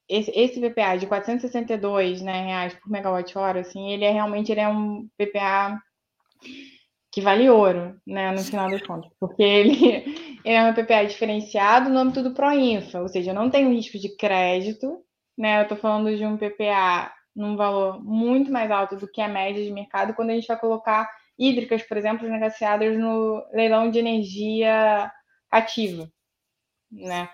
esse, 0.09 0.31
esse, 0.35 0.61
PPA 0.61 0.97
de 0.97 1.07
462 1.07 2.21
né, 2.21 2.45
reais 2.45 2.75
por 2.75 2.91
megawatt-hora, 2.91 3.61
assim, 3.61 3.91
ele 3.91 4.05
é 4.05 4.11
realmente 4.11 4.53
ele 4.53 4.61
é 4.61 4.69
um 4.69 5.09
PPA 5.17 5.79
que 7.13 7.21
vale 7.21 7.49
ouro, 7.51 7.97
né, 8.07 8.31
no 8.33 8.39
final 8.39 8.71
das 8.71 8.83
contas, 8.83 9.11
porque 9.19 9.43
ele, 9.43 9.73
ele 10.45 10.55
é 10.55 10.65
um 10.65 10.75
PPA 10.75 11.05
diferenciado 11.05 11.91
no 11.91 11.99
âmbito 11.99 12.23
do 12.23 12.35
Proinfa, 12.35 13.01
ou 13.01 13.09
seja, 13.09 13.31
eu 13.31 13.35
não 13.35 13.51
tenho 13.51 13.73
risco 13.73 13.99
de 13.99 14.15
crédito, 14.17 15.03
né? 15.41 15.59
Eu 15.59 15.63
estou 15.63 15.79
falando 15.79 16.15
de 16.15 16.25
um 16.25 16.37
PPA 16.37 17.13
num 17.35 17.57
valor 17.57 18.03
muito 18.05 18.53
mais 18.53 18.71
alto 18.71 18.97
do 18.97 19.11
que 19.11 19.21
a 19.21 19.29
média 19.29 19.65
de 19.65 19.73
mercado 19.73 20.15
quando 20.15 20.31
a 20.31 20.35
gente 20.35 20.47
vai 20.47 20.59
colocar 20.59 21.09
hídricas, 21.39 21.83
por 21.83 21.97
exemplo, 21.97 22.29
negociadas 22.29 22.99
no 22.99 23.43
leilão 23.53 23.91
de 23.91 23.99
energia 23.99 25.11
ativa, 25.51 26.09
né? 26.91 27.29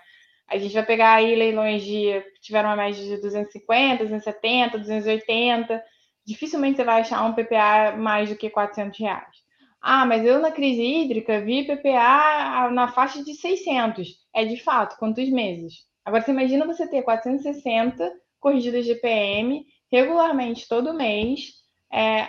A 0.47 0.57
gente 0.57 0.73
vai 0.73 0.85
pegar 0.85 1.15
aí 1.15 1.35
leilões 1.35 1.83
de 1.83 2.23
tiveram 2.41 2.69
uma 2.69 2.75
média 2.75 3.03
de 3.03 3.21
250, 3.21 4.03
270, 4.03 4.77
280. 4.77 5.83
Dificilmente 6.25 6.77
você 6.77 6.83
vai 6.83 7.01
achar 7.01 7.23
um 7.23 7.33
PPA 7.33 7.95
mais 7.97 8.29
do 8.29 8.35
que 8.35 8.49
400 8.49 8.97
reais. 8.99 9.47
Ah, 9.81 10.05
mas 10.05 10.25
eu 10.25 10.39
na 10.39 10.51
crise 10.51 10.81
hídrica 10.81 11.41
vi 11.41 11.65
PPA 11.65 12.69
na 12.71 12.87
faixa 12.87 13.23
de 13.23 13.33
600. 13.33 14.07
É 14.33 14.45
de 14.45 14.57
fato, 14.61 14.97
quantos 14.97 15.29
meses? 15.29 15.85
Agora, 16.05 16.23
você 16.23 16.31
imagina 16.31 16.65
você 16.65 16.87
ter 16.87 17.03
460 17.03 18.09
corrigidas 18.39 18.85
de 18.85 18.95
PM 18.95 19.65
regularmente 19.91 20.67
todo 20.67 20.93
mês, 20.93 21.53
é, 21.91 22.27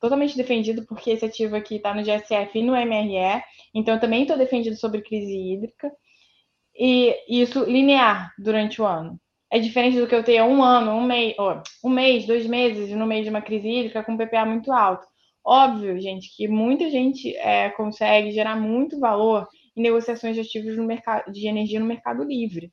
totalmente 0.00 0.36
defendido, 0.36 0.86
porque 0.86 1.10
esse 1.10 1.24
ativo 1.24 1.56
aqui 1.56 1.76
está 1.76 1.92
no 1.94 2.02
GSF 2.02 2.58
e 2.58 2.62
no 2.62 2.74
MRE, 2.74 3.42
então 3.74 3.94
eu 3.94 4.00
também 4.00 4.22
estou 4.22 4.38
defendido 4.38 4.76
sobre 4.76 5.02
crise 5.02 5.34
hídrica, 5.34 5.92
e 6.78 7.40
isso 7.42 7.64
linear 7.64 8.32
durante 8.38 8.80
o 8.80 8.86
ano. 8.86 9.18
É 9.50 9.58
diferente 9.58 9.98
do 10.00 10.06
que 10.06 10.14
eu 10.14 10.24
ter 10.24 10.42
um 10.42 10.62
ano, 10.62 10.92
um 10.92 11.04
mês, 11.06 11.34
um 11.84 11.88
mês, 11.90 12.26
dois 12.26 12.46
meses 12.46 12.90
no 12.90 13.06
meio 13.06 13.22
de 13.24 13.30
uma 13.30 13.40
crise 13.42 13.68
hídrica 13.68 14.02
com 14.02 14.16
PPA 14.16 14.44
muito 14.44 14.72
alto. 14.72 15.06
Óbvio, 15.44 16.00
gente, 16.00 16.34
que 16.36 16.48
muita 16.48 16.90
gente 16.90 17.34
é, 17.36 17.70
consegue 17.70 18.32
gerar 18.32 18.56
muito 18.56 18.98
valor 18.98 19.46
em 19.76 19.82
negociações 19.82 20.34
de 20.34 20.40
ativos 20.40 20.76
no 20.76 20.84
mercado 20.84 21.30
de 21.32 21.46
energia 21.46 21.78
no 21.78 21.86
mercado 21.86 22.24
livre, 22.24 22.72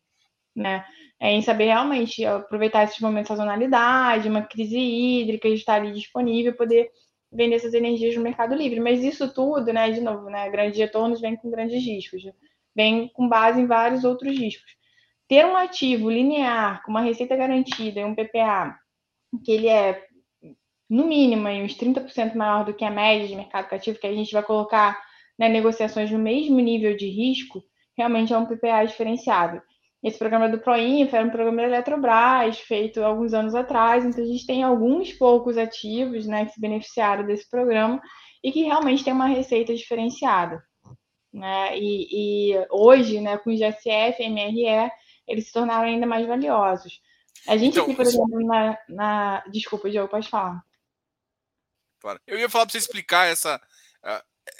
né? 0.55 0.85
É, 1.19 1.31
em 1.31 1.41
saber 1.41 1.65
realmente 1.65 2.25
aproveitar 2.25 2.83
esses 2.83 2.99
momentos 2.99 3.29
de 3.31 3.37
sazonalidade, 3.37 4.29
uma 4.29 4.41
crise 4.43 4.77
hídrica, 4.77 5.47
estar 5.47 5.75
ali 5.75 5.93
disponível, 5.93 6.55
poder 6.55 6.89
vender 7.31 7.55
essas 7.55 7.73
energias 7.73 8.15
no 8.15 8.21
mercado 8.21 8.55
livre. 8.55 8.79
Mas 8.79 9.03
isso 9.03 9.33
tudo, 9.33 9.71
né, 9.73 9.91
de 9.91 10.01
novo, 10.01 10.29
né, 10.29 10.49
grandes 10.49 10.77
retornos 10.79 11.21
vem 11.21 11.35
com 11.35 11.49
grandes 11.49 11.83
riscos, 11.83 12.23
vem 12.75 13.07
com 13.09 13.27
base 13.27 13.61
em 13.61 13.67
vários 13.67 14.03
outros 14.03 14.37
riscos. 14.37 14.71
Ter 15.27 15.45
um 15.45 15.55
ativo 15.55 16.09
linear 16.09 16.83
com 16.83 16.91
uma 16.91 17.01
receita 17.01 17.35
garantida 17.35 17.99
e 17.99 18.05
um 18.05 18.15
PPA 18.15 18.77
que 19.43 19.51
ele 19.51 19.67
é 19.67 20.03
no 20.89 21.07
mínimo, 21.07 21.47
uns 21.49 21.75
30% 21.75 22.35
maior 22.35 22.65
do 22.65 22.73
que 22.73 22.85
a 22.85 22.91
média 22.91 23.27
de 23.27 23.35
mercado 23.35 23.67
cativo, 23.67 23.99
que 23.99 24.05
a 24.05 24.13
gente 24.13 24.31
vai 24.31 24.43
colocar 24.43 25.01
né, 25.39 25.49
negociações 25.49 26.11
no 26.11 26.19
mesmo 26.19 26.59
nível 26.59 26.95
de 26.95 27.07
risco, 27.07 27.63
realmente 27.97 28.31
é 28.33 28.37
um 28.37 28.45
PPA 28.45 28.85
diferenciado. 28.85 29.61
Esse 30.03 30.19
programa 30.19 30.49
do 30.49 30.59
Proinfa 30.59 31.17
era 31.17 31.25
um 31.25 31.31
programa 31.31 31.61
da 31.61 31.67
Eletrobras, 31.67 32.59
feito 32.59 33.01
alguns 33.01 33.33
anos 33.33 33.55
atrás, 33.55 34.03
então 34.05 34.23
a 34.23 34.27
gente 34.27 34.45
tem 34.45 34.61
alguns 34.61 35.13
poucos 35.13 35.57
ativos 35.57 36.27
né, 36.27 36.45
que 36.45 36.51
se 36.51 36.61
beneficiaram 36.61 37.25
desse 37.25 37.49
programa 37.49 38.01
e 38.43 38.51
que 38.51 38.63
realmente 38.63 39.03
tem 39.03 39.13
uma 39.13 39.27
receita 39.27 39.73
diferenciada. 39.73 40.61
Né? 41.33 41.77
E, 41.79 42.51
e 42.51 42.67
hoje, 42.69 43.19
né, 43.19 43.37
com 43.37 43.49
o 43.49 43.57
GSF 43.57 44.21
e 44.21 44.29
MRE, 44.29 44.91
eles 45.27 45.47
se 45.47 45.53
tornaram 45.53 45.87
ainda 45.87 46.05
mais 46.05 46.27
valiosos. 46.27 47.01
A 47.47 47.57
gente 47.57 47.73
então, 47.73 47.85
aqui, 47.85 47.95
por 47.95 48.05
exemplo, 48.05 48.45
na, 48.45 48.77
na... 48.87 49.43
Desculpa, 49.47 49.89
Diogo, 49.89 50.09
pode 50.09 50.29
falar. 50.29 50.63
Claro. 51.99 52.19
Eu 52.27 52.37
ia 52.37 52.49
falar 52.49 52.65
para 52.65 52.73
você 52.73 52.77
explicar 52.77 53.25
essa, 53.25 53.59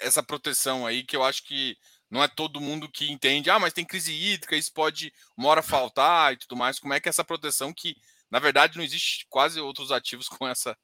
essa 0.00 0.22
proteção 0.22 0.86
aí, 0.86 1.02
que 1.02 1.16
eu 1.16 1.22
acho 1.22 1.44
que 1.44 1.76
não 2.10 2.22
é 2.22 2.28
todo 2.28 2.60
mundo 2.60 2.88
que 2.88 3.10
entende, 3.10 3.50
ah, 3.50 3.58
mas 3.58 3.72
tem 3.72 3.84
crise 3.84 4.12
hídrica, 4.12 4.56
isso 4.56 4.72
pode 4.72 5.12
uma 5.36 5.48
hora 5.48 5.62
faltar 5.62 6.32
e 6.32 6.36
tudo 6.36 6.56
mais. 6.56 6.78
Como 6.78 6.94
é 6.94 7.00
que 7.00 7.08
é 7.08 7.10
essa 7.10 7.24
proteção 7.24 7.72
que, 7.72 7.96
na 8.30 8.38
verdade, 8.38 8.76
não 8.76 8.84
existe 8.84 9.26
quase 9.28 9.60
outros 9.60 9.90
ativos 9.90 10.28
com 10.28 10.46
essa. 10.46 10.76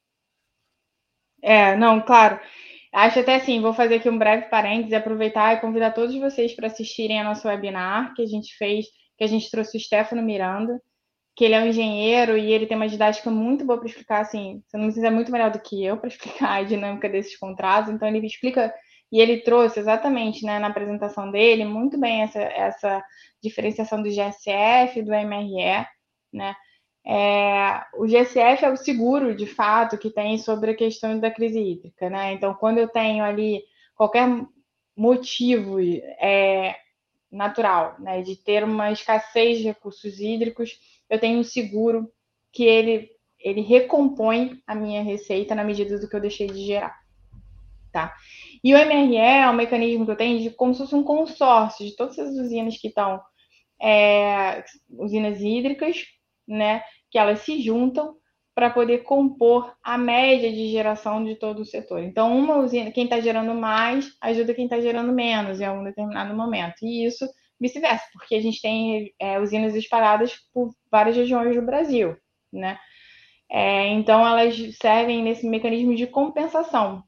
É, 1.42 1.76
não, 1.76 2.00
claro. 2.00 2.40
Acho 2.92 3.20
até 3.20 3.36
assim, 3.36 3.60
vou 3.60 3.72
fazer 3.72 3.96
aqui 3.96 4.10
um 4.10 4.18
breve 4.18 4.46
parênteses, 4.48 4.92
aproveitar 4.92 5.54
e 5.54 5.60
convidar 5.60 5.92
todos 5.92 6.14
vocês 6.16 6.54
para 6.54 6.66
assistirem 6.66 7.20
a 7.20 7.24
nosso 7.24 7.46
webinar 7.46 8.14
que 8.14 8.22
a 8.22 8.26
gente 8.26 8.56
fez, 8.56 8.86
que 9.16 9.24
a 9.24 9.28
gente 9.28 9.50
trouxe 9.50 9.76
o 9.76 9.80
Stefano 9.80 10.22
Miranda, 10.22 10.80
que 11.36 11.44
ele 11.44 11.54
é 11.54 11.60
um 11.60 11.66
engenheiro 11.66 12.36
e 12.36 12.52
ele 12.52 12.66
tem 12.66 12.76
uma 12.76 12.88
didática 12.88 13.30
muito 13.30 13.64
boa 13.64 13.78
para 13.78 13.88
explicar, 13.88 14.20
assim, 14.20 14.62
você 14.66 14.76
não 14.76 14.86
precisa 14.86 15.06
é 15.06 15.10
muito 15.10 15.30
melhor 15.30 15.50
do 15.50 15.60
que 15.60 15.84
eu 15.84 15.96
para 15.96 16.08
explicar 16.10 16.58
a 16.58 16.62
dinâmica 16.64 17.08
desses 17.08 17.36
contratos, 17.38 17.90
então 17.92 18.08
ele 18.08 18.26
explica 18.26 18.74
e 19.12 19.20
ele 19.20 19.38
trouxe 19.40 19.80
exatamente 19.80 20.44
né, 20.44 20.58
na 20.58 20.68
apresentação 20.68 21.30
dele 21.30 21.64
muito 21.64 21.98
bem 21.98 22.22
essa, 22.22 22.40
essa 22.40 23.04
diferenciação 23.42 24.02
do 24.02 24.08
GSF, 24.08 25.02
do 25.02 25.12
MRE, 25.12 25.86
né? 26.32 26.54
É, 27.06 27.82
o 27.94 28.06
GSF 28.06 28.64
é 28.64 28.70
o 28.70 28.76
seguro, 28.76 29.34
de 29.34 29.46
fato, 29.46 29.96
que 29.96 30.10
tem 30.10 30.38
sobre 30.38 30.72
a 30.72 30.76
questão 30.76 31.18
da 31.18 31.30
crise 31.30 31.58
hídrica, 31.58 32.10
né? 32.10 32.32
Então, 32.32 32.54
quando 32.54 32.78
eu 32.78 32.88
tenho 32.88 33.24
ali 33.24 33.62
qualquer 33.94 34.28
motivo 34.96 35.80
é, 35.80 36.76
natural, 37.30 37.96
né, 37.98 38.22
de 38.22 38.36
ter 38.36 38.64
uma 38.64 38.90
escassez 38.90 39.58
de 39.58 39.64
recursos 39.64 40.20
hídricos, 40.20 40.78
eu 41.08 41.18
tenho 41.18 41.38
um 41.38 41.44
seguro 41.44 42.10
que 42.52 42.64
ele, 42.64 43.08
ele 43.38 43.60
recompõe 43.60 44.60
a 44.66 44.74
minha 44.74 45.02
receita 45.02 45.54
na 45.54 45.64
medida 45.64 45.98
do 45.98 46.08
que 46.08 46.14
eu 46.14 46.20
deixei 46.20 46.48
de 46.48 46.66
gerar, 46.66 46.98
tá? 47.92 48.14
E 48.62 48.74
o 48.74 48.78
MRE 48.78 49.16
é 49.16 49.48
um 49.48 49.54
mecanismo 49.54 50.04
que 50.04 50.12
eu 50.12 50.16
tenho 50.16 50.40
de 50.40 50.50
como 50.50 50.74
se 50.74 50.80
fosse 50.80 50.94
um 50.94 51.04
consórcio 51.04 51.86
de 51.86 51.96
todas 51.96 52.18
as 52.18 52.34
usinas 52.34 52.76
que 52.76 52.88
estão, 52.88 53.20
é, 53.80 54.64
usinas 54.90 55.40
hídricas, 55.40 56.04
né, 56.50 56.82
que 57.10 57.18
elas 57.18 57.40
se 57.40 57.62
juntam 57.62 58.16
para 58.54 58.68
poder 58.68 59.04
compor 59.04 59.72
a 59.82 59.96
média 59.96 60.52
de 60.52 60.70
geração 60.70 61.24
de 61.24 61.36
todo 61.36 61.60
o 61.60 61.64
setor. 61.64 62.02
Então, 62.02 62.36
uma 62.36 62.58
usina, 62.58 62.90
quem 62.90 63.04
está 63.04 63.20
gerando 63.20 63.54
mais, 63.54 64.12
ajuda 64.20 64.52
quem 64.52 64.64
está 64.64 64.80
gerando 64.80 65.12
menos 65.12 65.60
em 65.60 65.64
algum 65.64 65.84
determinado 65.84 66.34
momento. 66.34 66.82
E 66.82 67.06
isso 67.06 67.26
vice-versa, 67.60 68.04
porque 68.12 68.34
a 68.34 68.42
gente 68.42 68.60
tem 68.60 69.14
é, 69.18 69.38
usinas 69.38 69.74
espalhadas 69.74 70.34
por 70.52 70.74
várias 70.90 71.16
regiões 71.16 71.54
do 71.54 71.62
Brasil, 71.62 72.16
né? 72.52 72.78
É, 73.50 73.88
então, 73.88 74.26
elas 74.26 74.54
servem 74.76 75.22
nesse 75.22 75.48
mecanismo 75.48 75.94
de 75.94 76.06
compensação. 76.06 77.02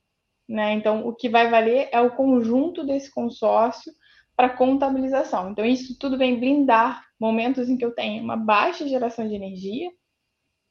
Né? 0.48 0.72
Então, 0.72 1.06
o 1.06 1.14
que 1.14 1.28
vai 1.28 1.48
valer 1.48 1.88
é 1.92 2.00
o 2.00 2.10
conjunto 2.10 2.84
desse 2.84 3.10
consórcio 3.10 3.92
para 4.36 4.48
contabilização. 4.48 5.50
Então, 5.50 5.64
isso 5.64 5.98
tudo 5.98 6.18
vem 6.18 6.38
blindar 6.38 7.04
momentos 7.20 7.68
em 7.68 7.76
que 7.76 7.84
eu 7.84 7.94
tenho 7.94 8.22
uma 8.22 8.36
baixa 8.36 8.88
geração 8.88 9.28
de 9.28 9.34
energia, 9.34 9.90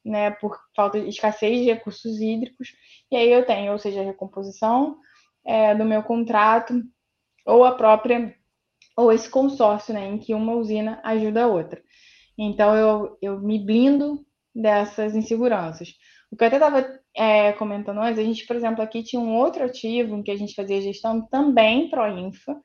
né, 0.04 0.32
por 0.32 0.58
falta 0.74 1.00
de 1.00 1.08
escassez 1.08 1.60
de 1.60 1.66
recursos 1.66 2.20
hídricos, 2.20 2.72
e 3.10 3.16
aí 3.16 3.30
eu 3.30 3.46
tenho, 3.46 3.72
ou 3.72 3.78
seja, 3.78 4.00
a 4.00 4.04
recomposição 4.04 4.96
é, 5.46 5.74
do 5.74 5.84
meu 5.84 6.02
contrato, 6.02 6.82
ou 7.46 7.64
a 7.64 7.72
própria, 7.72 8.34
ou 8.96 9.12
esse 9.12 9.30
consórcio, 9.30 9.94
né, 9.94 10.06
em 10.08 10.18
que 10.18 10.34
uma 10.34 10.54
usina 10.54 11.00
ajuda 11.04 11.44
a 11.44 11.48
outra. 11.48 11.80
Então, 12.36 12.74
eu, 12.74 13.18
eu 13.22 13.40
me 13.40 13.58
blindo 13.58 14.26
dessas 14.54 15.14
inseguranças. 15.14 15.94
O 16.30 16.36
que 16.36 16.42
eu 16.42 16.48
até 16.48 16.56
estava 16.56 17.00
é, 17.14 17.52
comentando 17.52 18.00
antes, 18.00 18.18
a 18.18 18.24
gente, 18.24 18.46
por 18.46 18.56
exemplo, 18.56 18.82
aqui 18.82 19.02
tinha 19.02 19.20
um 19.20 19.36
outro 19.36 19.64
ativo 19.64 20.16
em 20.16 20.22
que 20.22 20.30
a 20.30 20.36
gente 20.36 20.54
fazia 20.54 20.80
gestão 20.80 21.26
também 21.28 21.88
pró-infra, 21.90 22.56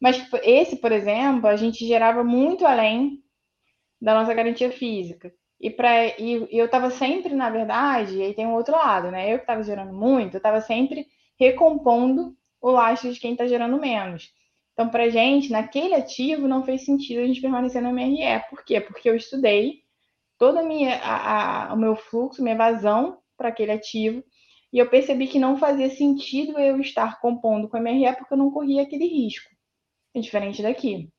mas 0.00 0.26
esse, 0.42 0.76
por 0.76 0.92
exemplo, 0.92 1.46
a 1.46 1.56
gente 1.56 1.86
gerava 1.86 2.22
muito 2.22 2.66
além 2.66 3.22
da 4.00 4.14
nossa 4.14 4.34
garantia 4.34 4.70
física. 4.70 5.32
E, 5.60 5.70
pra, 5.70 6.06
e, 6.18 6.46
e 6.50 6.58
eu 6.58 6.66
estava 6.66 6.90
sempre, 6.90 7.34
na 7.34 7.48
verdade, 7.48 8.20
aí 8.20 8.34
tem 8.34 8.46
um 8.46 8.54
outro 8.54 8.74
lado, 8.74 9.10
né? 9.10 9.32
Eu 9.32 9.38
que 9.38 9.44
estava 9.44 9.62
gerando 9.62 9.92
muito, 9.92 10.34
eu 10.34 10.38
estava 10.38 10.60
sempre 10.60 11.06
recompondo 11.38 12.36
o 12.60 12.70
lastro 12.70 13.12
de 13.12 13.20
quem 13.20 13.32
está 13.32 13.46
gerando 13.46 13.80
menos. 13.80 14.30
Então, 14.72 14.88
para 14.88 15.08
gente, 15.08 15.50
naquele 15.50 15.94
ativo, 15.94 16.48
não 16.48 16.64
fez 16.64 16.84
sentido 16.84 17.20
a 17.20 17.26
gente 17.26 17.40
permanecer 17.40 17.80
no 17.80 17.90
MRE. 17.90 18.42
Por 18.50 18.64
quê? 18.64 18.80
Porque 18.80 19.08
eu 19.08 19.14
estudei 19.14 19.84
a, 21.02 21.72
o 21.72 21.76
meu 21.76 21.96
fluxo, 21.96 22.42
minha 22.42 22.54
evasão 22.54 23.18
para 23.36 23.48
aquele 23.48 23.72
ativo, 23.72 24.22
e 24.72 24.78
eu 24.78 24.90
percebi 24.90 25.28
que 25.28 25.38
não 25.38 25.56
fazia 25.56 25.88
sentido 25.88 26.58
eu 26.58 26.80
estar 26.80 27.20
compondo 27.20 27.68
com 27.68 27.78
MRE 27.78 28.16
porque 28.16 28.34
eu 28.34 28.38
não 28.38 28.50
corria 28.50 28.82
aquele 28.82 29.06
risco. 29.06 29.53
É 30.14 30.20
diferente 30.20 30.62
daqui. 30.62 31.10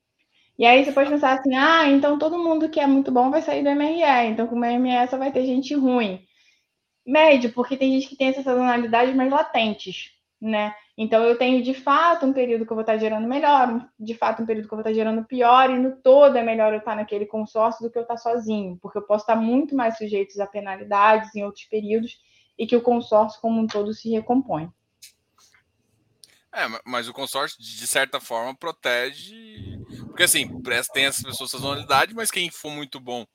E 0.58 0.66
aí 0.66 0.86
você 0.86 0.91
pode 0.91 1.10
pensar 1.10 1.38
assim, 1.38 1.54
ah, 1.54 1.88
então 1.89 2.18
todo 2.18 2.38
mundo 2.38 2.70
que 2.70 2.80
é 2.80 2.88
muito 2.88 3.12
bom 3.12 3.30
vai 3.30 3.41
sair 3.41 3.62
do 3.62 3.70
MRE, 3.70 4.30
então 4.30 4.48
com 4.48 4.56
o 4.56 4.60
MRE 4.60 5.08
só 5.10 5.18
vai 5.18 5.32
ter 5.32 5.46
gente 5.46 5.76
ruim. 5.76 6.26
Médio, 7.06 7.52
porque 7.54 7.78
tem 7.78 7.91
gente 7.93 8.08
que 8.08 8.18
tem 8.18 8.30
essas 8.30 8.46
sazonalidades 8.46 9.14
mais 9.14 9.30
latentes, 9.32 10.12
né? 10.41 10.74
Então 10.98 11.24
eu 11.24 11.38
tenho 11.38 11.62
de 11.62 11.74
fato 11.74 12.26
um 12.26 12.32
período 12.32 12.66
que 12.66 12.72
eu 12.72 12.76
vou 12.76 12.82
estar 12.82 12.98
gerando 12.98 13.28
melhor, 13.28 13.86
de 14.00 14.16
fato 14.16 14.41
um 14.41 14.46
período 14.46 14.68
que 14.68 14.74
eu 14.74 14.78
vou 14.78 14.82
estar 14.82 14.93
gerando 14.93 15.26
pior, 15.26 15.70
e 15.70 15.78
no 15.78 15.98
todo 16.02 16.38
é 16.38 16.43
melhor 16.43 16.72
eu 16.72 16.80
estar 16.80 16.96
naquele 16.96 17.26
consórcio 17.26 17.86
do 17.86 17.91
que 17.91 17.98
eu 17.98 18.04
estar 18.04 18.18
sozinho, 18.18 18.78
porque 18.82 18.98
eu 18.98 19.06
posso 19.06 19.24
estar 19.24 19.36
muito 19.36 19.76
mais 19.76 19.98
sujeito 19.98 20.41
a 20.41 20.48
penalidades 20.48 21.36
em 21.36 21.43
outros 21.43 21.66
períodos 21.66 22.18
e 22.58 22.66
que 22.66 22.78
o 22.78 22.82
consórcio 22.82 23.41
como 23.41 23.60
um 23.60 23.68
todo 23.68 23.93
se 23.93 24.10
recompõe. 24.10 24.70
É, 26.56 26.68
mas 26.86 27.10
o 27.10 27.14
consórcio, 27.14 27.62
de 27.62 27.86
certa 27.86 28.22
forma, 28.22 28.56
protege. 28.56 29.78
Porque 30.08 30.24
assim, 30.24 30.47
tem 30.93 31.06
essas 31.06 31.22
pessoas 31.22 31.51
sazonalidade, 31.51 32.16
mas 32.16 32.32
quem 32.32 32.49
for 32.49 32.72
muito 32.72 32.97
bom 32.97 33.26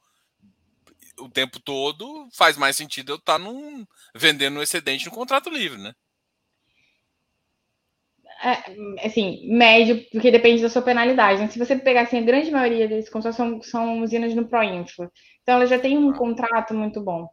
o 1.19 1.29
tempo 1.29 1.61
todo, 1.61 2.29
faz 2.33 2.57
mais 2.57 2.77
sentido 2.77 3.13
eu 3.13 3.17
estar 3.17 3.39
num, 3.39 3.85
vendendo 4.15 4.63
excedente 4.63 5.05
no 5.05 5.13
contrato 5.13 5.51
livre, 5.51 5.79
né? 5.79 5.93
É, 8.43 9.07
assim, 9.07 9.47
médio, 9.55 10.03
porque 10.11 10.31
depende 10.31 10.63
da 10.63 10.71
sua 10.71 10.81
penalidade. 10.81 11.43
Né? 11.43 11.49
Se 11.49 11.59
você 11.59 11.77
pegar 11.77 12.03
assim, 12.03 12.17
a 12.17 12.23
grande 12.23 12.51
maioria 12.51 12.89
desses 12.89 13.11
contratos 13.11 13.37
são, 13.37 13.61
são 13.61 14.01
usinas 14.01 14.35
no 14.35 14.49
Proinfra. 14.49 15.13
Então, 15.43 15.57
ela 15.57 15.67
já 15.67 15.79
tem 15.79 15.99
um 15.99 16.11
ah. 16.11 16.17
contrato 16.17 16.73
muito 16.73 17.03
bom. 17.03 17.29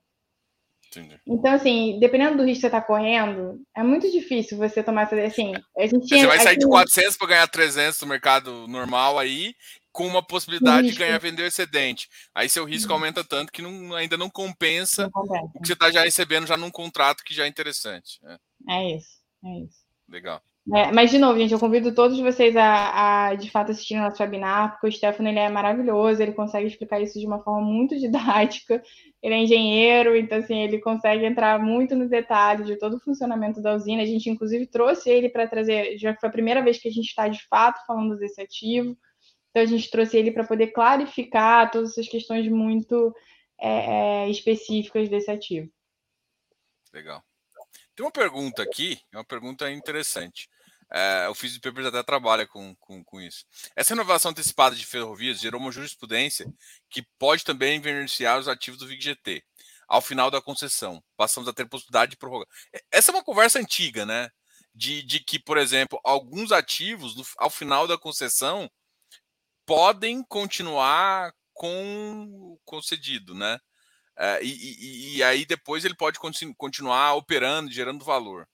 Entendi. 0.99 1.19
Então, 1.27 1.53
assim, 1.53 1.99
dependendo 1.99 2.37
do 2.37 2.43
risco 2.43 2.55
que 2.55 2.61
você 2.61 2.67
está 2.67 2.81
correndo, 2.81 3.61
é 3.75 3.83
muito 3.83 4.11
difícil 4.11 4.57
você 4.57 4.83
tomar 4.83 5.03
essa. 5.03 5.15
Assim, 5.21 5.53
a 5.77 5.85
gente 5.85 6.07
tinha, 6.07 6.21
você 6.21 6.27
vai 6.27 6.39
sair 6.39 6.53
aqui... 6.53 6.59
de 6.59 6.67
400 6.67 7.17
para 7.17 7.27
ganhar 7.27 7.47
300 7.47 8.01
no 8.01 8.07
mercado 8.07 8.67
normal 8.67 9.19
aí, 9.19 9.53
com 9.91 10.07
uma 10.07 10.21
possibilidade 10.21 10.91
de 10.91 10.97
ganhar 10.97 11.17
vender 11.19 11.45
excedente. 11.45 12.09
Aí 12.33 12.49
seu 12.49 12.65
risco 12.65 12.91
uhum. 12.91 12.97
aumenta 12.97 13.23
tanto 13.23 13.51
que 13.51 13.61
não, 13.61 13.95
ainda 13.95 14.17
não 14.17 14.29
compensa, 14.29 15.03
não 15.03 15.11
compensa, 15.11 15.51
o 15.55 15.59
que 15.59 15.67
você 15.67 15.73
está 15.73 15.91
já 15.91 16.03
recebendo 16.03 16.47
já 16.47 16.57
num 16.57 16.71
contrato 16.71 17.23
que 17.23 17.33
já 17.33 17.45
é 17.45 17.47
interessante. 17.47 18.19
É, 18.25 18.75
é 18.75 18.95
isso, 18.95 19.17
é 19.43 19.63
isso. 19.63 19.79
Legal. 20.07 20.41
É, 20.74 20.91
mas, 20.91 21.11
de 21.11 21.18
novo, 21.18 21.39
gente, 21.39 21.53
eu 21.53 21.59
convido 21.59 21.95
todos 21.95 22.20
vocês 22.20 22.53
a, 22.57 23.28
a 23.30 23.36
de 23.36 23.49
fato, 23.49 23.72
assistirem 23.72 24.03
nosso 24.03 24.22
webinar, 24.22 24.72
porque 24.72 24.88
o 24.88 24.91
Stefano 24.91 25.30
ele 25.30 25.39
é 25.39 25.47
maravilhoso, 25.47 26.22
ele 26.22 26.34
consegue 26.34 26.68
explicar 26.68 26.99
isso 27.01 27.18
de 27.18 27.26
uma 27.26 27.41
forma 27.41 27.61
muito 27.61 27.95
didática. 27.99 28.84
Ele 29.24 29.34
é 29.34 29.38
engenheiro, 29.38 30.15
então, 30.18 30.39
assim, 30.39 30.59
ele 30.59 30.80
consegue 30.80 31.26
entrar 31.26 31.57
muito 31.57 31.95
no 31.95 32.09
detalhe 32.09 32.65
de 32.65 32.78
todo 32.78 32.97
o 32.97 32.99
funcionamento 32.99 33.61
da 33.61 33.76
usina. 33.76 34.01
A 34.03 34.05
gente, 34.05 34.30
inclusive, 34.30 34.68
trouxe 34.68 35.09
ele 35.09 35.30
para 35.30 35.47
trazer, 35.47 35.97
já 35.97 36.13
foi 36.15 36.28
a 36.28 36.32
primeira 36.32 36.61
vez 36.61 36.78
que 36.78 36.89
a 36.89 36.91
gente 36.91 37.07
está, 37.07 37.30
de 37.30 37.41
fato, 37.47 37.86
falando 37.86 38.18
desse 38.18 38.41
ativo. 38.41 38.97
Então, 39.51 39.63
a 39.63 39.65
gente 39.65 39.89
trouxe 39.89 40.18
ele 40.18 40.32
para 40.32 40.43
poder 40.43 40.68
clarificar 40.68 41.72
todas 41.72 41.91
essas 41.91 42.09
questões 42.09 42.45
muito 42.49 43.15
é, 43.57 44.26
é, 44.26 44.30
específicas 44.30 45.07
desse 45.07 45.32
ativo. 45.32 45.72
Legal. 46.93 47.24
Tem 47.95 48.05
uma 48.05 48.11
pergunta 48.11 48.61
aqui, 48.63 48.99
é 49.13 49.18
uma 49.18 49.26
pergunta 49.26 49.72
interessante. 49.72 50.49
É, 50.91 51.27
o 51.27 51.35
Físico 51.35 51.61
Papers 51.61 51.88
até 51.88 52.01
trabalha 52.01 52.47
com, 52.47 52.75
com, 52.77 53.03
com, 53.03 53.19
isso. 53.19 53.45
Essa 53.75 53.93
renovação 53.93 54.31
antecipada 54.31 54.75
de 54.75 54.85
ferrovias 54.85 55.39
gerou 55.39 55.59
uma 55.59 55.71
jurisprudência 55.71 56.45
que 56.89 57.03
pode 57.19 57.43
também 57.43 57.79
beneficiar 57.81 58.39
os 58.39 58.47
ativos 58.47 58.79
do 58.79 58.88
VIGGT 58.88 59.43
ao 59.88 60.01
final 60.01 60.31
da 60.31 60.41
concessão. 60.41 61.03
Passamos 61.15 61.47
a 61.47 61.53
ter 61.53 61.67
possibilidade 61.67 62.11
de 62.11 62.17
prorrogar. 62.17 62.47
Essa 62.91 63.11
é 63.11 63.15
uma 63.15 63.23
conversa 63.23 63.59
antiga, 63.59 64.05
né? 64.05 64.29
De, 64.73 65.01
de 65.03 65.19
que, 65.19 65.39
por 65.39 65.57
exemplo, 65.57 65.99
alguns 66.03 66.51
ativos, 66.51 67.15
no, 67.15 67.25
ao 67.38 67.49
final 67.49 67.88
da 67.88 67.97
concessão, 67.97 68.69
podem 69.65 70.23
continuar 70.23 71.33
com 71.53 72.57
concedido, 72.63 73.33
né? 73.33 73.59
É, 74.17 74.43
e, 74.43 74.49
e, 74.49 75.17
e, 75.17 75.23
aí 75.23 75.45
depois 75.45 75.85
ele 75.85 75.95
pode 75.95 76.19
continuar 76.57 77.13
operando, 77.13 77.71
gerando 77.71 78.03
valor. 78.03 78.47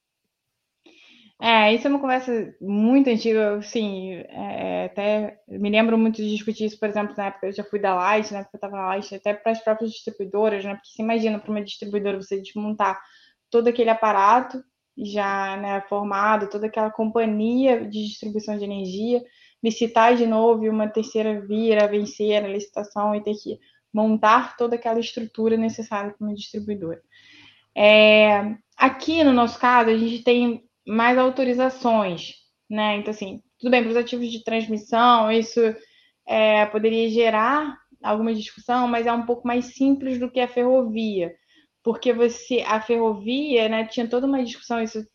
É, 1.42 1.74
isso 1.74 1.86
é 1.88 1.90
uma 1.90 2.00
conversa 2.00 2.56
muito 2.62 3.10
antiga, 3.10 3.62
sim, 3.62 4.14
é, 4.30 4.86
até 4.86 5.40
me 5.48 5.70
lembro 5.70 5.98
muito 5.98 6.18
de 6.18 6.30
discutir 6.30 6.66
isso, 6.66 6.80
por 6.80 6.88
exemplo, 6.88 7.14
na 7.18 7.26
época 7.26 7.48
eu 7.48 7.52
já 7.52 7.64
fui 7.66 7.80
da 7.80 7.94
Light, 7.94 8.32
na 8.32 8.40
época 8.40 8.56
eu 8.56 8.58
estava 8.58 8.78
na 8.78 8.88
Light, 8.88 9.14
até 9.14 9.34
para 9.34 9.52
as 9.52 9.62
próprias 9.62 9.92
distribuidoras, 9.92 10.64
né, 10.64 10.76
porque 10.76 10.90
você 10.90 11.02
imagina 11.02 11.40
para 11.40 11.52
uma 11.52 11.62
distribuidora 11.62 12.22
você 12.22 12.40
desmontar 12.40 13.02
todo 13.50 13.68
aquele 13.68 13.90
aparato 13.90 14.64
já 14.98 15.58
né, 15.58 15.82
formado, 15.90 16.50
toda 16.50 16.68
aquela 16.68 16.92
companhia 16.92 17.86
de 17.90 18.06
distribuição 18.08 18.58
de 18.58 18.64
energia, 18.64 19.22
licitar 19.62 20.16
de 20.16 20.26
novo 20.26 20.64
e 20.64 20.70
uma 20.70 20.88
terceira 20.88 21.42
vir 21.42 21.82
a 21.82 21.88
vencer 21.88 22.44
a 22.44 22.48
licitação 22.48 23.16
e 23.16 23.22
ter 23.22 23.34
que 23.36 23.60
montar 23.94 24.56
toda 24.56 24.76
aquela 24.76 25.00
estrutura 25.00 25.58
necessária 25.58 26.14
para 26.14 26.26
uma 26.26 26.36
distribuidora. 26.36 27.02
É, 27.76 28.56
aqui, 28.78 29.24
no 29.24 29.34
nosso 29.34 29.60
caso, 29.60 29.90
a 29.90 29.98
gente 29.98 30.24
tem 30.24 30.64
mais 30.86 31.18
autorizações, 31.18 32.34
né? 32.70 32.98
Então, 32.98 33.12
assim, 33.12 33.42
tudo 33.60 33.72
bem, 33.72 33.82
para 33.84 33.92
os 33.92 33.98
ativos 33.98 34.32
de 34.32 34.44
transmissão, 34.44 35.32
isso 35.32 35.60
é, 36.28 36.66
poderia 36.68 37.10
gerar 37.10 37.78
alguma 38.02 38.34
discussão, 38.34 38.88
mas 38.88 39.08
é 39.08 39.14
um 39.14 39.26
pouco 39.26 39.48
mais 39.48 39.76
simples 39.76 40.20
do 40.20 40.30
que 40.30 40.40
a 40.40 40.48
ferrovia, 40.48 41.34
porque 41.84 42.14
você, 42.14 42.62
a 42.62 42.82
ferrovia, 42.82 43.70
né, 43.70 43.86
tinha 43.86 44.08
toda 44.08 44.28
uma 44.28 44.44
discussão, 44.44 44.82
isso 44.82 45.06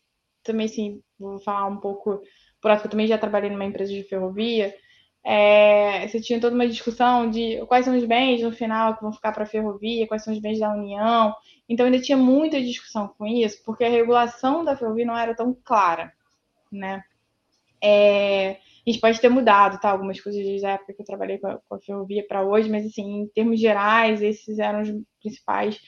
também, 0.43 0.65
assim, 0.65 1.01
vou 1.19 1.39
falar 1.39 1.67
um 1.67 1.77
pouco, 1.77 2.21
por 2.61 2.71
eu 2.71 2.89
também 2.89 3.07
já 3.07 3.17
trabalhei 3.17 3.49
numa 3.49 3.65
empresa 3.65 3.93
de 3.93 4.03
ferrovia, 4.03 4.73
é, 5.23 6.07
você 6.07 6.19
tinha 6.19 6.39
toda 6.39 6.55
uma 6.55 6.67
discussão 6.67 7.29
de 7.29 7.63
quais 7.67 7.85
são 7.85 7.95
os 7.97 8.05
bens 8.05 8.41
no 8.41 8.51
final 8.51 8.95
que 8.95 9.01
vão 9.01 9.11
ficar 9.11 9.31
para 9.31 9.43
a 9.43 9.47
ferrovia, 9.47 10.07
quais 10.07 10.23
são 10.23 10.33
os 10.33 10.39
bens 10.39 10.59
da 10.59 10.71
União. 10.71 11.35
Então 11.67 11.85
ainda 11.85 11.99
tinha 11.99 12.17
muita 12.17 12.61
discussão 12.61 13.07
com 13.07 13.25
isso, 13.25 13.61
porque 13.65 13.83
a 13.83 13.89
regulação 13.89 14.63
da 14.63 14.75
ferrovia 14.75 15.05
não 15.05 15.17
era 15.17 15.35
tão 15.35 15.55
clara, 15.63 16.11
né? 16.71 17.03
É, 17.81 18.51
a 18.51 18.89
gente 18.89 18.99
pode 18.99 19.19
ter 19.19 19.29
mudado, 19.29 19.79
tá? 19.79 19.91
Algumas 19.91 20.19
coisas 20.19 20.43
desde 20.43 20.65
a 20.65 20.71
época 20.71 20.93
que 20.93 21.01
eu 21.01 21.05
trabalhei 21.05 21.37
com 21.37 21.47
a, 21.47 21.59
com 21.67 21.75
a 21.75 21.79
ferrovia 21.79 22.25
para 22.27 22.43
hoje, 22.43 22.69
mas 22.69 22.85
assim, 22.85 23.21
em 23.21 23.27
termos 23.27 23.59
gerais, 23.59 24.21
esses 24.21 24.57
eram 24.57 24.81
os 24.81 24.89
principais 25.21 25.79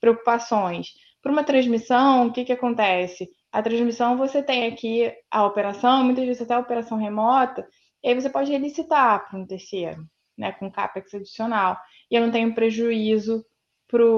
preocupações. 0.00 0.88
Para 1.22 1.32
uma 1.32 1.44
transmissão, 1.44 2.26
o 2.26 2.32
que, 2.32 2.44
que 2.44 2.52
acontece? 2.52 3.30
A 3.52 3.62
transmissão 3.62 4.16
você 4.16 4.42
tem 4.42 4.66
aqui 4.66 5.12
a 5.30 5.46
operação, 5.46 6.04
muitas 6.04 6.24
vezes 6.24 6.42
até 6.42 6.54
a 6.54 6.58
operação 6.58 6.98
remota, 6.98 7.66
e 8.02 8.08
aí 8.08 8.14
você 8.14 8.28
pode 8.28 8.50
relicitar 8.50 9.28
para 9.28 9.38
um 9.38 9.46
terceiro, 9.46 10.04
né, 10.36 10.52
com 10.52 10.70
CAPEX 10.70 11.14
adicional. 11.14 11.78
E 12.10 12.16
eu 12.16 12.22
não 12.22 12.32
tenho 12.32 12.54
prejuízo 12.54 13.44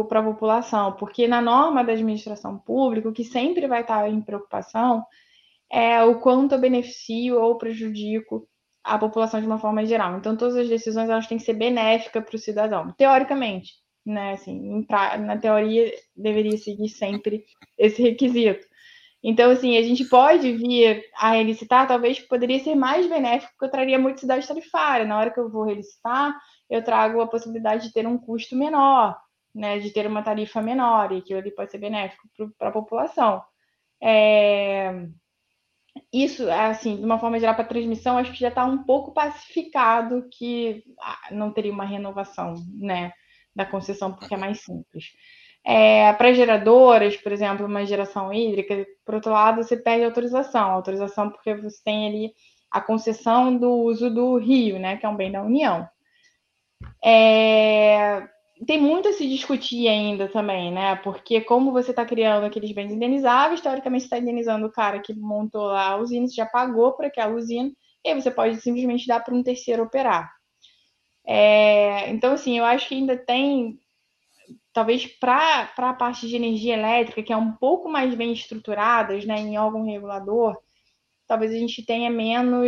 para 0.08 0.20
a 0.20 0.22
população, 0.22 0.92
porque 0.92 1.26
na 1.26 1.42
norma 1.42 1.82
da 1.84 1.92
administração 1.92 2.56
pública, 2.58 3.08
o 3.08 3.12
que 3.12 3.24
sempre 3.24 3.66
vai 3.66 3.80
estar 3.80 4.08
em 4.08 4.20
preocupação 4.20 5.04
é 5.70 6.02
o 6.04 6.20
quanto 6.20 6.54
eu 6.54 6.60
beneficio 6.60 7.40
ou 7.40 7.58
prejudico 7.58 8.48
a 8.84 8.98
população 8.98 9.40
de 9.40 9.46
uma 9.46 9.58
forma 9.58 9.84
geral. 9.84 10.16
Então, 10.16 10.36
todas 10.36 10.56
as 10.56 10.68
decisões 10.68 11.08
elas 11.08 11.26
têm 11.26 11.38
que 11.38 11.44
ser 11.44 11.54
benéficas 11.54 12.24
para 12.24 12.36
o 12.36 12.38
cidadão, 12.38 12.92
teoricamente, 12.92 13.72
né? 14.06 14.34
Assim, 14.34 14.86
na 15.20 15.38
teoria 15.38 15.90
deveria 16.14 16.56
seguir 16.58 16.88
sempre 16.90 17.44
esse 17.78 18.02
requisito. 18.02 18.64
Então, 19.26 19.50
assim, 19.50 19.78
a 19.78 19.82
gente 19.82 20.04
pode 20.04 20.52
vir 20.52 21.02
a 21.16 21.30
relicitar, 21.30 21.88
talvez 21.88 22.20
poderia 22.20 22.58
ser 22.60 22.74
mais 22.74 23.08
benéfico, 23.08 23.50
porque 23.52 23.64
eu 23.64 23.70
traria 23.70 23.98
muito 23.98 24.20
cidade 24.20 24.46
tarifária. 24.46 25.06
Na 25.06 25.18
hora 25.18 25.30
que 25.30 25.40
eu 25.40 25.50
vou 25.50 25.64
relicitar, 25.64 26.38
eu 26.68 26.84
trago 26.84 27.22
a 27.22 27.26
possibilidade 27.26 27.86
de 27.86 27.92
ter 27.94 28.06
um 28.06 28.18
custo 28.18 28.54
menor, 28.54 29.18
né, 29.54 29.78
de 29.78 29.90
ter 29.90 30.06
uma 30.06 30.22
tarifa 30.22 30.60
menor, 30.60 31.10
e 31.10 31.18
aquilo 31.18 31.38
ali 31.38 31.50
pode 31.50 31.70
ser 31.70 31.78
benéfico 31.78 32.28
para 32.58 32.68
a 32.68 32.72
população. 32.72 33.42
É... 34.02 35.06
Isso, 36.12 36.50
assim, 36.50 36.96
de 36.96 37.04
uma 37.04 37.18
forma 37.18 37.38
geral, 37.40 37.54
para 37.54 37.64
transmissão, 37.64 38.18
acho 38.18 38.32
que 38.32 38.40
já 38.40 38.48
está 38.48 38.64
um 38.66 38.84
pouco 38.84 39.14
pacificado 39.14 40.28
que 40.30 40.84
ah, 41.00 41.28
não 41.30 41.50
teria 41.50 41.72
uma 41.72 41.86
renovação, 41.86 42.56
né, 42.78 43.10
da 43.56 43.64
concessão, 43.64 44.12
porque 44.12 44.34
é 44.34 44.36
mais 44.36 44.60
simples. 44.60 45.12
É, 45.66 46.12
para 46.12 46.34
geradoras, 46.34 47.16
por 47.16 47.32
exemplo, 47.32 47.64
uma 47.66 47.86
geração 47.86 48.32
hídrica, 48.32 48.86
por 49.04 49.14
outro 49.14 49.32
lado, 49.32 49.62
você 49.62 49.76
perde 49.76 50.04
autorização. 50.04 50.70
Autorização 50.70 51.30
porque 51.30 51.54
você 51.54 51.82
tem 51.82 52.08
ali 52.08 52.32
a 52.70 52.80
concessão 52.80 53.56
do 53.56 53.70
uso 53.70 54.10
do 54.10 54.36
rio, 54.36 54.78
né, 54.78 54.96
que 54.96 55.06
é 55.06 55.08
um 55.08 55.16
bem 55.16 55.32
da 55.32 55.42
União. 55.42 55.88
É, 57.02 58.26
tem 58.66 58.80
muito 58.80 59.08
a 59.08 59.12
se 59.12 59.28
discutir 59.28 59.88
ainda 59.88 60.28
também, 60.28 60.72
né? 60.72 60.96
Porque 60.96 61.40
como 61.40 61.72
você 61.72 61.90
está 61.90 62.04
criando 62.04 62.44
aqueles 62.44 62.72
bens 62.72 62.92
indenizáveis, 62.92 63.60
teoricamente 63.60 64.04
está 64.04 64.18
indenizando 64.18 64.66
o 64.66 64.72
cara 64.72 65.00
que 65.00 65.14
montou 65.14 65.64
lá 65.66 65.90
a 65.90 65.96
usina, 65.96 66.26
você 66.26 66.34
já 66.34 66.46
pagou 66.46 66.92
para 66.92 67.08
aquela 67.08 67.34
usina, 67.34 67.70
e 68.04 68.08
aí 68.08 68.14
você 68.14 68.30
pode 68.30 68.60
simplesmente 68.60 69.06
dar 69.06 69.20
para 69.20 69.34
um 69.34 69.42
terceiro 69.42 69.82
operar. 69.82 70.30
É, 71.26 72.10
então, 72.10 72.34
assim, 72.34 72.58
eu 72.58 72.64
acho 72.64 72.88
que 72.88 72.94
ainda 72.94 73.16
tem 73.16 73.78
talvez 74.74 75.06
para 75.06 75.72
a 75.78 75.94
parte 75.94 76.28
de 76.28 76.34
energia 76.34 76.74
elétrica, 76.74 77.22
que 77.22 77.32
é 77.32 77.36
um 77.36 77.52
pouco 77.52 77.88
mais 77.88 78.12
bem 78.14 78.32
estruturadas 78.32 79.24
né, 79.24 79.38
em 79.38 79.56
órgão 79.56 79.84
regulador, 79.86 80.58
talvez 81.28 81.52
a 81.52 81.58
gente 81.58 81.86
tenha 81.86 82.10
menos 82.10 82.66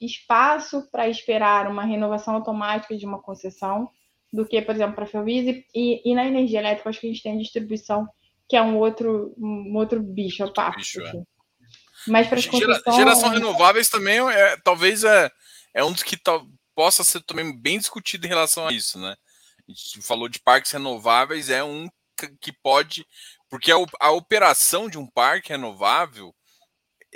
espaço 0.00 0.90
para 0.90 1.08
esperar 1.08 1.70
uma 1.70 1.84
renovação 1.84 2.34
automática 2.34 2.96
de 2.96 3.06
uma 3.06 3.22
concessão 3.22 3.88
do 4.32 4.44
que, 4.44 4.60
por 4.60 4.74
exemplo, 4.74 4.96
para 4.96 5.04
a 5.04 5.06
Ferrovias. 5.06 5.64
E, 5.72 6.02
e, 6.04 6.14
na 6.16 6.26
energia 6.26 6.58
elétrica, 6.58 6.90
acho 6.90 7.00
que 7.00 7.06
a 7.06 7.10
gente 7.10 7.22
tem 7.22 7.36
a 7.36 7.40
distribuição, 7.40 8.08
que 8.48 8.56
é 8.56 8.60
um 8.60 8.76
outro, 8.76 9.32
um 9.38 9.76
outro 9.76 10.02
bicho 10.02 10.42
a 10.42 10.52
parte. 10.52 10.78
Bicho, 10.78 11.00
é. 11.00 11.08
Assim. 11.08 11.24
Mas 12.08 12.26
para 12.26 12.38
Gera, 12.38 12.82
Geração 12.92 13.30
renováveis 13.30 13.88
também, 13.88 14.18
é, 14.18 14.56
talvez 14.64 15.04
é, 15.04 15.30
é 15.72 15.84
um 15.84 15.92
dos 15.92 16.02
que 16.02 16.16
possa 16.74 17.04
ser 17.04 17.22
também 17.22 17.56
bem 17.56 17.78
discutido 17.78 18.26
em 18.26 18.28
relação 18.28 18.66
a 18.66 18.72
isso, 18.72 18.98
né? 18.98 19.16
A 19.68 19.72
gente 19.72 20.02
falou 20.02 20.28
de 20.28 20.38
parques 20.40 20.72
renováveis, 20.72 21.50
é 21.50 21.62
um 21.62 21.88
que 22.40 22.52
pode. 22.52 23.06
Porque 23.48 23.70
a, 23.70 23.76
a 24.00 24.10
operação 24.10 24.88
de 24.88 24.98
um 24.98 25.06
parque 25.06 25.50
renovável 25.50 26.34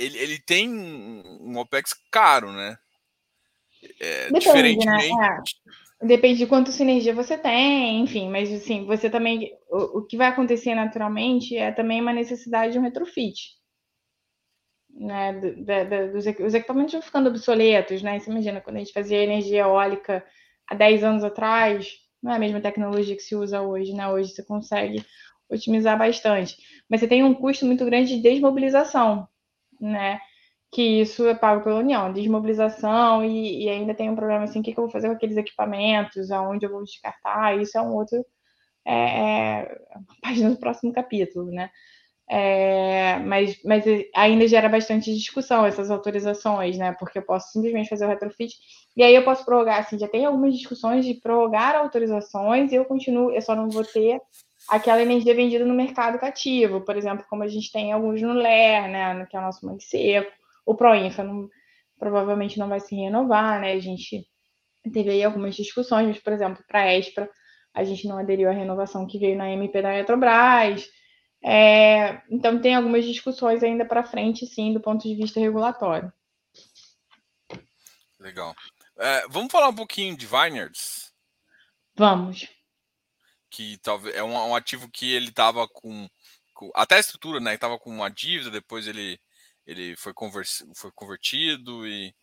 ele, 0.00 0.18
ele 0.18 0.38
tem 0.38 0.68
um 0.68 1.58
OPEX 1.58 1.94
caro, 2.10 2.50
né? 2.52 2.78
É, 4.00 4.24
Depende, 4.26 4.44
diferentemente. 4.44 5.16
Né? 5.16 5.42
É. 6.02 6.06
Depende 6.06 6.38
de 6.38 6.46
quanto 6.46 6.72
sinergia 6.72 7.14
você 7.14 7.36
tem, 7.36 8.00
enfim, 8.00 8.30
mas 8.30 8.50
assim, 8.50 8.86
você 8.86 9.10
também. 9.10 9.52
O, 9.70 9.98
o 9.98 10.06
que 10.06 10.16
vai 10.16 10.28
acontecer 10.28 10.74
naturalmente 10.74 11.56
é 11.56 11.70
também 11.70 12.00
uma 12.00 12.12
necessidade 12.12 12.72
de 12.72 12.78
um 12.78 12.82
retrofit. 12.82 13.58
Né, 14.92 15.32
da, 15.64 15.84
da, 15.84 16.06
dos, 16.08 16.26
os 16.26 16.54
equipamentos 16.54 16.92
vão 16.92 17.02
ficando 17.02 17.28
obsoletos, 17.28 18.02
né? 18.02 18.18
Você 18.18 18.30
imagina 18.30 18.60
quando 18.60 18.76
a 18.76 18.78
gente 18.80 18.92
fazia 18.92 19.22
energia 19.22 19.62
eólica 19.62 20.24
há 20.66 20.74
10 20.74 21.04
anos 21.04 21.24
atrás, 21.24 21.98
não 22.22 22.32
é 22.32 22.36
a 22.36 22.38
mesma 22.38 22.60
tecnologia 22.60 23.16
que 23.16 23.22
se 23.22 23.34
usa 23.34 23.62
hoje, 23.62 23.92
né? 23.92 24.08
Hoje 24.08 24.32
você 24.32 24.42
consegue 24.42 25.04
otimizar 25.48 25.98
bastante. 25.98 26.56
Mas 26.88 27.00
você 27.00 27.08
tem 27.08 27.24
um 27.24 27.34
custo 27.34 27.66
muito 27.66 27.84
grande 27.84 28.16
de 28.16 28.22
desmobilização, 28.22 29.28
né? 29.80 30.20
Que 30.72 31.00
isso 31.02 31.26
é 31.26 31.34
pago 31.34 31.64
pela 31.64 31.80
União, 31.80 32.12
desmobilização, 32.12 33.24
e, 33.24 33.64
e 33.64 33.68
ainda 33.68 33.94
tem 33.94 34.10
um 34.10 34.16
problema 34.16 34.44
assim, 34.44 34.60
o 34.60 34.62
que, 34.62 34.70
eu 34.70 34.76
vou 34.76 34.90
fazer 34.90 35.08
com 35.08 35.14
aqueles 35.14 35.36
equipamentos, 35.36 36.30
aonde 36.30 36.66
eu 36.66 36.70
vou 36.70 36.84
descartar, 36.84 37.60
isso 37.60 37.76
é 37.76 37.82
um 37.82 37.94
outro 37.94 38.24
é, 38.84 39.62
é, 39.62 39.78
página 40.22 40.50
do 40.50 40.56
próximo 40.56 40.92
capítulo, 40.92 41.50
né? 41.50 41.70
É, 42.32 43.18
mas, 43.18 43.60
mas 43.64 43.84
ainda 44.14 44.46
gera 44.46 44.68
bastante 44.68 45.12
discussão 45.12 45.66
essas 45.66 45.90
autorizações, 45.90 46.78
né? 46.78 46.92
Porque 46.98 47.18
eu 47.18 47.22
posso 47.22 47.50
simplesmente 47.50 47.88
fazer 47.88 48.06
o 48.06 48.08
retrofit 48.08 48.54
e 49.00 49.02
aí 49.02 49.14
eu 49.14 49.24
posso 49.24 49.46
prorrogar, 49.46 49.78
assim, 49.78 49.98
já 49.98 50.06
tem 50.06 50.26
algumas 50.26 50.54
discussões 50.54 51.06
de 51.06 51.14
prorrogar 51.14 51.74
autorizações 51.74 52.70
e 52.70 52.74
eu 52.74 52.84
continuo, 52.84 53.30
eu 53.30 53.40
só 53.40 53.56
não 53.56 53.70
vou 53.70 53.82
ter 53.82 54.20
aquela 54.68 55.00
energia 55.00 55.34
vendida 55.34 55.64
no 55.64 55.72
mercado 55.72 56.18
cativo, 56.18 56.82
por 56.82 56.94
exemplo, 56.98 57.24
como 57.30 57.42
a 57.42 57.48
gente 57.48 57.72
tem 57.72 57.92
alguns 57.92 58.20
no 58.20 58.34
LER, 58.34 58.90
né? 58.90 59.24
Que 59.24 59.38
é 59.38 59.40
o 59.40 59.42
nosso 59.42 59.64
mangue 59.64 59.82
seco, 59.82 60.30
o 60.66 60.74
Proinfa 60.74 61.24
não, 61.24 61.48
provavelmente 61.98 62.58
não 62.58 62.68
vai 62.68 62.78
se 62.78 62.94
renovar, 62.94 63.58
né? 63.62 63.72
A 63.72 63.80
gente 63.80 64.22
teve 64.92 65.08
aí 65.08 65.24
algumas 65.24 65.56
discussões, 65.56 66.06
mas, 66.06 66.18
por 66.18 66.34
exemplo, 66.34 66.62
para 66.68 66.80
a 66.80 66.98
Espra, 66.98 67.26
a 67.72 67.82
gente 67.84 68.06
não 68.06 68.18
aderiu 68.18 68.50
à 68.50 68.52
renovação 68.52 69.06
que 69.06 69.18
veio 69.18 69.34
na 69.34 69.50
MP 69.50 69.80
da 69.80 69.94
Eletrobras. 69.94 70.86
É, 71.42 72.20
então, 72.30 72.60
tem 72.60 72.74
algumas 72.74 73.06
discussões 73.06 73.62
ainda 73.62 73.86
para 73.86 74.04
frente, 74.04 74.44
sim, 74.44 74.74
do 74.74 74.80
ponto 74.80 75.08
de 75.08 75.14
vista 75.14 75.40
regulatório. 75.40 76.12
Legal. 78.20 78.54
É, 79.00 79.26
vamos 79.28 79.50
falar 79.50 79.68
um 79.70 79.74
pouquinho 79.74 80.14
de 80.14 80.26
Vineyards? 80.26 81.10
Vamos. 81.96 82.46
Que 83.50 83.78
talvez 83.78 84.14
é 84.14 84.22
um, 84.22 84.34
um 84.34 84.54
ativo 84.54 84.90
que 84.90 85.10
ele 85.12 85.28
estava 85.28 85.66
com, 85.66 86.06
com, 86.52 86.70
Até 86.74 86.96
a 86.96 87.00
estrutura, 87.00 87.40
né? 87.40 87.54
Estava 87.54 87.78
com 87.78 87.90
uma 87.90 88.10
dívida, 88.10 88.50
depois 88.50 88.86
ele, 88.86 89.18
ele 89.66 89.96
foi, 89.96 90.12
conversi, 90.12 90.64
foi 90.76 90.90
convertido 90.94 91.86
e. 91.86 92.14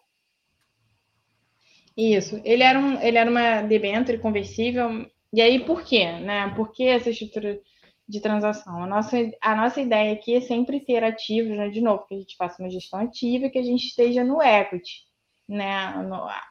Isso. 1.98 2.40
Ele 2.46 2.62
era, 2.62 2.78
um, 2.78 3.02
ele 3.02 3.18
era 3.18 3.30
uma 3.30 3.64
debênture 3.64 4.20
conversível. 4.20 5.10
E 5.34 5.42
aí, 5.42 5.66
por 5.66 5.84
quê? 5.84 6.12
Né? 6.20 6.54
Por 6.56 6.72
que 6.72 6.84
essa 6.84 7.10
estrutura 7.10 7.60
de 8.08 8.22
transação. 8.22 8.84
A 8.84 8.88
nossa, 8.88 9.18
a 9.42 9.56
nossa 9.56 9.82
ideia 9.82 10.14
aqui 10.14 10.36
é 10.36 10.42
sempre 10.42 10.80
ter 10.80 11.04
ativos, 11.04 11.58
né? 11.58 11.70
de 11.70 11.82
novo, 11.82 12.06
que 12.08 12.16
a 12.16 12.18
gente 12.18 12.38
faça 12.38 12.62
uma 12.62 12.70
gestão 12.70 13.00
ativa 13.00 13.48
e 13.48 13.50
que 13.50 13.60
a 13.60 13.64
gente 13.64 13.88
esteja 13.88 14.24
no 14.24 14.42
equity. 14.42 15.08
Né? 15.48 15.94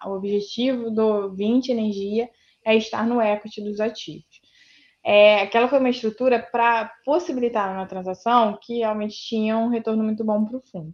O 0.05 0.11
objetivo 0.11 0.91
do 0.91 1.35
20 1.35 1.71
Energia 1.71 2.31
é 2.65 2.75
estar 2.77 3.07
no 3.07 3.21
equity 3.21 3.63
dos 3.63 3.81
ativos. 3.81 4.41
É, 5.05 5.43
aquela 5.43 5.69
foi 5.69 5.79
uma 5.79 5.91
estrutura 5.91 6.41
para 6.41 6.93
possibilitar 7.05 7.73
uma 7.73 7.87
transação 7.87 8.59
que 8.61 8.79
realmente 8.79 9.17
tinha 9.17 9.57
um 9.57 9.69
retorno 9.69 10.03
muito 10.03 10.25
bom 10.25 10.45
para 10.45 10.57
o 10.57 10.63
fundo. 10.63 10.93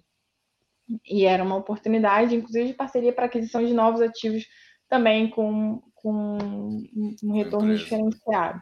E 1.07 1.25
era 1.25 1.43
uma 1.43 1.57
oportunidade, 1.57 2.35
inclusive, 2.35 2.69
de 2.69 2.75
parceria 2.75 3.13
para 3.13 3.25
aquisição 3.27 3.65
de 3.65 3.73
novos 3.73 4.03
ativos 4.03 4.47
também 4.89 5.31
com, 5.31 5.81
com 5.95 6.37
um 7.23 7.33
retorno 7.33 7.75
diferenciado. 7.75 8.61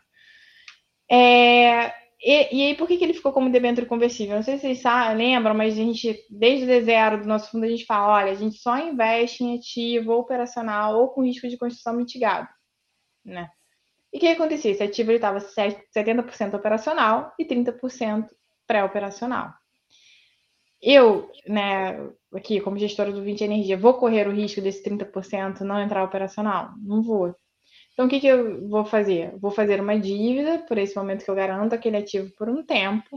É, 1.10 1.92
e, 2.22 2.54
e, 2.54 2.66
aí, 2.66 2.74
por 2.76 2.86
que, 2.86 2.98
que 2.98 3.04
ele 3.04 3.14
ficou 3.14 3.32
como 3.32 3.50
debênture 3.50 3.86
conversível? 3.86 4.36
Não 4.36 4.42
sei 4.42 4.56
se 4.56 4.62
vocês 4.62 4.80
sabem, 4.80 5.16
lembram, 5.16 5.54
mas 5.54 5.72
a 5.72 5.76
gente, 5.76 6.26
desde 6.28 6.66
o 6.66 6.68
D0 6.68 7.22
do 7.22 7.28
nosso 7.28 7.50
fundo, 7.50 7.64
a 7.64 7.68
gente 7.68 7.86
fala: 7.86 8.14
olha, 8.14 8.32
a 8.32 8.34
gente 8.34 8.58
só 8.58 8.78
investe 8.78 9.42
em 9.42 9.56
ativo 9.56 10.12
operacional 10.12 11.00
ou 11.00 11.08
com 11.08 11.24
risco 11.24 11.48
de 11.48 11.56
construção 11.56 11.94
mitigado. 11.94 12.46
Né? 13.24 13.48
E 14.12 14.18
o 14.18 14.20
que 14.20 14.26
acontecia? 14.26 14.70
Esse 14.70 14.82
ativo 14.82 15.12
estava 15.12 15.38
70% 15.38 16.54
operacional 16.54 17.32
e 17.38 17.44
30% 17.44 18.26
pré-operacional. 18.66 19.52
Eu, 20.82 21.30
né, 21.46 22.10
aqui 22.34 22.60
como 22.60 22.78
gestora 22.78 23.12
do 23.12 23.22
20 23.22 23.42
Energia, 23.44 23.76
vou 23.78 23.94
correr 23.94 24.26
o 24.26 24.32
risco 24.32 24.60
desse 24.60 24.82
30% 24.82 25.60
não 25.60 25.80
entrar 25.80 26.04
operacional? 26.04 26.70
Não 26.78 27.02
vou. 27.02 27.34
Então, 28.00 28.06
o 28.06 28.10
que, 28.10 28.20
que 28.20 28.28
eu 28.28 28.66
vou 28.66 28.82
fazer? 28.82 29.36
Vou 29.38 29.50
fazer 29.50 29.78
uma 29.78 30.00
dívida, 30.00 30.60
por 30.60 30.78
esse 30.78 30.96
momento 30.96 31.22
que 31.22 31.30
eu 31.30 31.34
garanto 31.34 31.74
aquele 31.74 31.98
ativo 31.98 32.32
por 32.34 32.48
um 32.48 32.64
tempo, 32.64 33.14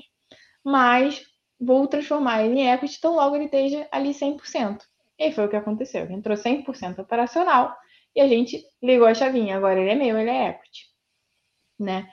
mas 0.61 1.23
vou 1.57 1.87
transformar 1.87 2.43
ele 2.43 2.59
em 2.59 2.69
equity, 2.69 2.97
então 2.97 3.15
logo 3.15 3.33
ele 3.33 3.45
esteja 3.45 3.87
ali 3.93 4.13
100%. 4.13 4.81
E 5.17 5.31
foi 5.31 5.45
o 5.45 5.49
que 5.49 5.55
aconteceu. 5.55 6.11
Entrou 6.11 6.35
100% 6.35 6.99
operacional 6.99 7.73
e 8.13 8.19
a 8.19 8.27
gente 8.27 8.61
ligou 8.81 9.07
a 9.07 9.13
chavinha. 9.13 9.55
Agora 9.55 9.79
ele 9.79 9.91
é 9.91 9.95
meu, 9.95 10.17
ele 10.17 10.29
é 10.29 10.49
equity. 10.49 10.81
Né? 11.79 12.05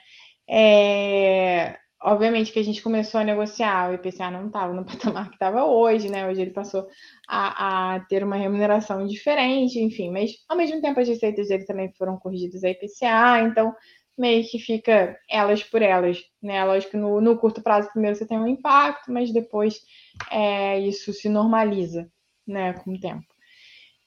É... 0.49 1.77
Obviamente 2.03 2.51
que 2.51 2.59
a 2.59 2.63
gente 2.63 2.81
começou 2.81 3.21
a 3.21 3.23
negociar, 3.23 3.91
o 3.91 3.93
IPCA 3.93 4.31
não 4.31 4.47
estava 4.47 4.73
no 4.73 4.85
patamar 4.85 5.29
que 5.29 5.35
estava 5.35 5.65
hoje, 5.65 6.09
né? 6.09 6.27
Hoje 6.27 6.41
ele 6.41 6.51
passou 6.51 6.87
a, 7.27 7.95
a, 7.95 7.99
ter 8.01 8.23
uma 8.23 8.35
remuneração 8.35 9.05
diferente, 9.05 9.79
enfim, 9.79 10.09
mas 10.09 10.31
ao 10.49 10.57
mesmo 10.57 10.81
tempo 10.81 10.99
as 10.99 11.07
receitas 11.07 11.47
dele 11.47 11.65
também 11.65 11.91
foram 11.93 12.17
corrigidas 12.17 12.63
a 12.63 12.69
IPCA, 12.69 13.41
então 13.41 13.75
meio 14.17 14.43
que 14.47 14.59
fica 14.59 15.17
elas 15.29 15.63
por 15.63 15.81
elas, 15.81 16.21
né? 16.41 16.63
Lógico 16.63 16.91
que 16.91 16.97
no, 16.97 17.21
no 17.21 17.37
curto 17.37 17.61
prazo 17.61 17.89
primeiro 17.91 18.15
você 18.15 18.25
tem 18.25 18.37
um 18.37 18.47
impacto, 18.47 19.11
mas 19.11 19.31
depois 19.31 19.81
é, 20.29 20.79
isso 20.79 21.13
se 21.13 21.29
normaliza, 21.29 22.09
né, 22.45 22.73
com 22.73 22.93
o 22.93 22.99
tempo. 22.99 23.25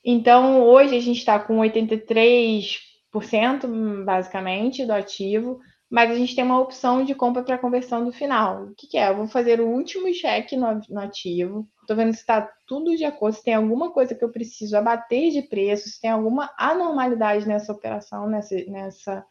Então, 0.05 0.62
hoje 0.62 0.97
a 0.97 1.01
gente 1.01 1.18
está 1.18 1.38
com 1.38 1.59
83%, 1.59 4.05
basicamente, 4.05 4.84
do 4.84 4.92
ativo, 4.92 5.61
mas 5.91 6.11
a 6.11 6.14
gente 6.14 6.35
tem 6.35 6.45
uma 6.45 6.61
opção 6.61 7.05
de 7.05 7.14
compra 7.14 7.43
para 7.43 7.59
conversão 7.59 8.05
do 8.05 8.12
final. 8.12 8.64
O 8.64 8.74
que, 8.74 8.87
que, 8.87 8.99
é? 8.99 9.11
Eu 9.11 9.16
vou 9.16 9.28
fazer 9.28 9.61
o 9.61 9.68
último 9.68 10.12
cheque 10.12 10.57
no, 10.57 10.80
no 10.89 11.01
ativo. 11.01 11.68
Estou 11.80 11.97
vendo 11.97 12.12
se 12.12 12.20
está 12.20 12.51
tudo 12.66 12.97
de 12.97 13.05
acordo, 13.05 13.37
se 13.37 13.45
tem 13.45 13.55
alguma 13.55 13.93
coisa 13.93 14.14
que 14.14 14.24
eu 14.24 14.30
preciso 14.30 14.76
abater 14.76 15.30
de 15.30 15.43
preço, 15.43 15.89
se 15.89 16.01
tem 16.01 16.11
alguma 16.11 16.51
anormalidade 16.59 17.47
nessa 17.47 17.72
operação, 17.72 18.28
nessa, 18.28 18.57
nessa 18.66 19.24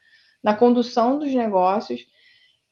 na 0.43 0.55
condução 0.55 1.17
dos 1.17 1.33
negócios, 1.33 2.05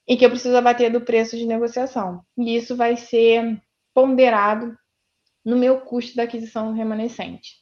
e 0.08 0.18
que 0.18 0.26
eu 0.26 0.30
preciso 0.30 0.58
abater 0.58 0.92
do 0.92 1.02
preço 1.02 1.38
de 1.38 1.46
negociação. 1.46 2.22
E 2.38 2.56
isso 2.56 2.76
vai 2.76 2.98
ser 2.98 3.62
ponderado 3.94 4.78
no 5.44 5.56
meu 5.56 5.82
custo 5.82 6.16
da 6.16 6.24
aquisição 6.24 6.74
remanescente. 6.74 7.61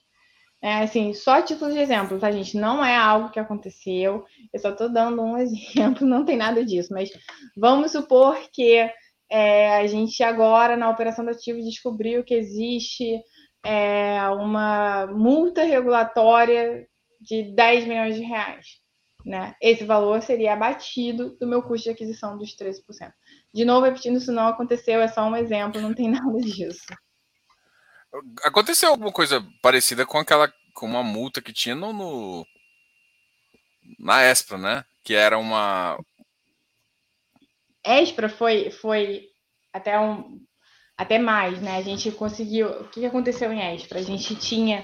É, 0.61 0.79
assim, 0.79 1.13
só 1.13 1.41
título 1.41 1.71
de 1.71 1.79
exemplo, 1.79 2.19
tá, 2.19 2.31
gente? 2.31 2.57
Não 2.57 2.83
é 2.83 2.95
algo 2.95 3.31
que 3.31 3.39
aconteceu, 3.39 4.25
eu 4.53 4.59
só 4.59 4.71
estou 4.71 4.89
dando 4.89 5.21
um 5.21 5.37
exemplo, 5.39 6.05
não 6.05 6.25
tem 6.25 6.35
nada 6.35 6.65
disso, 6.65 6.89
mas 6.91 7.09
vamos 7.55 7.91
supor 7.91 8.37
que 8.51 8.89
é, 9.29 9.77
a 9.77 9.87
gente 9.87 10.21
agora, 10.23 10.75
na 10.75 10.89
operação 10.89 11.23
do 11.23 11.31
ativo, 11.31 11.61
descobriu 11.61 12.23
que 12.23 12.33
existe 12.33 13.21
é, 13.63 14.21
uma 14.29 15.07
multa 15.07 15.63
regulatória 15.63 16.87
de 17.21 17.43
10 17.53 17.85
milhões 17.85 18.15
de 18.15 18.23
reais. 18.23 18.65
Né? 19.25 19.53
Esse 19.61 19.83
valor 19.83 20.21
seria 20.21 20.53
abatido 20.53 21.37
do 21.39 21.47
meu 21.47 21.61
custo 21.61 21.85
de 21.85 21.89
aquisição 21.91 22.37
dos 22.37 22.55
13%. 22.55 22.81
De 23.53 23.65
novo, 23.65 23.85
repetindo, 23.85 24.17
isso 24.17 24.31
não 24.31 24.47
aconteceu, 24.47 25.01
é 25.01 25.07
só 25.07 25.23
um 25.23 25.35
exemplo, 25.35 25.81
não 25.81 25.93
tem 25.93 26.09
nada 26.11 26.39
disso. 26.39 26.85
Aconteceu 28.43 28.89
alguma 28.89 29.11
coisa 29.11 29.45
parecida 29.61 30.05
com 30.05 30.17
aquela 30.17 30.51
com 30.73 30.85
uma 30.85 31.03
multa 31.03 31.41
que 31.41 31.53
tinha 31.53 31.75
no, 31.75 31.93
no 31.93 32.45
na 33.99 34.23
Espra, 34.23 34.57
né? 34.57 34.85
Que 35.03 35.13
era 35.13 35.37
uma 35.37 35.97
Espra 37.85 38.29
foi 38.29 38.71
foi 38.71 39.27
até 39.73 39.99
um 39.99 40.39
até 40.97 41.17
mais, 41.17 41.61
né? 41.61 41.77
A 41.77 41.81
gente 41.81 42.11
conseguiu. 42.11 42.67
O 42.81 42.89
que 42.89 43.05
aconteceu 43.05 43.51
em 43.53 43.75
Espra? 43.75 43.99
A 43.99 44.03
gente 44.03 44.35
tinha 44.35 44.83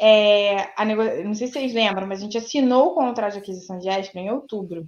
é, 0.00 0.72
a 0.76 0.84
nego... 0.84 1.02
não 1.24 1.34
sei 1.34 1.46
se 1.46 1.54
vocês 1.54 1.72
lembram, 1.72 2.06
mas 2.06 2.20
a 2.20 2.22
gente 2.24 2.38
assinou 2.38 2.88
o 2.88 2.94
contrato 2.94 3.34
de 3.34 3.38
aquisição 3.38 3.78
de 3.78 3.88
Espra 3.88 4.20
em 4.20 4.30
outubro, 4.30 4.86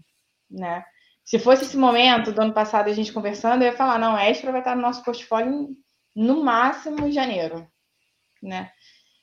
né? 0.51 0.85
Se 1.25 1.39
fosse 1.39 1.65
esse 1.65 1.77
momento 1.77 2.33
do 2.33 2.41
ano 2.43 2.53
passado 2.53 2.89
a 2.89 2.93
gente 2.93 3.13
conversando, 3.13 3.63
eu 3.63 3.71
ia 3.71 3.77
falar, 3.77 3.99
não, 3.99 4.19
Espra 4.19 4.53
vai 4.53 4.61
estar 4.61 4.77
no 4.77 4.83
nosso 4.83 5.03
portfólio 5.05 5.69
no 6.15 6.43
máximo 6.43 7.07
em 7.07 7.13
janeiro, 7.13 7.67
né? 8.43 8.71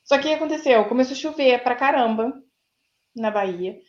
Só 0.03 0.17
que 0.17 0.25
o 0.25 0.29
que 0.29 0.35
aconteceu? 0.35 0.85
Começou 0.85 1.13
a 1.13 1.19
chover 1.19 1.63
pra 1.63 1.75
caramba 1.75 2.33
na 3.15 3.31
Bahia 3.31 3.79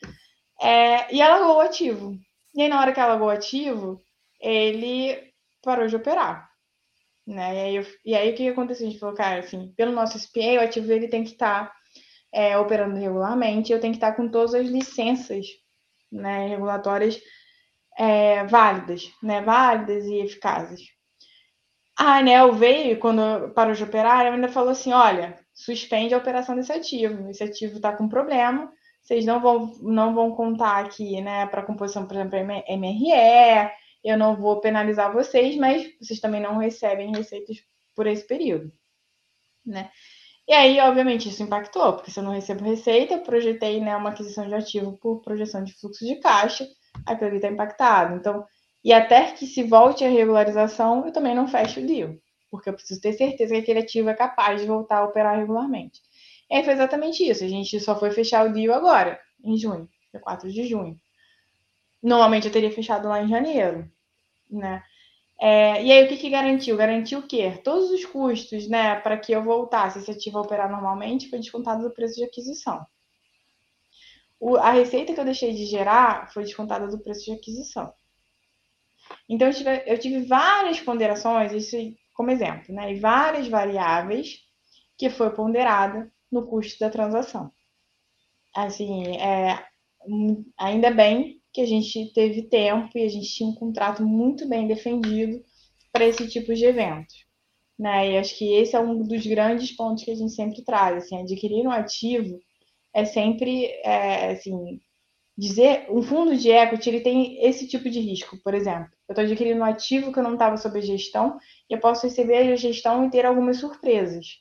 é, 0.60 1.12
e 1.14 1.20
alagou 1.20 1.56
o 1.56 1.60
ativo. 1.60 2.16
E 2.54 2.62
aí, 2.62 2.68
na 2.68 2.80
hora 2.80 2.92
que 2.92 3.00
alagou 3.00 3.28
o 3.28 3.30
ativo, 3.30 4.00
ele 4.40 5.32
parou 5.62 5.86
de 5.86 5.96
operar. 5.96 6.48
Né? 7.26 7.54
E, 7.54 7.60
aí, 7.60 7.76
eu, 7.76 7.86
e 8.04 8.14
aí 8.14 8.32
o 8.32 8.34
que 8.34 8.48
aconteceu? 8.48 8.86
A 8.86 8.90
gente 8.90 9.00
falou, 9.00 9.14
cara, 9.14 9.40
assim, 9.40 9.72
pelo 9.76 9.92
nosso 9.92 10.18
SPA, 10.18 10.58
o 10.58 10.60
ativo 10.60 10.92
ele 10.92 11.08
tem 11.08 11.24
que 11.24 11.30
estar 11.30 11.66
tá, 11.66 11.74
é, 12.32 12.58
operando 12.58 12.96
regularmente, 12.96 13.72
eu 13.72 13.80
tenho 13.80 13.92
que 13.92 13.98
estar 13.98 14.12
tá 14.12 14.16
com 14.16 14.28
todas 14.28 14.54
as 14.54 14.66
licenças 14.66 15.46
né, 16.10 16.48
regulatórias 16.48 17.20
é, 17.98 18.44
válidas, 18.44 19.10
né, 19.22 19.40
válidas 19.40 20.04
e 20.04 20.20
eficazes. 20.20 20.80
A 22.02 22.16
ANEL 22.16 22.52
veio, 22.54 22.98
quando 22.98 23.50
parou 23.50 23.74
de 23.74 23.84
operar, 23.84 24.26
ainda 24.26 24.48
falou 24.48 24.70
assim: 24.70 24.92
olha, 24.92 25.38
suspende 25.54 26.12
a 26.12 26.18
operação 26.18 26.56
desse 26.56 26.72
ativo. 26.72 27.30
Esse 27.30 27.44
ativo 27.44 27.76
está 27.76 27.96
com 27.96 28.08
problema, 28.08 28.72
vocês 29.00 29.24
não 29.24 29.40
vão, 29.40 29.72
não 29.80 30.12
vão 30.12 30.32
contar 30.32 30.84
aqui, 30.84 31.20
né, 31.20 31.46
para 31.46 31.62
composição, 31.62 32.04
por 32.04 32.16
exemplo, 32.16 32.36
MRE, 32.36 33.70
eu 34.02 34.18
não 34.18 34.34
vou 34.34 34.60
penalizar 34.60 35.12
vocês, 35.12 35.56
mas 35.56 35.96
vocês 36.00 36.18
também 36.18 36.40
não 36.40 36.56
recebem 36.58 37.14
receitas 37.14 37.58
por 37.94 38.08
esse 38.08 38.26
período, 38.26 38.72
né? 39.64 39.88
E 40.48 40.52
aí, 40.52 40.80
obviamente, 40.80 41.28
isso 41.28 41.44
impactou, 41.44 41.92
porque 41.92 42.10
se 42.10 42.18
eu 42.18 42.24
não 42.24 42.32
recebo 42.32 42.64
receita, 42.64 43.14
eu 43.14 43.22
projetei 43.22 43.80
né, 43.80 43.94
uma 43.94 44.10
aquisição 44.10 44.48
de 44.48 44.54
ativo 44.54 44.98
por 44.98 45.22
projeção 45.22 45.62
de 45.62 45.72
fluxo 45.72 46.04
de 46.04 46.16
caixa, 46.16 46.66
aquilo 47.06 47.28
ali 47.28 47.36
está 47.36 47.46
impactado. 47.46 48.16
Então, 48.16 48.44
e 48.84 48.92
até 48.92 49.32
que 49.32 49.46
se 49.46 49.62
volte 49.62 50.04
a 50.04 50.08
regularização, 50.08 51.06
eu 51.06 51.12
também 51.12 51.34
não 51.34 51.46
fecho 51.46 51.80
o 51.80 51.86
deal, 51.86 52.14
porque 52.50 52.68
eu 52.68 52.74
preciso 52.74 53.00
ter 53.00 53.12
certeza 53.12 53.54
que 53.54 53.60
aquele 53.60 53.78
ativo 53.80 54.08
é 54.08 54.14
capaz 54.14 54.60
de 54.60 54.66
voltar 54.66 54.98
a 54.98 55.04
operar 55.04 55.38
regularmente. 55.38 56.00
E 56.50 56.56
aí 56.56 56.64
foi 56.64 56.74
exatamente 56.74 57.22
isso. 57.28 57.44
A 57.44 57.48
gente 57.48 57.78
só 57.80 57.98
foi 57.98 58.10
fechar 58.10 58.46
o 58.46 58.52
deal 58.52 58.74
agora, 58.74 59.20
em 59.44 59.56
junho, 59.56 59.88
dia 60.10 60.20
4 60.20 60.50
de 60.50 60.66
junho. 60.66 61.00
Normalmente 62.02 62.46
eu 62.46 62.52
teria 62.52 62.70
fechado 62.70 63.08
lá 63.08 63.22
em 63.22 63.28
janeiro, 63.28 63.90
né? 64.50 64.82
É, 65.40 65.82
e 65.82 65.90
aí 65.90 66.04
o 66.04 66.08
que, 66.08 66.16
que 66.16 66.30
garantiu? 66.30 66.76
Garantiu 66.76 67.20
o 67.20 67.26
quê? 67.26 67.60
Todos 67.64 67.90
os 67.90 68.04
custos, 68.04 68.68
né, 68.68 68.94
para 69.00 69.18
que 69.18 69.32
eu 69.32 69.42
voltasse 69.42 69.98
esse 69.98 70.10
ativo 70.10 70.38
a 70.38 70.42
operar 70.42 70.70
normalmente 70.70 71.28
foi 71.28 71.38
descontado 71.40 71.82
do 71.82 71.92
preço 71.92 72.16
de 72.16 72.24
aquisição. 72.24 72.84
O, 74.38 74.56
a 74.56 74.70
receita 74.70 75.14
que 75.14 75.20
eu 75.20 75.24
deixei 75.24 75.52
de 75.52 75.66
gerar 75.66 76.32
foi 76.32 76.44
descontada 76.44 76.86
do 76.86 76.98
preço 76.98 77.24
de 77.24 77.32
aquisição. 77.32 77.92
Então, 79.28 79.48
eu 79.48 79.54
tive, 79.54 79.82
eu 79.86 79.98
tive 79.98 80.22
várias 80.26 80.80
ponderações, 80.80 81.52
isso 81.52 81.76
como 82.14 82.30
exemplo, 82.30 82.74
né? 82.74 82.92
E 82.92 83.00
várias 83.00 83.48
variáveis 83.48 84.40
que 84.98 85.10
foi 85.10 85.30
ponderada 85.30 86.10
no 86.30 86.46
custo 86.46 86.78
da 86.78 86.90
transação. 86.90 87.50
Assim, 88.54 89.16
é, 89.16 89.64
ainda 90.58 90.90
bem 90.90 91.40
que 91.52 91.60
a 91.60 91.66
gente 91.66 92.12
teve 92.14 92.42
tempo 92.42 92.96
e 92.96 93.04
a 93.04 93.08
gente 93.08 93.28
tinha 93.28 93.48
um 93.48 93.54
contrato 93.54 94.02
muito 94.02 94.48
bem 94.48 94.66
defendido 94.66 95.42
para 95.92 96.06
esse 96.06 96.28
tipo 96.28 96.54
de 96.54 96.64
evento. 96.64 97.14
Né? 97.78 98.12
E 98.12 98.18
acho 98.18 98.36
que 98.38 98.52
esse 98.54 98.76
é 98.76 98.80
um 98.80 99.02
dos 99.02 99.26
grandes 99.26 99.72
pontos 99.72 100.04
que 100.04 100.10
a 100.10 100.14
gente 100.14 100.32
sempre 100.32 100.62
traz. 100.64 101.04
Assim, 101.04 101.20
adquirir 101.20 101.66
um 101.66 101.70
ativo 101.70 102.38
é 102.94 103.04
sempre 103.04 103.66
é, 103.84 104.32
assim, 104.32 104.80
dizer 105.42 105.86
um 105.90 106.00
fundo 106.00 106.36
de 106.36 106.50
equity 106.50 106.88
ele 106.88 107.00
tem 107.00 107.44
esse 107.44 107.66
tipo 107.66 107.90
de 107.90 107.98
risco, 107.98 108.38
por 108.44 108.54
exemplo. 108.54 108.88
Eu 109.08 109.12
estou 109.12 109.24
adquirindo 109.24 109.58
um 109.58 109.64
ativo 109.64 110.12
que 110.12 110.18
eu 110.20 110.22
não 110.22 110.34
estava 110.34 110.56
sob 110.56 110.80
gestão 110.80 111.36
e 111.68 111.74
eu 111.74 111.80
posso 111.80 112.06
receber 112.06 112.36
a 112.36 112.54
gestão 112.54 113.04
e 113.04 113.10
ter 113.10 113.26
algumas 113.26 113.56
surpresas, 113.56 114.38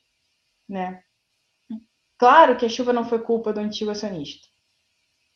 né? 0.70 1.02
Claro 2.20 2.56
que 2.56 2.68
a 2.68 2.70
chuva 2.70 2.93
não 2.93 3.04
foi 3.04 3.18
culpa 3.18 3.52
do 3.52 3.60
antigo 3.60 3.89
acionista, 3.89 4.47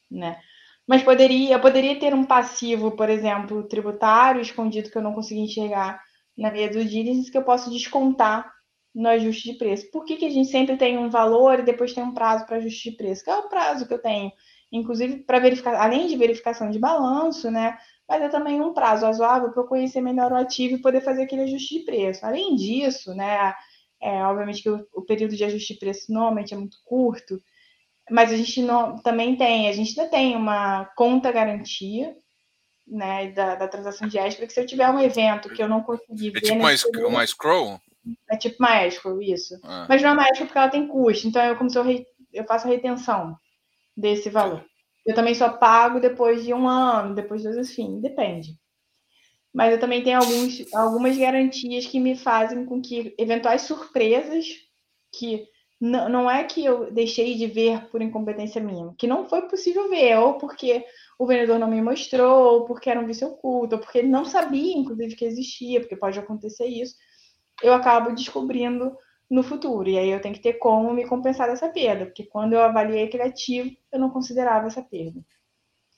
né? 0.10 0.40
Mas 0.86 1.02
poderia, 1.02 1.58
poderia 1.58 2.00
ter 2.00 2.14
um 2.14 2.24
passivo, 2.24 2.92
por 2.92 3.10
exemplo, 3.10 3.68
tributário 3.68 4.42
escondido 4.42 4.92
que 4.92 4.98
eu 5.00 5.02
não 5.02 5.16
consegui 5.16 5.40
enxergar 5.40 6.00
na 6.38 6.52
minha 6.52 6.70
do 6.70 6.86
diligence 6.86 7.32
que 7.32 7.38
eu 7.40 7.44
posso 7.44 7.72
descontar 7.72 8.54
no 8.94 9.10
ajuste 9.10 9.52
de 9.52 9.58
preço. 9.58 9.90
Por 9.90 10.06
que, 10.06 10.16
que 10.16 10.26
a 10.26 10.30
gente 10.30 10.50
sempre 10.52 10.78
tem 10.78 10.96
um 10.96 11.10
valor 11.10 11.60
e 11.60 11.64
depois 11.64 11.92
tem 11.92 12.04
um 12.04 12.14
prazo 12.14 12.46
para 12.46 12.58
ajuste 12.58 12.92
de 12.92 12.98
preço? 12.98 13.24
Que 13.24 13.32
é 13.32 13.36
o 13.36 13.50
prazo 13.50 13.88
que 13.88 13.94
eu 13.96 14.00
tenho, 14.00 14.32
inclusive 14.72 15.18
para 15.24 15.40
verificar, 15.40 15.76
além 15.76 16.08
de 16.08 16.18
verificação 16.18 16.70
de 16.70 16.80
balanço, 16.80 17.50
né? 17.52 17.78
Mas 18.08 18.22
é 18.22 18.30
também 18.30 18.62
um 18.62 18.74
prazo 18.74 19.06
razoável 19.06 19.52
para 19.52 19.64
eu 19.64 19.68
conhecer 19.68 20.02
melhor 20.02 20.32
o 20.32 20.36
ativo 20.36 20.76
e 20.76 20.82
poder 20.82 21.02
fazer 21.02 21.24
aquele 21.24 21.44
ajuste 21.44 21.80
de 21.80 21.86
preço. 21.86 22.26
Além 22.26 22.56
disso, 22.56 23.16
né? 23.16 23.54
É, 24.02 24.24
obviamente 24.24 24.62
que 24.62 24.70
o, 24.70 24.86
o 24.94 25.02
período 25.02 25.36
de 25.36 25.44
ajuste 25.44 25.74
de 25.74 25.80
preço 25.80 26.12
normalmente 26.12 26.54
é 26.54 26.58
muito 26.58 26.78
curto, 26.86 27.42
mas 28.10 28.32
a 28.32 28.38
gente 28.38 28.62
não, 28.62 28.98
também 28.98 29.36
tem, 29.36 29.68
a 29.68 29.72
gente 29.72 30.00
ainda 30.00 30.12
tem 30.12 30.36
uma 30.36 30.86
conta 30.96 31.32
garantia, 31.32 32.16
né, 32.88 33.32
da, 33.32 33.56
da 33.56 33.68
transação 33.68 34.08
de 34.08 34.20
escrow, 34.20 34.48
que 34.48 34.54
se 34.54 34.62
eu 34.62 34.66
tiver 34.66 34.88
um 34.90 35.00
evento 35.00 35.50
que 35.50 35.64
eu 35.64 35.68
não 35.68 35.82
consegui 35.82 36.28
é 36.28 36.32
ver... 36.32 36.42
Tipo 36.42 36.62
mais, 36.62 36.84
período, 36.84 37.10
uma 37.10 37.26
scroll? 37.26 37.82
É 38.30 38.38
tipo 38.38 38.58
uma 38.60 38.86
escrow, 38.86 39.20
isso. 39.22 39.60
Ah. 39.64 39.88
Mas 39.90 40.04
não 40.04 40.10
é 40.10 40.14
uma 40.14 40.24
escrow 40.30 40.46
porque 40.46 40.58
ela 40.58 40.70
tem 40.70 40.88
custo, 40.88 41.28
então 41.28 41.44
eu, 41.44 41.56
como 41.56 41.70
se 41.70 41.80
eu, 41.80 41.84
re, 41.84 42.06
eu 42.32 42.44
faço 42.44 42.68
a 42.68 42.70
retenção 42.70 43.36
desse 43.96 44.30
valor. 44.30 44.66
Eu 45.06 45.14
também 45.14 45.36
só 45.36 45.50
pago 45.50 46.00
depois 46.00 46.44
de 46.44 46.54
um 46.54 46.68
ano, 46.68 47.14
depois 47.14 47.42
de 47.42 47.52
dois, 47.52 47.70
enfim, 47.70 48.00
depende. 48.02 48.58
Mas 49.54 49.72
eu 49.72 49.80
também 49.80 50.04
tenho 50.04 50.20
alguns, 50.20 50.74
algumas 50.74 51.18
garantias 51.18 51.86
que 51.86 52.00
me 52.00 52.18
fazem 52.18 52.66
com 52.66 52.82
que 52.82 53.14
eventuais 53.18 53.62
surpresas 53.62 54.46
que 55.14 55.48
não, 55.80 56.30
é 56.30 56.44
que 56.44 56.64
eu 56.64 56.92
deixei 56.92 57.36
de 57.36 57.48
ver 57.48 57.90
por 57.90 58.02
incompetência 58.02 58.62
minha, 58.62 58.94
que 58.98 59.08
não 59.08 59.28
foi 59.28 59.44
possível 59.44 59.90
ver, 59.90 60.18
ou 60.18 60.38
porque 60.38 60.84
o 61.20 61.28
vendedor 61.28 61.60
não 61.60 61.70
me 61.70 61.82
mostrou, 61.82 62.54
ou 62.54 62.66
porque 62.66 62.90
era 62.90 63.00
um 63.00 63.06
vício 63.06 63.28
oculto, 63.28 63.76
ou 63.76 63.82
porque 63.82 64.00
ele 64.00 64.08
não 64.08 64.26
sabia, 64.26 64.74
inclusive, 64.74 65.16
que 65.16 65.26
existia, 65.26 65.80
porque 65.80 65.96
pode 65.96 66.18
acontecer 66.18 66.66
isso, 66.66 66.96
eu 67.62 67.74
acabo 67.74 68.14
descobrindo 68.14 68.96
no 69.30 69.44
futuro. 69.44 69.90
E 69.90 69.98
aí 69.98 70.10
eu 70.10 70.22
tenho 70.22 70.36
que 70.36 70.42
ter 70.42 70.54
como 70.54 70.94
me 70.94 71.08
compensar 71.08 71.48
dessa 71.48 71.70
perda, 71.70 72.06
porque 72.06 72.26
quando 72.26 72.54
eu 72.54 72.62
avaliei 72.62 73.04
aquele 73.06 73.24
ativo, 73.24 73.72
eu 73.92 74.00
não 74.00 74.10
considerava 74.10 74.68
essa 74.68 74.82
perda. 74.82 75.20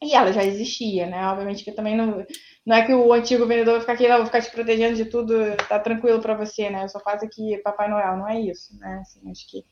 E 0.01 0.13
ela 0.13 0.31
já 0.31 0.43
existia, 0.43 1.07
né? 1.07 1.27
Obviamente 1.27 1.63
que 1.63 1.71
também 1.71 1.97
não, 1.97 2.23
não 2.63 2.75
é 2.75 2.85
que 2.85 2.93
o 2.93 3.11
antigo 3.11 3.47
vendedor 3.47 3.73
vai 3.73 3.81
ficar 3.81 3.93
aqui, 3.93 4.07
não, 4.07 4.17
vou 4.17 4.25
ficar 4.27 4.41
te 4.41 4.51
protegendo 4.51 4.95
de 4.95 5.05
tudo, 5.05 5.33
tá 5.67 5.79
tranquilo 5.79 6.21
para 6.21 6.35
você, 6.35 6.69
né? 6.69 6.83
Eu 6.83 6.89
só 6.89 6.99
faço 6.99 7.25
aqui 7.25 7.57
Papai 7.63 7.89
Noel, 7.89 8.15
não 8.15 8.27
é 8.29 8.39
isso, 8.39 8.77
né? 8.77 8.99
Assim, 9.01 9.31
acho 9.31 9.49
que 9.49 9.65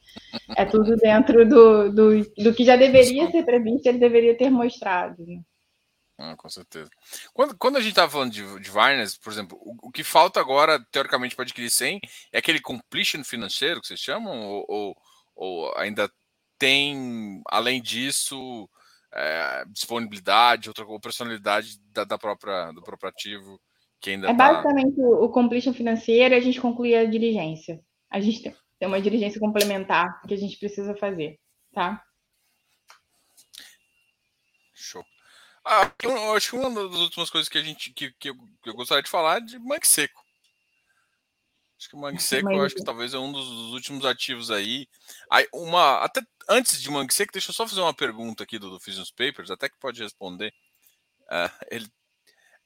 é 0.57 0.65
tudo 0.65 0.95
dentro 0.95 1.47
do, 1.47 1.91
do, 1.91 2.23
do 2.43 2.53
que 2.55 2.65
já 2.65 2.75
deveria 2.75 3.29
ser 3.29 3.43
previsto, 3.43 3.87
ele 3.87 3.99
deveria 3.99 4.35
ter 4.35 4.49
mostrado. 4.49 5.23
Né? 5.23 5.41
Ah, 6.17 6.35
com 6.37 6.49
certeza. 6.49 6.89
Quando, 7.33 7.57
quando 7.57 7.77
a 7.77 7.81
gente 7.81 7.89
estava 7.89 8.09
falando 8.09 8.31
de, 8.31 8.59
de 8.61 8.69
Varnes, 8.69 9.17
por 9.17 9.31
exemplo, 9.31 9.57
o, 9.61 9.89
o, 9.89 9.91
que 9.91 10.03
falta 10.03 10.39
agora, 10.39 10.79
teoricamente, 10.91 11.35
para 11.35 11.43
adquirir 11.43 11.69
100 11.69 11.99
é 12.31 12.37
aquele 12.37 12.61
completion 12.61 13.23
financeiro 13.23 13.81
que 13.81 13.87
vocês 13.87 13.99
chamam? 13.99 14.47
Ou, 14.47 14.65
ou, 14.67 14.97
ou 15.35 15.77
ainda 15.77 16.09
tem, 16.57 17.41
além 17.47 17.81
disso, 17.81 18.69
é, 19.13 19.65
disponibilidade, 19.67 20.69
outra 20.69 20.85
operacionalidade 20.85 21.79
da, 21.91 22.05
da, 22.05 22.17
própria, 22.17 22.71
do 22.71 22.81
próprio 22.81 23.09
ativo 23.09 23.59
que 23.99 24.11
ainda 24.11 24.29
É 24.29 24.35
tá... 24.35 24.53
basicamente 24.53 24.99
o, 24.99 25.25
o 25.25 25.29
completion 25.29 25.73
financeiro 25.73 26.33
e 26.33 26.37
a 26.37 26.41
gente 26.41 26.61
conclui 26.61 26.95
a 26.95 27.05
diligência. 27.05 27.81
A 28.09 28.21
gente 28.21 28.41
tem, 28.41 28.55
tem 28.79 28.87
uma 28.87 29.01
diligência 29.01 29.39
complementar 29.39 30.21
que 30.27 30.33
a 30.33 30.37
gente 30.37 30.57
precisa 30.57 30.95
fazer, 30.95 31.39
tá? 31.73 32.01
Show. 34.73 35.03
Ah, 35.65 35.91
eu 36.03 36.33
acho 36.33 36.51
que 36.51 36.55
uma 36.55 36.69
das 36.69 36.99
últimas 36.99 37.29
coisas 37.29 37.49
que 37.49 37.57
a 37.57 37.63
gente 37.63 37.91
que, 37.91 38.11
que, 38.19 38.29
eu, 38.29 38.35
que 38.61 38.69
eu 38.69 38.75
gostaria 38.75 39.01
de 39.01 39.09
falar 39.09 39.37
é 39.37 39.41
de 39.41 39.57
mangue 39.59 39.87
seco. 39.87 40.23
Acho 41.77 41.89
que 41.89 41.95
o 41.95 41.99
mangue 41.99 42.21
seco, 42.23 42.61
acho 42.61 42.75
que 42.75 42.83
talvez 42.83 43.13
é 43.13 43.17
um 43.17 43.31
dos 43.31 43.73
últimos 43.73 44.05
ativos 44.05 44.51
aí. 44.51 44.87
aí 45.29 45.47
uma 45.51 46.03
até 46.03 46.21
antes 46.49 46.81
de 46.81 46.89
Mangue 46.89 47.13
Seco, 47.13 47.33
deixa 47.33 47.49
eu 47.49 47.53
só 47.53 47.67
fazer 47.67 47.81
uma 47.81 47.93
pergunta 47.93 48.43
aqui 48.43 48.59
do, 48.59 48.69
do 48.69 48.79
Business 48.79 49.11
Papers, 49.11 49.51
até 49.51 49.69
que 49.69 49.77
pode 49.79 50.01
responder. 50.01 50.53
Uh, 51.23 51.65
ele, 51.71 51.87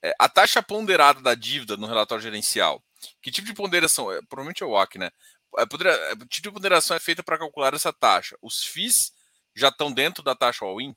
é, 0.02 0.14
a 0.20 0.30
taxa 0.30 0.62
ponderada 0.62 1.22
da 1.22 1.36
dívida 1.36 1.78
no 1.78 1.88
relatório 1.88 2.22
gerencial, 2.22 2.84
que 3.22 3.32
tipo 3.32 3.48
de 3.48 3.54
ponderação? 3.54 4.12
É, 4.12 4.22
provavelmente 4.24 4.64
é 4.64 4.66
o 4.66 4.72
WAC, 4.72 4.98
né? 4.98 5.12
É, 5.58 5.64
é, 5.64 6.16
tipo 6.28 6.50
de 6.50 6.52
ponderação 6.52 6.96
é 6.96 7.00
feita 7.00 7.24
para 7.24 7.38
calcular 7.38 7.74
essa 7.74 7.92
taxa? 7.92 8.38
Os 8.42 8.64
FIIs 8.64 9.14
já 9.56 9.70
estão 9.70 9.92
dentro 9.92 10.24
da 10.24 10.36
taxa 10.36 10.66
all-in? 10.66 10.96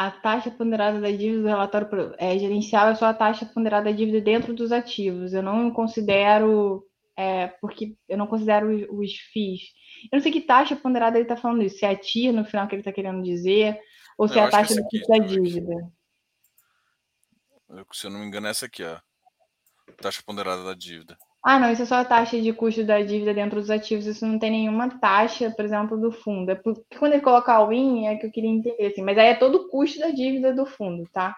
A 0.00 0.10
taxa 0.10 0.50
ponderada 0.50 0.98
da 0.98 1.10
dívida 1.10 1.42
do 1.42 1.48
relatório 1.48 2.14
é, 2.16 2.38
gerencial 2.38 2.88
é 2.88 2.94
só 2.94 3.06
a 3.06 3.14
taxa 3.14 3.44
ponderada 3.44 3.90
da 3.90 3.96
dívida 3.96 4.18
dentro 4.20 4.54
dos 4.54 4.72
ativos. 4.72 5.34
Eu 5.34 5.42
não 5.42 5.70
considero, 5.70 6.86
é, 7.14 7.48
porque 7.48 7.96
eu 8.08 8.16
não 8.16 8.26
considero 8.26 8.74
os, 8.74 8.86
os 8.88 9.16
FIIs 9.32 9.60
eu 10.04 10.16
não 10.16 10.20
sei 10.20 10.32
que 10.32 10.40
taxa 10.40 10.76
ponderada 10.76 11.18
ele 11.18 11.24
está 11.24 11.36
falando 11.36 11.62
isso. 11.62 11.78
Se 11.78 11.84
é 11.84 11.90
a 11.90 11.98
TIR 11.98 12.32
no 12.32 12.44
final 12.44 12.66
que 12.66 12.74
ele 12.74 12.80
está 12.80 12.92
querendo 12.92 13.22
dizer, 13.22 13.78
ou 14.16 14.28
se 14.28 14.38
é 14.38 14.44
a 14.44 14.50
taxa 14.50 14.74
do 14.74 14.82
custo 14.84 15.08
da 15.08 15.18
dívida. 15.18 15.92
Se 17.92 18.06
eu 18.06 18.10
não 18.10 18.20
me 18.20 18.26
engano, 18.26 18.46
é 18.46 18.50
essa 18.50 18.66
aqui, 18.66 18.82
ó. 18.82 18.98
Taxa 19.98 20.22
ponderada 20.24 20.64
da 20.64 20.74
dívida. 20.74 21.18
Ah, 21.42 21.58
não, 21.58 21.72
isso 21.72 21.82
é 21.82 21.86
só 21.86 21.96
a 21.96 22.04
taxa 22.04 22.40
de 22.40 22.52
custo 22.52 22.84
da 22.84 23.00
dívida 23.02 23.32
dentro 23.32 23.58
dos 23.58 23.70
ativos, 23.70 24.04
isso 24.04 24.26
não 24.26 24.38
tem 24.38 24.50
nenhuma 24.50 24.90
taxa, 24.98 25.50
por 25.50 25.64
exemplo, 25.64 25.98
do 25.98 26.12
fundo. 26.12 26.50
É 26.50 26.54
porque 26.54 26.98
quando 26.98 27.14
ele 27.14 27.22
coloca 27.22 27.58
o 27.64 27.72
IN 27.72 28.06
é 28.06 28.16
que 28.16 28.26
eu 28.26 28.30
queria 28.30 28.50
entender, 28.50 28.86
assim, 28.86 29.02
mas 29.02 29.16
aí 29.16 29.28
é 29.28 29.34
todo 29.34 29.54
o 29.54 29.68
custo 29.68 29.98
da 29.98 30.10
dívida 30.10 30.54
do 30.54 30.66
fundo, 30.66 31.08
tá? 31.10 31.34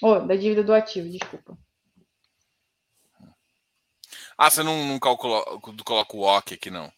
Ou 0.00 0.16
oh, 0.16 0.20
da 0.20 0.34
dívida 0.34 0.64
do 0.64 0.72
ativo, 0.72 1.10
desculpa. 1.10 1.58
Ah, 4.38 4.50
você 4.50 4.62
não, 4.62 4.86
não 4.86 4.98
calcula, 4.98 5.44
coloca 5.84 6.16
o 6.16 6.22
OC 6.22 6.54
aqui, 6.54 6.70
não? 6.70 6.90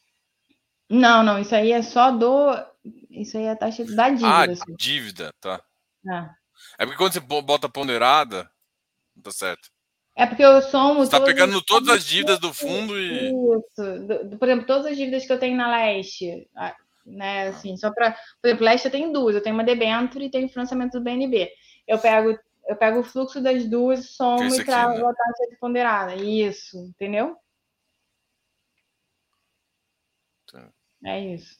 Não, 0.88 1.22
não, 1.22 1.38
isso 1.38 1.54
aí 1.54 1.72
é 1.72 1.82
só 1.82 2.10
do. 2.10 2.50
Isso 3.10 3.36
aí 3.36 3.44
é 3.44 3.50
a 3.50 3.56
taxa 3.56 3.84
da 3.84 4.08
dívida. 4.08 4.28
Ah, 4.28 4.44
assim. 4.44 4.74
dívida, 4.76 5.32
tá. 5.40 5.62
É. 6.08 6.82
é 6.82 6.86
porque 6.86 6.96
quando 6.96 7.12
você 7.12 7.20
bota 7.20 7.68
ponderada, 7.68 8.50
tá 9.22 9.30
certo. 9.30 9.68
É 10.18 10.26
porque 10.26 10.44
eu 10.44 10.60
somo. 10.62 11.06
Você 11.06 11.12
tá 11.12 11.20
pegando 11.20 11.62
todas 11.62 11.88
as 11.90 12.04
dívidas 12.04 12.40
do 12.40 12.52
fundo 12.52 12.98
e. 12.98 13.28
Isso. 13.28 14.36
Por 14.36 14.48
exemplo, 14.48 14.66
todas 14.66 14.86
as 14.86 14.96
dívidas 14.96 15.24
que 15.24 15.32
eu 15.32 15.38
tenho 15.38 15.56
na 15.56 15.70
Leste, 15.70 16.50
né? 17.06 17.46
Assim, 17.50 17.76
só 17.76 17.92
para. 17.92 18.10
Por 18.42 18.48
exemplo, 18.48 18.64
Leste 18.64 18.86
eu 18.86 18.90
tenho 18.90 19.12
duas. 19.12 19.36
Eu 19.36 19.40
tenho 19.40 19.54
uma 19.54 19.62
debenture 19.62 20.24
e 20.24 20.30
tenho 20.30 20.48
financiamento 20.48 20.94
do 20.94 21.04
BNB. 21.04 21.48
Eu 21.86 22.00
pego, 22.00 22.36
eu 22.66 22.74
pego 22.74 22.98
o 22.98 23.04
fluxo 23.04 23.40
das 23.40 23.64
duas, 23.64 24.10
somo 24.10 24.52
e 24.56 24.64
trago 24.64 24.98
né? 24.98 25.04
a 25.04 25.14
taxa 25.14 25.50
de 25.50 25.56
ponderada. 25.56 26.16
Isso, 26.16 26.76
entendeu? 26.78 27.36
É 31.04 31.20
isso. 31.32 31.56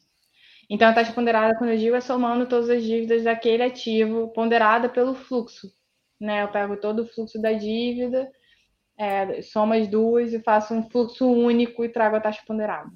Então, 0.68 0.88
a 0.88 0.92
taxa 0.92 1.12
ponderada, 1.12 1.56
quando 1.56 1.70
eu 1.70 1.78
digo, 1.78 1.94
é 1.94 2.00
somando 2.00 2.48
todas 2.48 2.68
as 2.68 2.82
dívidas 2.82 3.22
daquele 3.22 3.62
ativo, 3.62 4.32
ponderada 4.32 4.88
pelo 4.88 5.14
fluxo. 5.14 5.72
Né? 6.20 6.42
Eu 6.42 6.48
pego 6.48 6.76
todo 6.76 7.04
o 7.04 7.06
fluxo 7.06 7.40
da 7.40 7.52
dívida, 7.52 8.28
é, 8.98 9.40
somo 9.42 9.74
as 9.74 9.86
duas 9.86 10.32
e 10.32 10.42
faço 10.42 10.74
um 10.74 10.90
fluxo 10.90 11.24
único 11.24 11.84
e 11.84 11.88
trago 11.88 12.16
a 12.16 12.20
taxa 12.20 12.42
ponderada. 12.44 12.90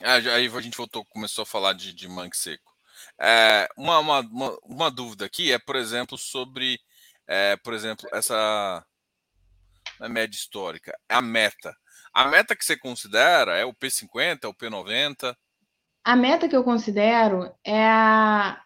É, 0.00 0.12
aí 0.12 0.46
a 0.46 0.60
gente 0.60 0.76
voltou, 0.76 1.04
começou 1.04 1.42
a 1.42 1.46
falar 1.46 1.72
de, 1.72 1.92
de 1.92 2.08
mangue 2.08 2.36
seco. 2.36 2.72
É, 3.18 3.68
uma, 3.76 3.98
uma, 3.98 4.20
uma, 4.20 4.58
uma, 4.64 4.90
dúvida 4.90 5.24
aqui 5.24 5.52
é, 5.52 5.58
por 5.58 5.76
exemplo, 5.76 6.16
sobre, 6.16 6.80
é, 7.26 7.56
por 7.56 7.74
exemplo, 7.74 8.08
essa 8.12 8.84
média 10.08 10.36
histórica, 10.36 10.96
a 11.08 11.20
meta. 11.20 11.76
A 12.12 12.26
meta 12.26 12.54
que 12.54 12.64
você 12.64 12.76
considera 12.76 13.56
é 13.56 13.64
o 13.64 13.74
P50, 13.74 14.44
é 14.44 14.46
o 14.46 14.54
P90? 14.54 15.36
A 16.04 16.16
meta 16.16 16.48
que 16.48 16.56
eu 16.56 16.64
considero 16.64 17.54
é 17.64 17.86
a. 17.86 18.62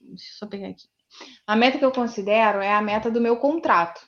Deixa 0.00 0.32
eu 0.32 0.38
só 0.38 0.46
pegar 0.46 0.68
aqui. 0.68 0.88
A 1.46 1.54
meta 1.56 1.78
que 1.78 1.84
eu 1.84 1.92
considero 1.92 2.60
é 2.60 2.72
a 2.72 2.82
meta 2.82 3.10
do 3.10 3.20
meu 3.20 3.36
contrato, 3.36 4.00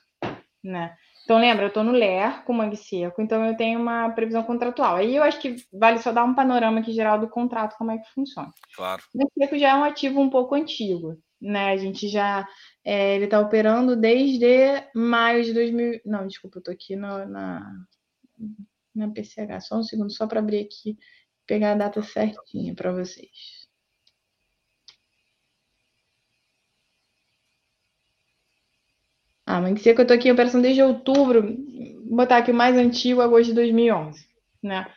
né? 0.63 0.95
Então, 1.27 1.37
lembra, 1.37 1.65
eu 1.65 1.67
estou 1.67 1.83
no 1.83 1.91
LER 1.91 2.45
com 2.45 2.53
mangue 2.53 2.77
seco, 2.77 3.21
então 3.21 3.45
eu 3.45 3.57
tenho 3.57 3.81
uma 3.81 4.09
previsão 4.11 4.43
contratual. 4.43 4.95
Aí 4.95 5.13
eu 5.13 5.23
acho 5.23 5.41
que 5.41 5.57
vale 5.73 5.99
só 5.99 6.13
dar 6.13 6.23
um 6.23 6.33
panorama 6.33 6.79
aqui 6.79 6.93
geral 6.93 7.19
do 7.19 7.27
contrato, 7.27 7.75
como 7.77 7.91
é 7.91 7.97
que 7.97 8.09
funciona. 8.13 8.49
Claro. 8.73 9.03
O 9.13 9.17
mangue 9.17 9.31
seco 9.37 9.57
já 9.57 9.71
é 9.71 9.75
um 9.75 9.83
ativo 9.83 10.21
um 10.21 10.29
pouco 10.29 10.55
antigo, 10.55 11.17
né? 11.41 11.71
A 11.71 11.75
gente 11.75 12.07
já. 12.07 12.47
É, 12.81 13.15
ele 13.15 13.25
está 13.25 13.41
operando 13.41 13.93
desde 13.97 14.81
maio 14.95 15.43
de 15.43 15.53
2000. 15.53 15.99
Não, 16.05 16.25
desculpa, 16.25 16.57
eu 16.57 16.59
estou 16.59 16.73
aqui 16.73 16.95
no, 16.95 17.25
na, 17.25 17.73
na 18.95 19.09
PCH. 19.09 19.59
Só 19.61 19.77
um 19.77 19.83
segundo, 19.83 20.11
só 20.13 20.27
para 20.27 20.39
abrir 20.39 20.61
aqui, 20.61 20.97
pegar 21.45 21.73
a 21.73 21.75
data 21.75 22.01
certinha 22.01 22.73
para 22.73 22.93
vocês. 22.93 23.56
Ah, 29.49 29.61
mas 29.61 29.81
que 29.81 29.87
eu 29.87 29.93
estou 29.93 30.13
aqui 30.13 30.27
em 30.27 30.31
operação 30.33 30.61
desde 30.61 30.83
outubro, 30.83 31.41
vou 31.41 32.17
botar 32.17 32.35
aqui 32.35 32.51
o 32.51 32.53
mais 32.53 32.75
antigo, 32.75 33.21
agosto 33.21 33.45
de 33.45 33.53
2011, 33.53 34.27
né? 34.61 34.91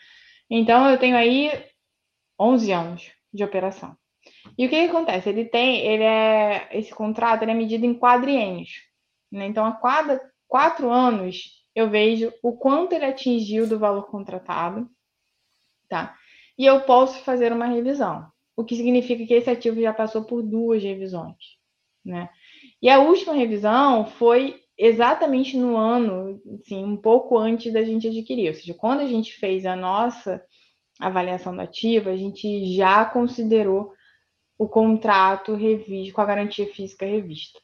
Então, 0.50 0.90
eu 0.90 0.98
tenho 0.98 1.16
aí 1.16 1.52
11 2.36 2.72
anos 2.72 3.12
de 3.32 3.44
operação. 3.44 3.96
E 4.58 4.66
o 4.66 4.68
que, 4.68 4.74
que 4.74 4.90
acontece? 4.90 5.28
Ele 5.28 5.44
tem, 5.44 5.86
ele 5.86 6.02
é, 6.02 6.68
esse 6.72 6.92
contrato 6.92 7.44
é 7.44 7.54
medido 7.54 7.86
em 7.86 7.94
quadriênios. 7.94 8.70
Né? 9.30 9.46
Então, 9.46 9.64
a 9.64 9.72
cada 9.72 10.20
quatro 10.48 10.90
anos, 10.90 11.64
eu 11.72 11.88
vejo 11.88 12.32
o 12.42 12.52
quanto 12.52 12.92
ele 12.92 13.04
atingiu 13.04 13.68
do 13.68 13.78
valor 13.78 14.10
contratado, 14.10 14.90
tá? 15.88 16.16
E 16.58 16.66
eu 16.66 16.80
posso 16.80 17.22
fazer 17.22 17.52
uma 17.52 17.66
revisão, 17.66 18.26
o 18.56 18.64
que 18.64 18.74
significa 18.74 19.24
que 19.24 19.34
esse 19.34 19.48
ativo 19.48 19.80
já 19.80 19.94
passou 19.94 20.24
por 20.24 20.42
duas 20.42 20.82
revisões, 20.82 21.36
né? 22.04 22.28
E 22.82 22.88
a 22.88 22.98
última 23.00 23.34
revisão 23.34 24.06
foi 24.06 24.60
exatamente 24.78 25.56
no 25.56 25.76
ano, 25.76 26.40
assim, 26.60 26.84
um 26.84 26.96
pouco 26.96 27.38
antes 27.38 27.72
da 27.72 27.84
gente 27.84 28.08
adquirir, 28.08 28.48
ou 28.48 28.54
seja, 28.54 28.74
quando 28.74 29.00
a 29.00 29.06
gente 29.06 29.34
fez 29.34 29.66
a 29.66 29.76
nossa 29.76 30.42
avaliação 30.98 31.54
do 31.54 31.60
ativo, 31.60 32.08
a 32.08 32.16
gente 32.16 32.74
já 32.74 33.04
considerou 33.04 33.92
o 34.58 34.68
contrato 34.68 35.54
revisto 35.54 36.14
com 36.14 36.20
a 36.20 36.26
garantia 36.26 36.66
física 36.72 37.06
revista 37.06 37.58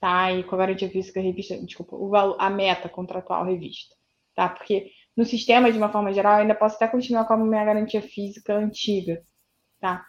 tá? 0.00 0.32
E 0.32 0.44
com 0.44 0.54
a 0.54 0.58
garantia 0.58 0.88
física 0.90 1.20
revista, 1.20 1.56
desculpa, 1.58 1.96
o 1.96 2.08
valor, 2.08 2.36
a 2.38 2.50
meta 2.50 2.88
contratual 2.88 3.44
revista, 3.44 3.94
tá? 4.34 4.48
Porque 4.48 4.90
no 5.16 5.24
sistema, 5.24 5.72
de 5.72 5.78
uma 5.78 5.90
forma 5.90 6.12
geral, 6.12 6.38
ainda 6.38 6.54
posso 6.54 6.76
até 6.76 6.88
continuar 6.88 7.24
com 7.26 7.34
a 7.34 7.36
minha 7.36 7.64
garantia 7.64 8.02
física 8.02 8.54
antiga, 8.54 9.22
tá? 9.80 10.04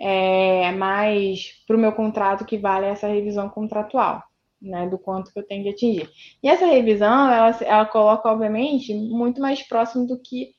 É, 0.00 0.72
mas 0.72 1.62
para 1.66 1.76
o 1.76 1.78
meu 1.78 1.92
contrato 1.92 2.44
que 2.44 2.58
vale 2.58 2.86
essa 2.86 3.06
revisão 3.06 3.48
contratual, 3.48 4.22
né? 4.60 4.88
Do 4.88 4.98
quanto 4.98 5.32
que 5.32 5.38
eu 5.38 5.46
tenho 5.46 5.62
que 5.62 5.70
atingir. 5.70 6.10
E 6.42 6.48
essa 6.48 6.66
revisão, 6.66 7.30
ela, 7.30 7.50
ela 7.60 7.86
coloca, 7.86 8.28
obviamente, 8.28 8.94
muito 8.94 9.40
mais 9.40 9.62
próximo 9.62 10.06
do 10.06 10.20
que 10.20 10.50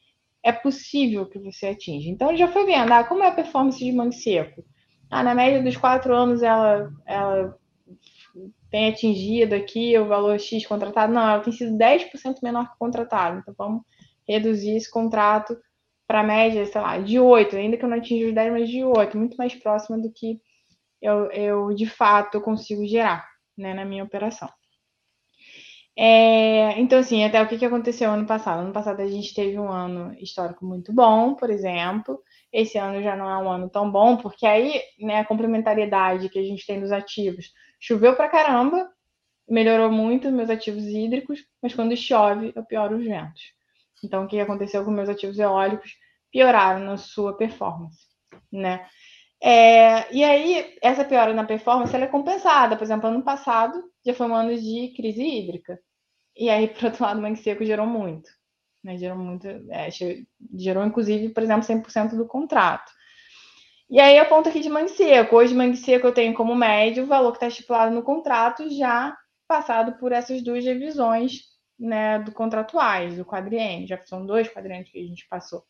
é 0.44 0.52
possível 0.52 1.26
que 1.26 1.40
você 1.40 1.68
atinja. 1.68 2.10
Então, 2.10 2.36
já 2.36 2.48
foi 2.50 2.66
vendo, 2.66 2.92
ah, 2.92 3.04
como 3.04 3.24
é 3.24 3.28
a 3.28 3.32
performance 3.32 3.80
de 3.80 3.92
mangue 3.92 4.16
seco? 4.16 4.64
Ah, 5.10 5.24
na 5.24 5.34
média 5.34 5.62
dos 5.64 5.78
quatro 5.78 6.14
anos, 6.14 6.42
ela, 6.42 6.92
ela 7.06 7.58
tem 8.70 8.90
atingido 8.90 9.56
aqui 9.56 9.98
o 9.98 10.08
valor 10.08 10.40
X 10.40 10.66
contratado. 10.66 11.14
Não, 11.14 11.22
ela 11.22 11.40
tem 11.40 11.54
sido 11.54 11.78
10% 11.78 12.42
menor 12.42 12.68
que 12.68 12.76
o 12.76 12.80
contratado. 12.80 13.40
Então, 13.40 13.54
vamos 13.58 13.84
reduzir 14.28 14.76
esse 14.76 14.90
contrato 14.90 15.56
para 16.08 16.22
a 16.22 16.24
média, 16.24 16.66
sei 16.66 16.82
lá, 16.82 16.98
de 17.00 17.20
8, 17.20 17.56
ainda 17.56 17.78
que 17.78 17.86
eu 17.86 17.90
não 17.90 17.98
atinja 17.98 18.28
os 18.28 18.34
10, 18.34 18.52
mas 18.52 18.70
de 18.70 18.84
8, 18.84 19.18
muito 19.18 19.38
mais 19.38 19.56
próxima 19.56 19.98
do 19.98 20.12
que 20.12 20.40
eu, 21.02 21.32
eu 21.32 21.74
de 21.74 21.86
fato 21.86 22.42
consigo 22.42 22.86
gerar 22.86 23.28
né, 23.58 23.74
na 23.74 23.86
minha 23.86 24.04
operação. 24.04 24.50
É, 25.96 26.80
então, 26.80 27.00
assim, 27.00 27.24
até 27.24 27.42
o 27.42 27.48
que, 27.48 27.58
que 27.58 27.66
aconteceu 27.66 28.10
ano 28.10 28.26
passado? 28.26 28.62
Ano 28.62 28.74
passado 28.74 29.00
a 29.02 29.08
gente 29.08 29.34
teve 29.34 29.60
um 29.60 29.72
ano 29.72 30.16
histórico 30.20 30.66
muito 30.66 30.92
bom, 30.92 31.36
por 31.36 31.52
exemplo. 31.52 32.20
Esse 32.52 32.80
ano 32.80 33.02
já 33.04 33.16
não 33.16 33.30
é 33.30 33.38
um 33.38 33.50
ano 33.50 33.70
tão 33.70 33.92
bom, 33.92 34.18
porque 34.18 34.46
aí 34.46 34.82
né, 35.00 35.20
a 35.20 35.26
complementariedade 35.26 36.30
que 36.30 36.40
a 36.40 36.44
gente 36.44 36.66
tem 36.66 36.80
dos 36.80 36.92
ativos 36.92 37.52
Choveu 37.86 38.16
pra 38.16 38.30
caramba, 38.30 38.90
melhorou 39.46 39.92
muito 39.92 40.32
meus 40.32 40.50
ativos 40.50 40.86
hídricos, 40.86 41.46
mas 41.62 41.76
quando 41.76 41.98
chove, 41.98 42.54
eu 42.56 42.64
pioro 42.64 42.96
os 42.96 43.04
ventos. 43.04 43.42
Então, 44.04 44.26
o 44.26 44.28
que 44.28 44.40
aconteceu 44.40 44.84
com 44.84 44.92
meus 44.92 45.10
ativos 45.10 45.40
eólicos? 45.40 45.96
Pioraram 46.32 46.84
na 46.84 46.98
sua 46.98 47.38
performance, 47.38 48.00
né? 48.52 48.88
É, 49.42 50.14
e 50.14 50.24
aí, 50.24 50.78
essa 50.82 51.04
piora 51.04 51.34
na 51.34 51.44
performance 51.44 51.94
ela 51.94 52.06
é 52.06 52.08
compensada. 52.08 52.78
Por 52.78 52.84
exemplo, 52.84 53.10
ano 53.10 53.24
passado 53.24 53.84
já 54.06 54.14
foi 54.14 54.28
um 54.28 54.36
ano 54.36 54.56
de 54.56 54.94
crise 54.96 55.22
hídrica. 55.22 55.80
E 56.36 56.50
aí, 56.50 56.68
por 56.74 56.86
outro 56.86 57.04
lado, 57.04 57.20
o 57.20 57.22
mangue 57.22 57.40
seco 57.40 57.66
gerou 57.66 57.86
muito. 57.86 58.30
Né? 58.84 58.98
Gerou 58.98 59.18
muito. 59.18 59.48
É, 59.70 59.90
gerou, 60.56 60.86
inclusive, 60.86 61.30
por 61.30 61.44
exemplo, 61.44 61.68
100% 61.68 62.16
do 62.16 62.26
contrato. 62.26 62.92
E 63.90 64.00
aí 64.00 64.18
eu 64.18 64.26
ponto 64.28 64.50
aqui 64.50 64.60
de 64.60 64.70
mangue 64.70 64.92
seco. 64.92 65.36
Hoje, 65.36 65.54
mangue 65.54 65.78
seco 65.78 66.08
eu 66.08 66.14
tenho 66.14 66.34
como 66.34 66.56
médio 66.56 67.04
o 67.04 67.08
valor 67.08 67.32
que 67.32 67.38
está 67.38 67.48
estipulado 67.48 67.94
no 67.94 68.02
contrato, 68.02 68.70
já 68.70 69.16
passado 69.48 70.00
por 70.00 70.12
essas 70.12 70.42
duas 70.42 70.64
revisões 70.64 71.53
né, 71.80 72.20
do 72.20 72.32
contratuais, 72.32 73.18
do 73.18 73.26
quadriênio, 73.26 73.88
já 73.88 73.98
são 74.06 74.26
dois 74.26 74.48
quadriênios 74.48 74.90
que 74.90 75.00
a 75.00 75.04
gente 75.04 75.28
passou. 75.28 75.64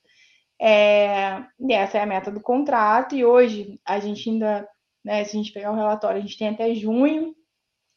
É, 0.62 1.43
e 1.60 1.74
essa 1.74 1.97
é 1.97 2.01
a 2.01 2.06
meta 2.06 2.32
do 2.32 2.41
contrato, 2.41 3.16
e 3.16 3.26
hoje 3.26 3.80
a 3.86 3.99
gente 3.99 4.30
ainda, 4.30 4.68
né, 5.04 5.24
se 5.24 5.36
a 5.36 5.39
gente 5.41 5.51
pegar 5.51 5.72
o 5.72 5.76
relatório, 5.76 6.18
a 6.18 6.22
gente 6.22 6.38
tem 6.38 6.49
até 6.49 6.74
junho, 6.74 7.36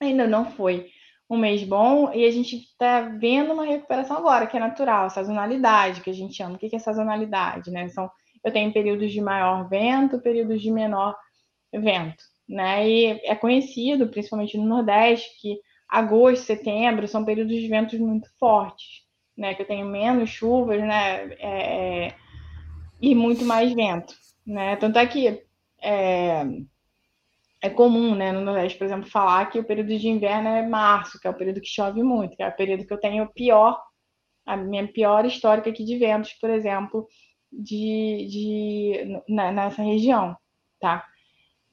ainda 0.00 0.26
não 0.26 0.50
foi 0.50 0.90
um 1.28 1.36
mês 1.36 1.62
bom, 1.62 2.12
e 2.12 2.24
a 2.24 2.30
gente 2.30 2.57
está 2.57 3.00
vendo 3.02 3.52
uma 3.52 3.64
recuperação 3.64 4.16
agora, 4.16 4.46
que 4.46 4.57
é 4.57 4.61
natural, 4.61 5.11
sazonalidade, 5.11 6.00
que 6.00 6.11
a 6.11 6.14
gente 6.14 6.34
chama. 6.34 6.54
O 6.54 6.59
que 6.59 6.74
é 6.74 6.78
sazonalidade? 6.78 7.70
Né? 7.70 7.88
São 7.88 8.11
eu 8.46 8.52
tenho 8.52 8.72
períodos 8.72 9.12
de 9.12 9.20
maior 9.20 9.68
vento, 9.68 10.20
períodos 10.20 10.62
de 10.62 10.70
menor 10.70 11.16
vento, 11.74 12.22
né? 12.48 12.88
E 12.88 13.07
é 13.24 13.34
conhecido, 13.34 14.07
principalmente 14.07 14.57
no 14.57 14.64
Nordeste, 14.64 15.28
que 15.40 15.59
agosto, 15.89 16.45
setembro 16.45 17.07
são 17.09 17.24
períodos 17.24 17.55
de 17.55 17.68
ventos 17.68 17.99
muito 17.99 18.28
fortes, 18.39 19.03
né? 19.37 19.55
Que 19.55 19.62
eu 19.62 19.66
tenho 19.66 19.87
menos 19.87 20.30
chuvas, 20.30 20.80
né? 20.80 21.32
É, 21.39 22.07
é 22.09 22.14
e 23.01 23.14
muito 23.14 23.45
mais 23.45 23.72
vento, 23.72 24.14
né? 24.47 24.76
Tanto 24.76 24.99
é 24.99 25.07
que 25.07 25.43
é, 25.82 26.45
é 27.62 27.70
comum, 27.70 28.14
né, 28.14 28.32
no 28.32 28.41
Nordeste, 28.41 28.78
por 28.78 28.84
exemplo, 28.84 29.11
falar 29.11 29.47
que 29.47 29.59
o 29.59 29.64
período 29.64 29.97
de 29.97 30.09
inverno 30.09 30.49
é 30.49 30.66
março, 30.66 31.18
que 31.20 31.26
é 31.26 31.30
o 31.30 31.34
período 31.34 31.61
que 31.61 31.68
chove 31.68 32.03
muito, 32.03 32.37
que 32.37 32.43
é 32.43 32.49
o 32.49 32.57
período 32.57 32.87
que 32.87 32.93
eu 32.93 33.01
tenho 33.01 33.28
pior, 33.32 33.80
a 34.47 34.57
minha 34.57 34.87
pior 34.87 35.24
histórica 35.24 35.70
aqui 35.70 35.84
de 35.84 35.99
ventos, 35.99 36.32
por 36.34 36.51
exemplo, 36.51 37.07
de, 37.53 38.26
de 38.30 39.22
nessa 39.28 39.82
região, 39.82 40.37
tá? 40.80 41.05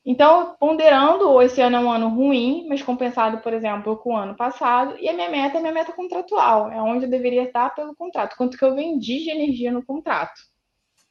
Então, 0.05 0.55
ponderando, 0.59 1.41
esse 1.41 1.61
ano 1.61 1.77
é 1.77 1.79
um 1.79 1.91
ano 1.91 2.09
ruim, 2.09 2.65
mas 2.67 2.81
compensado, 2.83 3.39
por 3.39 3.53
exemplo, 3.53 3.97
com 3.97 4.13
o 4.13 4.17
ano 4.17 4.35
passado, 4.35 4.97
e 4.99 5.07
a 5.07 5.13
minha 5.13 5.29
meta 5.29 5.57
é 5.57 5.61
minha 5.61 5.71
meta 5.73 5.93
contratual, 5.93 6.69
é 6.71 6.81
onde 6.81 7.05
eu 7.05 7.09
deveria 7.09 7.43
estar 7.43 7.69
pelo 7.73 7.95
contrato, 7.95 8.35
quanto 8.35 8.57
que 8.57 8.65
eu 8.65 8.75
vendi 8.75 9.23
de 9.23 9.29
energia 9.31 9.71
no 9.71 9.85
contrato, 9.85 10.33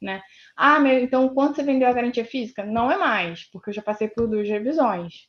né? 0.01 0.21
Ah, 0.55 0.79
meu, 0.79 0.99
então 0.99 1.29
quanto 1.33 1.55
você 1.57 1.63
vendeu 1.63 1.87
a 1.87 1.93
garantia 1.93 2.25
física? 2.25 2.65
Não 2.65 2.91
é 2.91 2.97
mais, 2.97 3.49
porque 3.51 3.69
eu 3.71 3.73
já 3.73 3.81
passei 3.81 4.07
por 4.09 4.27
duas 4.29 4.47
revisões. 4.49 5.27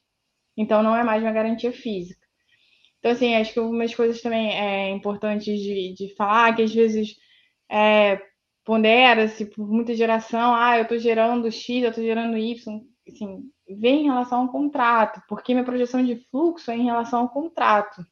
Então, 0.56 0.82
não 0.82 0.96
é 0.96 1.04
mais 1.04 1.22
uma 1.22 1.32
garantia 1.32 1.72
física. 1.72 2.26
Então, 2.98 3.12
assim, 3.12 3.34
acho 3.36 3.52
que 3.52 3.58
algumas 3.58 3.94
coisas 3.94 4.20
também 4.22 4.50
é 4.50 4.90
importantes 4.90 5.60
de, 5.60 5.94
de 5.94 6.14
falar, 6.16 6.54
que 6.56 6.62
às 6.62 6.74
vezes 6.74 7.16
é, 7.70 8.20
pondera-se 8.64 9.46
por 9.46 9.68
muita 9.68 9.94
geração, 9.94 10.54
ah, 10.54 10.78
eu 10.78 10.82
estou 10.84 10.98
gerando 10.98 11.50
X, 11.52 11.82
eu 11.82 11.90
estou 11.90 12.04
gerando 12.04 12.38
Y, 12.38 12.80
assim, 13.08 13.50
vem 13.68 14.02
em 14.02 14.04
relação 14.04 14.42
ao 14.42 14.48
contrato, 14.48 15.22
porque 15.28 15.54
minha 15.54 15.64
projeção 15.64 16.04
de 16.04 16.16
fluxo 16.30 16.70
é 16.70 16.76
em 16.76 16.84
relação 16.84 17.20
ao 17.20 17.28
contrato, 17.28 18.04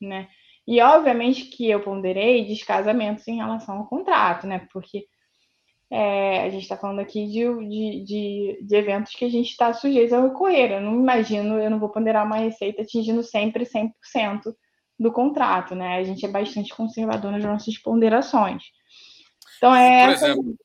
né? 0.00 0.28
E 0.66 0.80
obviamente 0.80 1.44
que 1.44 1.68
eu 1.68 1.80
ponderei 1.80 2.46
descasamentos 2.46 3.26
em 3.28 3.36
relação 3.36 3.78
ao 3.78 3.86
contrato, 3.86 4.46
né? 4.46 4.66
Porque 4.72 5.06
é, 5.90 6.42
a 6.42 6.50
gente 6.50 6.62
está 6.62 6.76
falando 6.76 7.00
aqui 7.00 7.26
de, 7.26 7.44
de, 7.68 8.04
de, 8.04 8.58
de, 8.62 8.76
eventos 8.76 9.14
que 9.14 9.24
a 9.24 9.28
gente 9.28 9.50
está 9.50 9.72
sujeito 9.72 10.14
a 10.14 10.24
ocorrer. 10.24 10.72
Eu 10.72 10.80
não 10.80 10.94
imagino, 10.94 11.58
eu 11.58 11.70
não 11.70 11.78
vou 11.78 11.90
ponderar 11.90 12.24
uma 12.24 12.36
receita 12.36 12.82
atingindo 12.82 13.22
sempre 13.22 13.64
100% 13.64 14.54
do 14.98 15.12
contrato, 15.12 15.74
né? 15.74 15.98
A 15.98 16.04
gente 16.04 16.24
é 16.24 16.28
bastante 16.28 16.74
conservador 16.74 17.30
nas 17.32 17.44
nossas 17.44 17.76
ponderações. 17.78 18.62
Então 19.58 19.74
é. 19.74 20.06
Por 20.06 20.14
exemplo, 20.14 20.56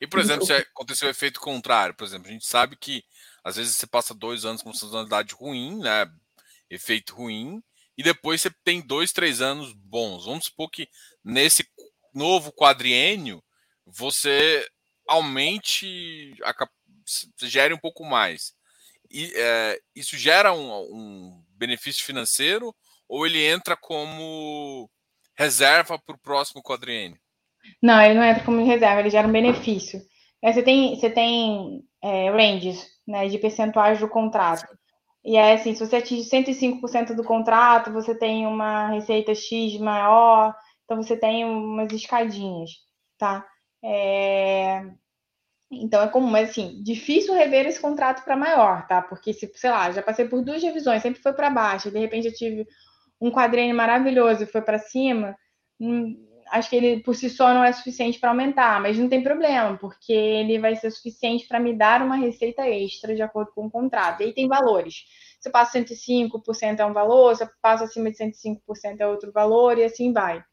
e, 0.00 0.06
por 0.06 0.18
exemplo, 0.18 0.44
se 0.44 0.52
aconteceu 0.52 1.06
o 1.06 1.10
efeito 1.12 1.38
contrário, 1.38 1.94
por 1.94 2.04
exemplo, 2.04 2.28
a 2.28 2.32
gente 2.32 2.44
sabe 2.44 2.76
que 2.76 3.04
às 3.44 3.56
vezes 3.56 3.76
você 3.76 3.86
passa 3.86 4.14
dois 4.14 4.44
anos 4.44 4.62
com 4.62 4.72
sazonalidade 4.72 5.34
ruim, 5.34 5.78
né? 5.78 6.06
Efeito 6.70 7.14
ruim, 7.14 7.62
e 7.96 8.02
depois 8.02 8.40
você 8.40 8.50
tem 8.64 8.80
dois, 8.80 9.12
três 9.12 9.40
anos 9.40 9.72
bons. 9.72 10.24
Vamos 10.24 10.46
supor 10.46 10.70
que 10.70 10.88
nesse 11.24 11.66
novo 12.14 12.52
quadriênio 12.52 13.42
você 13.86 14.66
aumente, 15.06 16.34
a, 16.44 16.54
gere 17.42 17.74
um 17.74 17.78
pouco 17.78 18.04
mais. 18.04 18.54
E 19.10 19.30
é, 19.36 19.78
isso 19.94 20.16
gera 20.16 20.52
um, 20.52 20.72
um 20.72 21.44
benefício 21.50 22.04
financeiro 22.04 22.74
ou 23.08 23.26
ele 23.26 23.44
entra 23.44 23.76
como 23.76 24.90
reserva 25.36 25.98
para 25.98 26.14
o 26.14 26.20
próximo 26.20 26.62
quadriênio? 26.62 27.18
Não, 27.82 28.00
ele 28.02 28.14
não 28.14 28.24
entra 28.24 28.42
como 28.44 28.64
reserva, 28.64 29.00
ele 29.00 29.10
gera 29.10 29.28
um 29.28 29.32
benefício. 29.32 30.00
É, 30.42 30.52
você 30.52 30.62
tem, 30.62 30.96
você 30.96 31.08
tem 31.08 31.84
é, 32.02 32.30
ranges 32.30 32.86
né, 33.06 33.28
de 33.28 33.38
percentuais 33.38 34.00
do 34.00 34.08
contrato. 34.08 34.66
E 35.24 35.36
é 35.36 35.54
assim, 35.54 35.74
se 35.74 35.86
você 35.86 35.96
atinge 35.96 36.28
105% 36.28 37.14
do 37.14 37.22
contrato, 37.22 37.92
você 37.92 38.14
tem 38.14 38.46
uma 38.46 38.88
receita 38.88 39.34
X 39.34 39.78
maior, 39.78 40.54
então 40.84 41.00
você 41.00 41.16
tem 41.16 41.44
umas 41.44 41.92
escadinhas, 41.92 42.70
tá? 43.16 43.46
É... 43.84 44.84
Então 45.70 46.02
é 46.02 46.08
comum, 46.08 46.28
mas 46.28 46.50
assim, 46.50 46.82
difícil 46.82 47.34
rever 47.34 47.66
esse 47.66 47.80
contrato 47.80 48.24
para 48.24 48.36
maior, 48.36 48.86
tá? 48.86 49.00
Porque 49.00 49.32
se, 49.32 49.50
sei 49.54 49.70
lá, 49.70 49.90
já 49.92 50.02
passei 50.02 50.28
por 50.28 50.42
duas 50.44 50.62
revisões, 50.62 51.02
sempre 51.02 51.22
foi 51.22 51.32
para 51.32 51.48
baixo, 51.48 51.90
de 51.90 51.98
repente 51.98 52.26
eu 52.26 52.34
tive 52.34 52.66
um 53.20 53.30
quadrinho 53.30 53.74
maravilhoso 53.74 54.42
e 54.42 54.46
foi 54.46 54.60
para 54.60 54.78
cima, 54.78 55.36
hum, 55.80 56.16
acho 56.52 56.68
que 56.68 56.76
ele 56.76 57.02
por 57.02 57.16
si 57.16 57.30
só 57.30 57.52
não 57.54 57.64
é 57.64 57.72
suficiente 57.72 58.20
para 58.20 58.28
aumentar, 58.28 58.80
mas 58.80 58.98
não 58.98 59.08
tem 59.08 59.22
problema, 59.22 59.76
porque 59.78 60.12
ele 60.12 60.58
vai 60.58 60.76
ser 60.76 60.90
suficiente 60.90 61.46
para 61.48 61.58
me 61.58 61.74
dar 61.74 62.02
uma 62.02 62.16
receita 62.16 62.68
extra 62.68 63.14
de 63.14 63.22
acordo 63.22 63.52
com 63.52 63.66
o 63.66 63.70
contrato. 63.70 64.20
E 64.20 64.26
aí 64.26 64.34
tem 64.34 64.46
valores. 64.46 65.04
se 65.40 65.50
passa 65.50 65.78
105% 65.78 66.78
é 66.78 66.84
um 66.84 66.92
valor, 66.92 67.34
se 67.34 67.48
passa 67.60 67.84
acima 67.84 68.10
de 68.10 68.18
105% 68.18 69.00
é 69.00 69.06
outro 69.06 69.32
valor, 69.32 69.78
e 69.78 69.84
assim 69.84 70.12
vai. 70.12 70.44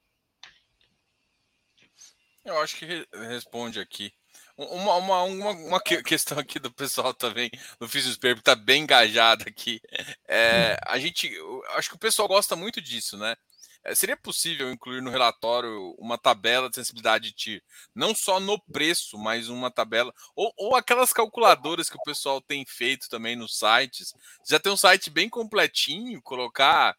Eu 2.45 2.59
acho 2.61 2.77
que 2.77 3.05
responde 3.13 3.79
aqui. 3.79 4.11
Uma, 4.57 4.95
uma, 4.95 5.23
uma, 5.23 5.51
uma, 5.51 5.81
questão 5.81 6.37
aqui 6.39 6.59
do 6.59 6.71
pessoal 6.71 7.13
também 7.13 7.49
no 7.79 7.87
Fisiosperm 7.87 8.39
está 8.39 8.55
bem 8.55 8.83
engajado 8.83 9.45
aqui. 9.47 9.81
É, 10.27 10.77
a 10.85 10.97
gente, 10.97 11.31
acho 11.75 11.89
que 11.89 11.95
o 11.95 11.99
pessoal 11.99 12.27
gosta 12.27 12.55
muito 12.55 12.81
disso, 12.81 13.17
né? 13.17 13.35
É, 13.83 13.95
seria 13.95 14.17
possível 14.17 14.71
incluir 14.71 15.01
no 15.01 15.09
relatório 15.09 15.95
uma 15.97 16.17
tabela 16.17 16.69
de 16.69 16.75
sensibilidade 16.75 17.29
de 17.29 17.35
TIR, 17.35 17.63
não 17.95 18.13
só 18.13 18.39
no 18.39 18.59
preço, 18.59 19.17
mas 19.17 19.47
uma 19.47 19.71
tabela, 19.71 20.13
ou, 20.35 20.53
ou 20.57 20.75
aquelas 20.75 21.13
calculadoras 21.13 21.89
que 21.89 21.97
o 21.97 22.03
pessoal 22.03 22.41
tem 22.41 22.65
feito 22.65 23.07
também 23.09 23.35
nos 23.35 23.57
sites. 23.57 24.13
Já 24.47 24.59
tem 24.59 24.71
um 24.71 24.77
site 24.77 25.09
bem 25.09 25.29
completinho, 25.29 26.21
colocar. 26.21 26.95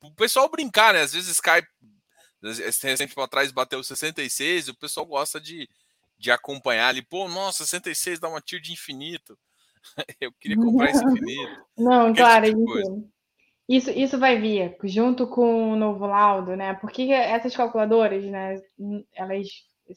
O 0.00 0.10
pessoal 0.14 0.50
brincar, 0.50 0.94
né? 0.94 1.02
Às 1.02 1.12
vezes 1.12 1.40
cai. 1.40 1.62
Recente 2.82 3.14
para 3.14 3.26
trás 3.26 3.50
bateu 3.50 3.82
66 3.82 4.68
e 4.68 4.70
o 4.70 4.76
pessoal 4.76 5.06
gosta 5.06 5.40
de 5.40 5.66
de 6.18 6.30
acompanhar 6.30 6.88
ali, 6.88 7.02
pô, 7.02 7.28
nossa, 7.28 7.64
66 7.64 8.18
dá 8.18 8.28
uma 8.28 8.40
tiro 8.40 8.62
de 8.62 8.72
infinito. 8.72 9.38
Eu 10.20 10.32
queria 10.32 10.56
comprar 10.56 10.90
esse 10.90 11.04
infinito. 11.04 11.66
Não, 11.76 12.14
claro, 12.14 12.46
tipo 12.46 13.12
isso, 13.68 13.90
isso 13.90 14.18
vai 14.18 14.38
vir 14.38 14.76
junto 14.84 15.26
com 15.26 15.72
o 15.72 15.76
novo 15.76 16.06
laudo, 16.06 16.54
né? 16.54 16.74
Porque 16.74 17.02
essas 17.10 17.56
calculadoras, 17.56 18.24
né, 18.24 18.60
elas, 19.14 19.48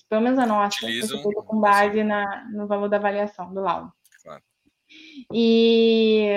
pelo 0.10 0.22
menos 0.22 0.40
a 0.40 0.46
nossa, 0.46 0.78
Utilizam, 0.78 1.22
com 1.22 1.60
base 1.60 2.04
na, 2.04 2.48
no 2.52 2.66
valor 2.66 2.88
da 2.88 2.98
avaliação 2.98 3.54
do 3.54 3.62
laudo. 3.62 3.92
Claro. 4.24 4.42
E 5.34 6.30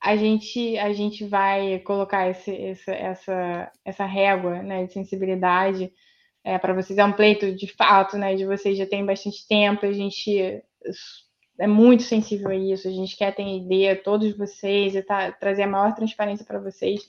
a 0.00 0.16
gente, 0.16 0.78
a 0.78 0.92
gente 0.92 1.24
vai 1.26 1.80
colocar 1.80 2.28
esse, 2.28 2.54
essa, 2.56 2.92
essa, 2.92 3.72
essa 3.84 4.04
régua 4.04 4.62
né, 4.62 4.86
de 4.86 4.92
sensibilidade 4.92 5.92
é, 6.44 6.58
para 6.58 6.74
vocês. 6.74 6.96
É 6.98 7.04
um 7.04 7.12
pleito 7.12 7.52
de 7.52 7.66
fato, 7.74 8.16
né? 8.16 8.36
De 8.36 8.46
vocês 8.46 8.78
já 8.78 8.86
tem 8.86 9.04
bastante 9.04 9.46
tempo, 9.48 9.84
a 9.84 9.92
gente 9.92 10.62
é 11.58 11.66
muito 11.66 12.04
sensível 12.04 12.50
a 12.50 12.54
isso, 12.54 12.86
a 12.86 12.90
gente 12.90 13.16
quer 13.16 13.34
ter 13.34 13.42
ideia, 13.42 14.00
todos 14.00 14.36
vocês, 14.36 14.94
e 14.94 15.02
tá, 15.02 15.32
trazer 15.32 15.64
a 15.64 15.66
maior 15.66 15.94
transparência 15.94 16.46
para 16.46 16.60
vocês. 16.60 17.00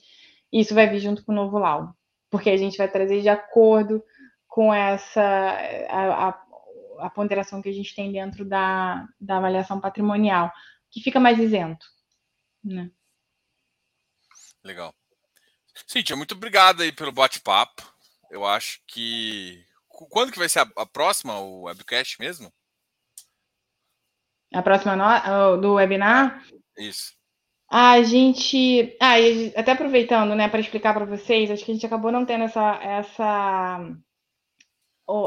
Isso 0.52 0.74
vai 0.74 0.88
vir 0.88 0.98
junto 0.98 1.24
com 1.24 1.32
o 1.32 1.34
novo 1.34 1.58
laudo, 1.58 1.94
porque 2.28 2.50
a 2.50 2.56
gente 2.56 2.76
vai 2.76 2.90
trazer 2.90 3.22
de 3.22 3.28
acordo 3.28 4.02
com 4.48 4.74
essa 4.74 5.22
a, 5.88 6.28
a, 6.28 6.42
a 7.06 7.10
ponderação 7.10 7.62
que 7.62 7.68
a 7.68 7.72
gente 7.72 7.94
tem 7.94 8.10
dentro 8.10 8.44
da, 8.44 9.06
da 9.20 9.36
avaliação 9.36 9.80
patrimonial, 9.80 10.52
que 10.90 11.00
fica 11.00 11.20
mais 11.20 11.38
isento. 11.38 11.86
Né? 12.62 12.90
Legal. 14.64 14.92
Cíntia, 15.86 16.16
muito 16.16 16.34
obrigado 16.34 16.82
aí 16.82 16.92
pelo 16.92 17.12
bate-papo. 17.12 17.82
Eu 18.30 18.44
acho 18.44 18.80
que. 18.86 19.64
Quando 19.88 20.32
que 20.32 20.38
vai 20.38 20.48
ser 20.48 20.60
a, 20.60 20.70
a 20.76 20.86
próxima, 20.86 21.38
o 21.38 21.62
webcast 21.62 22.18
mesmo? 22.20 22.52
A 24.52 24.62
próxima 24.62 24.96
no... 24.96 25.56
do 25.56 25.74
webinar? 25.74 26.42
Isso. 26.76 27.14
A 27.70 28.02
gente. 28.02 28.96
Ah, 29.00 29.20
e 29.20 29.52
até 29.54 29.72
aproveitando, 29.72 30.34
né, 30.34 30.48
para 30.48 30.60
explicar 30.60 30.92
para 30.92 31.04
vocês, 31.04 31.50
acho 31.50 31.64
que 31.64 31.70
a 31.70 31.74
gente 31.74 31.86
acabou 31.86 32.10
não 32.10 32.26
tendo 32.26 32.44
essa, 32.44 32.80
essa, 32.82 33.96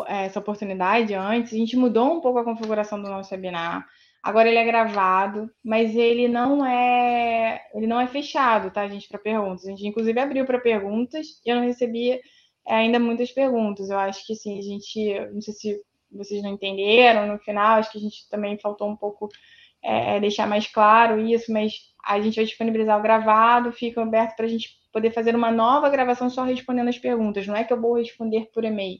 essa 0.07 0.39
oportunidade 0.39 1.13
antes. 1.13 1.53
A 1.53 1.57
gente 1.57 1.77
mudou 1.77 2.17
um 2.17 2.21
pouco 2.21 2.39
a 2.39 2.43
configuração 2.43 3.01
do 3.01 3.09
nosso 3.09 3.33
webinar. 3.33 3.87
Agora 4.21 4.47
ele 4.49 4.57
é 4.57 4.65
gravado, 4.65 5.49
mas 5.63 5.95
ele 5.95 6.27
não 6.27 6.65
é 6.65 7.61
ele 7.73 7.87
não 7.87 7.99
é 7.99 8.07
fechado, 8.07 8.71
tá, 8.71 8.87
gente, 8.87 9.07
para 9.07 9.19
perguntas. 9.19 9.65
A 9.65 9.69
gente 9.69 9.85
inclusive 9.87 10.19
abriu 10.19 10.45
para 10.45 10.59
perguntas 10.59 11.27
e 11.45 11.49
eu 11.49 11.57
não 11.57 11.63
recebi 11.63 12.21
é 12.65 12.75
ainda 12.75 12.99
muitas 12.99 13.31
perguntas. 13.31 13.89
Eu 13.89 13.99
acho 13.99 14.25
que 14.25 14.33
assim, 14.33 14.57
a 14.59 14.61
gente, 14.61 15.19
não 15.33 15.41
sei 15.41 15.53
se 15.53 15.81
vocês 16.17 16.41
não 16.41 16.51
entenderam 16.51 17.27
no 17.27 17.39
final, 17.39 17.77
acho 17.77 17.91
que 17.91 17.97
a 17.97 18.01
gente 18.01 18.29
também 18.29 18.57
faltou 18.57 18.89
um 18.89 18.95
pouco 18.95 19.29
é, 19.83 20.17
é 20.17 20.19
deixar 20.19 20.47
mais 20.47 20.67
claro 20.67 21.19
isso, 21.19 21.51
mas 21.51 21.73
a 22.03 22.19
gente 22.19 22.35
vai 22.35 22.45
disponibilizar 22.45 22.97
o 22.97 23.01
gravado, 23.01 23.71
fica 23.71 24.01
aberto 24.01 24.35
para 24.35 24.45
a 24.45 24.49
gente 24.49 24.69
poder 24.91 25.11
fazer 25.11 25.35
uma 25.35 25.51
nova 25.51 25.89
gravação 25.89 26.29
só 26.29 26.43
respondendo 26.43 26.89
as 26.89 26.99
perguntas. 26.99 27.47
Não 27.47 27.55
é 27.55 27.63
que 27.63 27.73
eu 27.73 27.81
vou 27.81 27.97
responder 27.97 28.49
por 28.53 28.63
e-mail. 28.63 28.99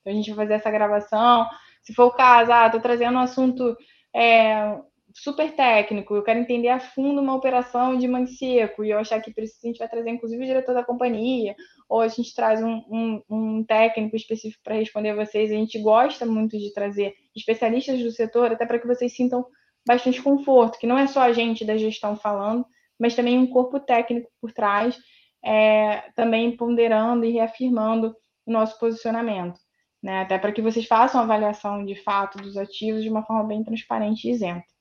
Então, 0.00 0.12
a 0.12 0.16
gente 0.16 0.32
vai 0.32 0.46
fazer 0.46 0.54
essa 0.54 0.70
gravação. 0.70 1.46
Se 1.82 1.92
for 1.92 2.06
o 2.06 2.12
caso, 2.12 2.52
ah, 2.52 2.66
estou 2.66 2.80
trazendo 2.80 3.16
um 3.16 3.22
assunto 3.22 3.76
é, 4.14 4.78
super 5.14 5.54
técnico, 5.54 6.16
eu 6.16 6.24
quero 6.24 6.40
entender 6.40 6.68
a 6.68 6.80
fundo 6.80 7.20
uma 7.20 7.36
operação 7.36 7.96
de 7.96 8.08
mãe 8.08 8.26
seco, 8.26 8.84
e 8.84 8.90
eu 8.90 8.98
achar 8.98 9.20
que 9.22 9.32
precisa, 9.32 9.60
a 9.62 9.66
gente 9.68 9.78
vai 9.78 9.88
trazer 9.88 10.10
inclusive 10.10 10.42
o 10.42 10.46
diretor 10.46 10.74
da 10.74 10.84
companhia, 10.84 11.54
ou 11.88 12.00
a 12.00 12.08
gente 12.08 12.34
traz 12.34 12.60
um, 12.60 12.82
um, 12.90 13.22
um 13.30 13.64
técnico 13.64 14.16
específico 14.16 14.62
para 14.64 14.74
responder 14.74 15.10
a 15.10 15.14
vocês. 15.14 15.52
A 15.52 15.54
gente 15.54 15.78
gosta 15.80 16.26
muito 16.26 16.58
de 16.58 16.72
trazer 16.74 17.14
especialistas 17.34 18.02
do 18.02 18.10
setor, 18.10 18.52
até 18.52 18.66
para 18.66 18.78
que 18.78 18.88
vocês 18.88 19.14
sintam 19.14 19.46
bastante 19.86 20.20
conforto, 20.20 20.78
que 20.78 20.86
não 20.86 20.98
é 20.98 21.06
só 21.06 21.20
a 21.20 21.32
gente 21.32 21.64
da 21.64 21.76
gestão 21.76 22.16
falando, 22.16 22.66
mas 22.98 23.14
também 23.14 23.38
um 23.38 23.46
corpo 23.46 23.78
técnico 23.78 24.28
por 24.40 24.52
trás, 24.52 24.98
é, 25.44 26.10
também 26.16 26.56
ponderando 26.56 27.24
e 27.24 27.30
reafirmando 27.30 28.16
o 28.44 28.52
nosso 28.52 28.78
posicionamento. 28.80 29.60
Né? 30.02 30.22
Até 30.22 30.38
para 30.38 30.52
que 30.52 30.62
vocês 30.62 30.86
façam 30.86 31.20
a 31.20 31.24
avaliação 31.24 31.84
de 31.84 31.94
fato 31.94 32.38
dos 32.38 32.56
ativos 32.56 33.02
de 33.02 33.08
uma 33.08 33.22
forma 33.22 33.44
bem 33.44 33.62
transparente 33.62 34.26
e 34.26 34.32
isenta. 34.32 34.73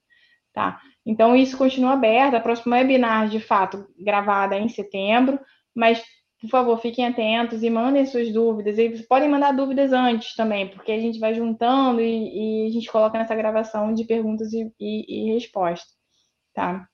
Tá? 0.53 0.79
Então, 1.05 1.35
isso 1.35 1.57
continua 1.57 1.93
aberto. 1.93 2.35
A 2.35 2.39
próxima 2.39 2.77
webinar, 2.77 3.27
de 3.27 3.39
fato, 3.39 3.87
gravada 3.97 4.57
em 4.57 4.69
setembro, 4.69 5.39
mas, 5.75 6.01
por 6.39 6.49
favor, 6.49 6.79
fiquem 6.79 7.05
atentos 7.05 7.63
e 7.63 7.69
mandem 7.69 8.05
suas 8.05 8.31
dúvidas. 8.31 8.77
E 8.77 9.05
podem 9.07 9.29
mandar 9.29 9.51
dúvidas 9.53 9.91
antes 9.91 10.35
também, 10.35 10.69
porque 10.69 10.91
a 10.91 10.99
gente 10.99 11.19
vai 11.19 11.33
juntando 11.33 12.01
e, 12.01 12.65
e 12.65 12.67
a 12.67 12.71
gente 12.71 12.91
coloca 12.91 13.17
nessa 13.17 13.35
gravação 13.35 13.93
de 13.93 14.05
perguntas 14.05 14.53
e, 14.53 14.71
e, 14.79 15.29
e 15.29 15.33
respostas, 15.33 15.91
tá? 16.53 16.87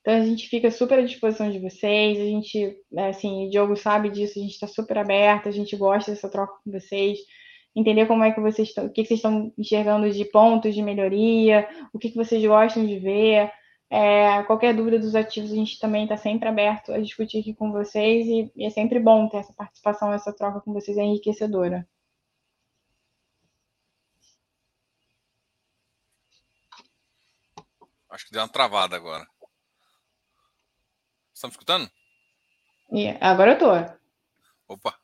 Então, 0.00 0.14
a 0.14 0.24
gente 0.24 0.48
fica 0.48 0.70
super 0.70 0.98
à 0.98 1.02
disposição 1.02 1.50
de 1.50 1.58
vocês. 1.58 2.18
A 2.18 2.24
gente, 2.24 2.76
assim, 2.98 3.46
o 3.46 3.50
Diogo 3.50 3.76
sabe 3.76 4.10
disso, 4.10 4.38
a 4.38 4.42
gente 4.42 4.52
está 4.52 4.66
super 4.66 4.98
aberto, 4.98 5.48
a 5.48 5.52
gente 5.52 5.76
gosta 5.76 6.10
dessa 6.10 6.28
troca 6.28 6.54
com 6.64 6.70
vocês 6.70 7.18
entender 7.74 8.06
como 8.06 8.24
é 8.24 8.32
que 8.32 8.40
vocês 8.40 8.68
estão, 8.68 8.86
o 8.86 8.90
que, 8.90 9.04
vocês 9.04 9.18
estão 9.18 9.52
enxergando 9.56 10.10
de 10.10 10.24
pontos 10.26 10.74
de 10.74 10.82
melhoria, 10.82 11.68
o 11.92 11.98
que, 11.98 12.10
que 12.10 12.16
vocês 12.16 12.44
gostam 12.44 12.86
de 12.86 12.98
ver. 12.98 13.50
É, 13.90 14.42
qualquer 14.44 14.74
dúvida 14.74 14.98
dos 14.98 15.14
ativos, 15.14 15.52
a 15.52 15.54
gente 15.54 15.78
também 15.78 16.04
está 16.04 16.16
sempre 16.16 16.48
aberto 16.48 16.92
a 16.92 16.98
discutir 16.98 17.40
aqui 17.40 17.54
com 17.54 17.70
vocês 17.70 18.26
e, 18.26 18.50
e, 18.56 18.64
é 18.64 18.70
sempre 18.70 18.98
bom 18.98 19.28
ter 19.28 19.38
essa 19.38 19.52
participação, 19.52 20.12
essa 20.12 20.32
troca 20.32 20.60
com 20.62 20.72
vocês, 20.72 20.96
é 20.96 21.02
enriquecedora. 21.02 21.86
Acho 28.10 28.26
que 28.26 28.32
deu 28.32 28.42
uma 28.42 28.48
travada 28.48 28.96
agora. 28.96 29.26
Estão 31.34 31.48
me 31.48 31.52
escutando? 31.52 31.90
Yeah, 32.92 33.18
agora 33.26 33.52
eu 33.52 33.58
tô. 33.58 33.70
Opa. 34.68 35.01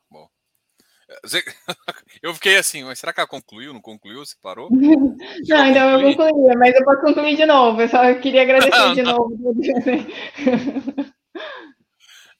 Eu 2.21 2.33
fiquei 2.33 2.57
assim, 2.57 2.83
mas 2.83 2.99
será 2.99 3.11
que 3.11 3.19
ela 3.19 3.27
concluiu? 3.27 3.73
Não 3.73 3.81
concluiu? 3.81 4.25
Você 4.25 4.35
parou? 4.41 4.69
Não, 4.71 5.65
então 5.67 5.99
eu 5.99 6.15
concluí, 6.15 6.55
mas 6.55 6.75
eu 6.75 6.83
posso 6.83 7.01
concluir 7.01 7.35
de 7.35 7.45
novo. 7.45 7.81
Eu 7.81 7.89
só 7.89 8.13
queria 8.15 8.43
agradecer 8.43 8.77
não, 8.77 8.93
de 8.93 9.01
não. 9.01 9.17
novo. 9.17 9.35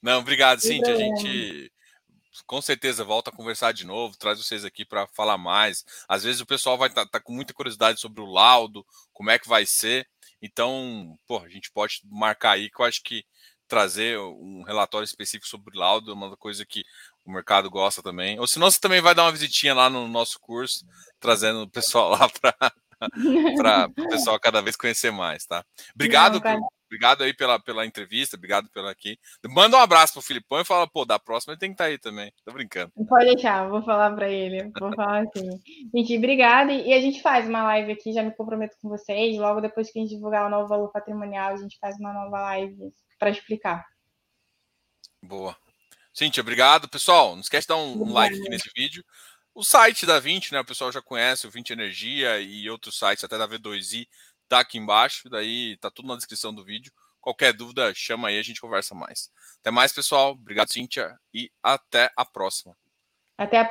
Não, 0.02 0.20
obrigado, 0.20 0.62
Cintia. 0.62 0.94
A 0.94 0.98
gente 0.98 1.72
com 2.46 2.62
certeza 2.62 3.04
volta 3.04 3.30
a 3.30 3.36
conversar 3.36 3.74
de 3.74 3.86
novo, 3.86 4.18
traz 4.18 4.40
vocês 4.44 4.66
aqui 4.66 4.86
para 4.86 5.06
falar 5.08 5.38
mais. 5.38 5.86
Às 6.08 6.24
vezes 6.24 6.42
o 6.42 6.46
pessoal 6.46 6.78
vai 6.78 6.90
estar 6.90 7.06
tá, 7.06 7.12
tá 7.12 7.20
com 7.20 7.34
muita 7.34 7.54
curiosidade 7.54 8.00
sobre 8.00 8.22
o 8.22 8.26
laudo, 8.26 8.86
como 9.14 9.30
é 9.30 9.38
que 9.38 9.48
vai 9.48 9.66
ser. 9.66 10.08
Então, 10.42 11.18
pô, 11.28 11.40
a 11.40 11.50
gente 11.50 11.72
pode 11.72 12.02
marcar 12.06 12.52
aí 12.52 12.70
que 12.70 12.82
eu 12.82 12.86
acho 12.86 13.04
que 13.04 13.24
trazer 13.68 14.18
um 14.18 14.64
relatório 14.64 15.06
específico 15.06 15.48
sobre 15.48 15.78
o 15.78 15.80
laudo 15.80 16.10
é 16.10 16.14
uma 16.14 16.36
coisa 16.36 16.66
que 16.66 16.84
o 17.30 17.34
mercado 17.34 17.70
gosta 17.70 18.02
também. 18.02 18.40
Ou 18.40 18.48
senão 18.48 18.70
você 18.70 18.80
também 18.80 19.02
vai 19.02 19.14
dar 19.14 19.24
uma 19.24 19.32
visitinha 19.32 19.74
lá 19.74 19.90
no 19.90 20.08
nosso 20.08 20.40
curso, 20.40 20.86
trazendo 21.20 21.62
o 21.62 21.70
pessoal 21.70 22.10
lá 22.10 22.28
para 23.56 23.88
o 23.88 24.10
pessoal 24.10 24.40
cada 24.40 24.62
vez 24.62 24.76
conhecer 24.76 25.12
mais, 25.12 25.46
tá? 25.46 25.64
Obrigado, 25.94 26.42
Não, 26.44 26.68
obrigado 26.88 27.24
aí 27.24 27.34
pela, 27.34 27.60
pela 27.60 27.86
entrevista, 27.86 28.36
obrigado 28.36 28.68
pela 28.72 28.90
aqui. 28.90 29.18
Manda 29.48 29.78
um 29.78 29.80
abraço 29.80 30.14
pro 30.14 30.24
Filipão 30.24 30.60
e 30.60 30.66
fala, 30.66 30.90
pô, 30.90 31.06
da 31.06 31.20
próxima 31.20 31.54
ele 31.54 31.60
tem 31.60 31.70
que 31.70 31.76
estar 31.76 31.86
tá 31.86 31.90
aí 31.90 32.00
também. 32.00 32.34
Tô 32.44 32.52
brincando. 32.52 32.92
Pode 33.08 33.26
deixar, 33.26 33.70
vou 33.70 33.84
falar 33.84 34.14
para 34.16 34.28
ele. 34.28 34.72
Vou 34.80 34.94
falar 34.96 35.22
assim. 35.22 35.50
Gente, 35.94 36.18
obrigada. 36.18 36.74
E 36.74 36.92
a 36.92 37.00
gente 37.00 37.22
faz 37.22 37.48
uma 37.48 37.64
live 37.64 37.92
aqui, 37.92 38.12
já 38.12 38.24
me 38.24 38.32
comprometo 38.32 38.76
com 38.82 38.90
vocês. 38.90 39.38
Logo 39.38 39.62
depois 39.62 39.92
que 39.92 40.00
a 40.00 40.02
gente 40.02 40.16
divulgar 40.16 40.48
o 40.48 40.50
novo 40.50 40.68
valor 40.68 40.92
patrimonial, 40.92 41.54
a 41.54 41.58
gente 41.58 41.78
faz 41.80 41.96
uma 42.00 42.12
nova 42.12 42.42
live 42.42 42.92
para 43.20 43.30
explicar. 43.30 43.86
Boa. 45.22 45.56
Cíntia, 46.20 46.42
obrigado. 46.42 46.90
Pessoal, 46.90 47.34
não 47.34 47.40
esquece 47.40 47.64
de 47.64 47.70
dar 47.70 47.78
um, 47.78 48.04
um 48.04 48.12
like 48.12 48.38
aqui 48.38 48.50
nesse 48.50 48.70
vídeo. 48.76 49.06
O 49.56 49.64
site 49.64 50.06
da 50.06 50.20
20, 50.20 50.52
né? 50.52 50.60
O 50.60 50.66
pessoal 50.66 50.92
já 50.92 51.02
conhece, 51.02 51.48
o 51.48 51.50
20 51.50 51.70
Energia 51.70 52.42
e 52.42 52.70
outros 52.70 53.00
sites, 53.00 53.24
até 53.24 53.38
da 53.38 53.48
V2i, 53.48 54.06
tá 54.46 54.60
aqui 54.60 54.78
embaixo. 54.78 55.30
Daí 55.30 55.78
tá 55.78 55.90
tudo 55.90 56.10
na 56.10 56.18
descrição 56.18 56.54
do 56.54 56.62
vídeo. 56.62 56.92
Qualquer 57.22 57.54
dúvida, 57.54 57.94
chama 57.96 58.28
aí, 58.28 58.38
a 58.38 58.44
gente 58.44 58.60
conversa 58.60 58.94
mais. 58.94 59.32
Até 59.62 59.72
mais, 59.72 59.94
pessoal. 59.94 60.32
Obrigado, 60.32 60.74
Cíntia, 60.74 61.18
e 61.34 61.50
até 61.64 62.12
a 62.18 62.26
próxima. 62.26 62.76
Até 63.38 63.58
a 63.58 63.64
próxima. 63.64 63.68